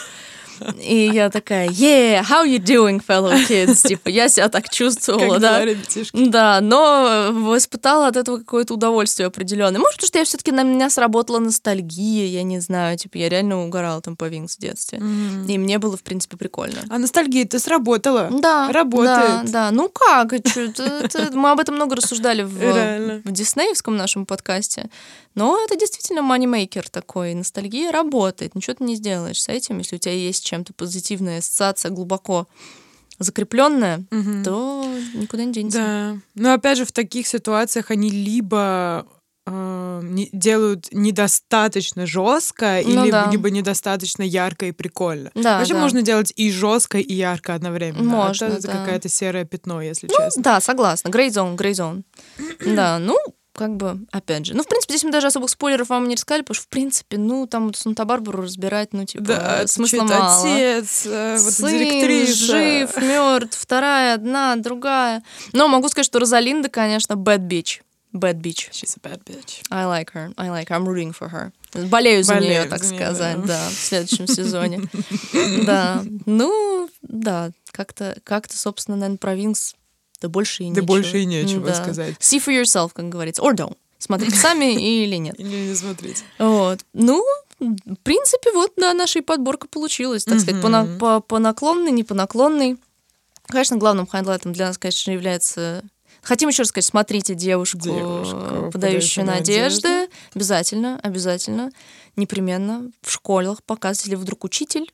И 0.81 1.09
я 1.13 1.29
такая, 1.29 1.69
yeah, 1.69 2.21
how 2.21 2.45
you 2.45 2.59
doing, 2.59 3.01
fellow 3.05 3.33
kids? 3.47 3.87
Типа, 3.87 4.09
я 4.09 4.29
себя 4.29 4.49
так 4.49 4.69
чувствовала, 4.69 5.39
Как 5.39 5.41
да. 5.41 5.65
Да, 6.13 6.61
но 6.61 7.55
испытала 7.57 8.07
от 8.07 8.17
этого 8.17 8.37
какое-то 8.37 8.73
удовольствие 8.73 9.27
определенное. 9.27 9.79
Может, 9.79 10.03
что 10.03 10.19
я 10.19 10.25
все-таки 10.25 10.51
на 10.51 10.63
меня 10.63 10.89
сработала 10.89 11.39
ностальгия, 11.39 12.25
я 12.27 12.43
не 12.43 12.59
знаю. 12.59 12.97
Типа, 12.97 13.17
я 13.17 13.29
реально 13.29 13.65
угорала 13.65 14.01
там 14.01 14.15
по 14.15 14.25
Винкс 14.25 14.57
в 14.57 14.59
детстве. 14.59 14.99
И 14.99 15.57
мне 15.57 15.77
было, 15.79 15.97
в 15.97 16.03
принципе, 16.03 16.37
прикольно. 16.37 16.79
А 16.89 16.97
ностальгия-то 16.97 17.59
сработала. 17.59 18.29
Да, 18.31 18.69
Работает. 18.71 19.45
Да, 19.51 19.69
да. 19.69 19.71
Ну 19.71 19.89
как? 19.89 20.33
мы 21.33 21.51
об 21.51 21.59
этом 21.59 21.75
много 21.75 21.95
рассуждали 21.95 22.43
в, 22.43 23.21
диснеевском 23.25 23.95
нашем 23.95 24.25
подкасте. 24.25 24.89
Но 25.35 25.57
это 25.63 25.77
действительно 25.77 26.21
манимейкер 26.21 26.89
такой. 26.89 27.33
Ностальгия 27.33 27.91
работает. 27.91 28.55
Ничего 28.55 28.75
ты 28.75 28.83
не 28.83 28.95
сделаешь 28.95 29.41
с 29.41 29.47
этим. 29.47 29.77
Если 29.77 29.95
у 29.95 29.99
тебя 29.99 30.13
есть 30.13 30.43
чем-то 30.49 30.73
позитивная 30.73 31.39
ассоциация 31.39 31.91
глубоко 31.91 32.47
закрепленная, 33.19 34.05
Мгм. 34.11 34.43
то 34.43 34.85
никуда 35.13 35.43
не 35.43 35.51
денется. 35.53 35.79
Да. 35.79 36.17
Но 36.35 36.53
опять 36.53 36.77
же, 36.77 36.85
в 36.85 36.91
таких 36.91 37.27
ситуациях 37.27 37.91
они 37.91 38.09
либо 38.09 39.05
э, 39.51 40.01
не- 40.03 40.29
делают 40.31 40.89
недостаточно 40.91 42.05
жестко, 42.05 42.81
Ну 42.85 43.03
или 43.03 43.09
да. 43.11 43.29
либо 43.31 43.49
недостаточно 43.49 44.21
ярко 44.21 44.67
и 44.67 44.71
прикольно. 44.71 45.31
Да, 45.33 45.57
Вообще 45.57 45.73
да. 45.73 45.79
можно 45.79 46.01
делать 46.03 46.31
и 46.35 46.51
жестко, 46.51 46.99
и 46.99 47.13
ярко 47.13 47.55
одновременно. 47.55 48.03
Можно, 48.03 48.45
Это 48.45 48.67
да. 48.67 48.71
какое-то 48.77 49.09
серое 49.09 49.45
пятно, 49.45 49.81
если 49.81 50.07
Ну, 50.07 50.13
честно. 50.15 50.43
да, 50.43 50.61
согласна. 50.61 51.09
Grey 51.09 51.29
zone. 51.69 52.03
Да, 52.75 52.99
ну, 52.99 53.17
как 53.59 53.75
бы, 53.75 53.99
опять 54.13 54.45
же. 54.45 54.53
Ну, 54.55 54.63
в 54.63 54.67
принципе, 54.67 54.93
здесь 54.93 55.03
мы 55.03 55.11
даже 55.11 55.27
особых 55.27 55.49
спойлеров 55.49 55.89
вам 55.89 56.07
не 56.07 56.15
рассказали, 56.15 56.43
потому 56.43 56.55
что, 56.55 56.63
в 56.63 56.69
принципе, 56.69 57.17
ну, 57.17 57.45
там 57.45 57.67
вот 57.67 57.75
Санта-Барбару 57.75 58.41
разбирать, 58.43 58.93
ну, 58.93 59.03
типа, 59.05 59.25
Да, 59.25 59.67
смысла 59.67 60.03
мало. 60.03 60.41
отец, 60.41 61.05
э, 61.05 61.37
вот 61.37 61.53
Сын 61.53 61.69
директриса. 61.77 62.45
жив, 62.45 62.97
мертв, 63.01 63.59
вторая, 63.59 64.13
одна, 64.13 64.55
другая. 64.55 65.23
Но 65.51 65.67
могу 65.67 65.89
сказать, 65.89 66.05
что 66.05 66.19
Розалинда, 66.19 66.69
конечно, 66.69 67.13
bad 67.15 67.39
bitch. 67.49 67.81
Bad 68.13 68.35
bitch. 68.41 68.71
She's 68.71 68.95
a 68.97 69.07
bad 69.07 69.21
bitch. 69.25 69.61
I 69.69 69.83
like 69.85 70.13
her. 70.13 70.33
I 70.37 70.49
like 70.49 70.69
her. 70.69 70.77
I'm 70.77 70.85
rooting 70.87 71.13
for 71.13 71.29
her. 71.29 71.51
Болею 71.89 72.23
за 72.23 72.35
Болею 72.35 72.51
нее, 72.53 72.63
за 72.63 72.69
так 72.69 72.81
неё, 72.83 72.95
сказать, 72.95 73.41
да. 73.41 73.47
да, 73.47 73.69
в 73.69 73.73
следующем 73.73 74.25
сезоне. 74.25 74.81
Да. 75.65 76.03
Ну, 76.25 76.89
да, 77.01 77.51
как-то, 77.71 78.15
как-то, 78.23 78.57
собственно, 78.57 78.97
наверное, 78.97 79.17
про 79.17 79.35
Винкс 79.35 79.75
да 80.21 80.29
больше 80.29 80.63
и 80.63 80.67
Да 80.67 80.81
нечего. 80.81 80.85
больше 80.85 81.19
и 81.21 81.25
нечего 81.25 81.67
Да. 81.67 81.75
сказать. 81.75 82.15
See 82.19 82.39
for 82.43 82.53
yourself, 82.61 82.91
как 82.93 83.09
говорится. 83.09 83.41
Or 83.41 83.53
don't. 83.55 83.75
Смотрите 83.97 84.35
сами 84.35 84.73
или 85.03 85.15
нет. 85.15 85.39
Или 85.39 85.69
не 85.69 85.75
смотрите. 85.75 86.23
Вот. 86.37 86.79
Ну, 86.93 87.23
в 87.59 87.95
принципе, 88.03 88.51
вот, 88.53 88.71
да, 88.77 88.93
наша 88.93 89.19
и 89.19 89.21
подборка 89.21 89.67
получилась, 89.67 90.23
так 90.23 90.39
сказать, 90.39 90.61
по, 90.61 90.69
на- 90.69 90.85
по, 90.97 91.19
по 91.19 91.39
наклонной, 91.39 91.91
не 91.91 92.03
по 92.03 92.13
наклонной. 92.13 92.77
Конечно, 93.47 93.77
главным 93.77 94.07
хайлайтом 94.07 94.53
для 94.53 94.67
нас, 94.67 94.77
конечно, 94.77 95.11
является... 95.11 95.83
Хотим 96.21 96.49
еще 96.49 96.61
раз 96.63 96.69
сказать, 96.69 96.85
смотрите 96.85 97.33
девушку, 97.33 97.79
Девушку, 97.79 98.35
подающую 98.37 98.71
подающую 98.71 99.25
надежды. 99.25 99.87
надежды. 99.87 100.13
Обязательно, 100.35 100.99
обязательно, 101.01 101.71
непременно 102.17 102.91
в 103.01 103.11
школах 103.11 103.63
показывать, 103.63 104.05
если 104.05 104.15
вдруг 104.15 104.43
учитель. 104.43 104.91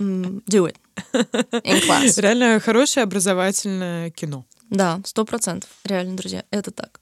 Do 0.00 0.66
it. 0.66 0.76
In 1.12 1.80
class. 1.86 2.16
Реально 2.20 2.58
хорошее 2.60 3.04
образовательное 3.04 4.10
кино. 4.10 4.44
Да, 4.70 5.00
сто 5.04 5.24
процентов. 5.24 5.68
Реально, 5.84 6.16
друзья, 6.16 6.44
это 6.50 6.70
так. 6.70 7.00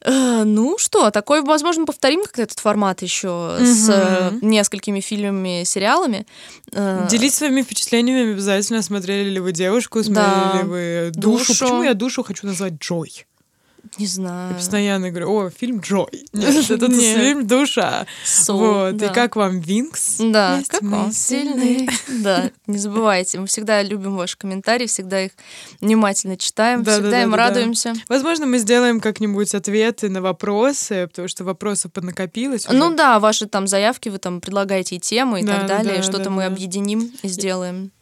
Э, 0.00 0.42
Ну 0.44 0.76
что, 0.78 1.10
такой, 1.10 1.42
возможно, 1.42 1.84
повторим 1.86 2.22
как 2.24 2.38
этот 2.38 2.58
формат 2.58 3.02
еще 3.02 3.56
с 3.60 3.88
э, 3.88 4.32
несколькими 4.42 5.00
фильмами, 5.00 5.64
сериалами. 5.64 6.26
Э, 6.72 7.06
Делитесь 7.10 7.36
своими 7.38 7.62
впечатлениями 7.62 8.32
обязательно. 8.32 8.82
Смотрели 8.82 9.30
ли 9.30 9.40
вы 9.40 9.52
девушку, 9.52 10.02
смотрели 10.02 10.52
Да. 10.52 10.58
ли 10.62 10.68
вы 10.68 11.10
душу. 11.14 11.46
Душу. 11.48 11.64
Почему 11.64 11.82
я 11.82 11.94
душу 11.94 12.22
хочу 12.22 12.46
назвать 12.46 12.74
Джой? 12.80 13.26
Не 13.98 14.04
Я 14.04 14.10
знаю. 14.10 14.54
постоянно 14.54 15.10
говорю, 15.10 15.32
о, 15.32 15.50
фильм 15.50 15.80
Джой. 15.80 16.26
Нет, 16.32 16.70
это 16.70 16.90
фильм 16.90 17.46
Душа. 17.46 18.06
Вот. 18.48 19.02
И 19.02 19.08
как 19.08 19.36
вам 19.36 19.60
Винкс? 19.60 20.16
Да, 20.18 20.62
как 20.68 20.82
он 20.82 21.12
сильный. 21.12 21.88
Да, 22.08 22.50
не 22.66 22.78
забывайте, 22.78 23.38
мы 23.38 23.46
всегда 23.46 23.82
любим 23.82 24.16
ваши 24.16 24.36
комментарии, 24.36 24.86
всегда 24.86 25.24
их 25.24 25.32
внимательно 25.80 26.36
читаем, 26.36 26.82
Да, 26.82 26.92
да, 26.92 26.92
всегда 26.94 27.10
да, 27.10 27.22
им 27.22 27.34
радуемся. 27.34 27.94
Возможно, 28.08 28.46
мы 28.46 28.58
сделаем 28.58 29.00
как-нибудь 29.00 29.54
ответы 29.54 30.08
на 30.08 30.22
вопросы, 30.22 31.06
потому 31.08 31.28
что 31.28 31.44
вопросов 31.44 31.92
поднакопилось. 31.92 32.66
Ну 32.70 32.94
да, 32.94 33.18
ваши 33.20 33.46
там 33.46 33.66
заявки, 33.66 34.08
вы 34.08 34.18
там 34.18 34.40
предлагаете 34.40 34.96
и 34.96 35.00
темы 35.00 35.40
и 35.40 35.46
так 35.46 35.62
да, 35.62 35.78
далее, 35.78 35.96
да, 35.96 36.02
что-то 36.02 36.30
мы 36.30 36.44
объединим 36.44 37.12
и 37.22 37.28
сделаем. 37.28 37.92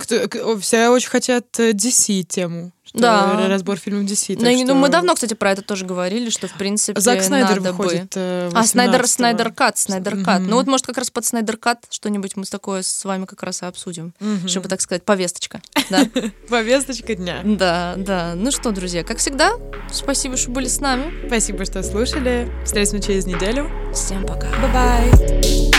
Кто- 0.00 0.58
все 0.58 0.88
очень 0.88 1.08
хотят 1.10 1.46
э, 1.58 1.72
DC 1.72 2.22
тему. 2.24 2.72
Да. 2.92 3.46
Разбор 3.48 3.76
фильмов 3.76 4.02
DC. 4.10 4.36
Ну, 4.40 4.48
и, 4.48 4.56
ну, 4.56 4.64
что 4.64 4.74
мы 4.74 4.88
давно, 4.88 5.14
кстати, 5.14 5.34
про 5.34 5.52
это 5.52 5.62
тоже 5.62 5.84
говорили, 5.86 6.28
что, 6.28 6.48
в 6.48 6.54
принципе, 6.54 7.00
Зак 7.00 7.22
Снайдер 7.22 7.60
надо 7.60 7.72
бы... 7.72 7.76
выходит 7.84 8.12
э, 8.16 8.50
А, 8.52 8.64
Снайдер, 8.64 9.02
18-го. 9.02 9.06
Снайдер 9.06 9.52
Кат, 9.52 9.78
Снайдер 9.78 10.24
Кат. 10.24 10.40
Мгм. 10.40 10.50
Ну 10.50 10.56
вот, 10.56 10.66
может, 10.66 10.86
как 10.86 10.98
раз 10.98 11.08
под 11.10 11.24
Снайдер 11.24 11.56
Кат 11.56 11.84
что-нибудь 11.90 12.34
мы 12.36 12.44
с 12.44 12.50
такое 12.50 12.82
с 12.82 13.04
вами 13.04 13.26
как 13.26 13.44
раз 13.44 13.62
и 13.62 13.66
обсудим. 13.66 14.12
Мгм. 14.18 14.48
Чтобы, 14.48 14.68
так 14.68 14.80
сказать, 14.80 15.04
повесточка. 15.04 15.60
Да, 15.88 16.04
Повесточка 16.48 17.14
дня. 17.14 17.42
да, 17.44 17.94
да. 17.96 18.32
Ну 18.34 18.50
что, 18.50 18.72
друзья, 18.72 19.04
как 19.04 19.18
всегда, 19.18 19.52
спасибо, 19.92 20.36
что 20.36 20.50
были 20.50 20.66
с 20.66 20.80
нами. 20.80 21.12
Спасибо, 21.28 21.64
что 21.64 21.84
слушали. 21.84 22.50
Встретимся 22.64 23.06
через 23.06 23.26
неделю. 23.26 23.70
Всем 23.94 24.26
пока. 24.26 24.48
Bye-bye. 24.48 25.69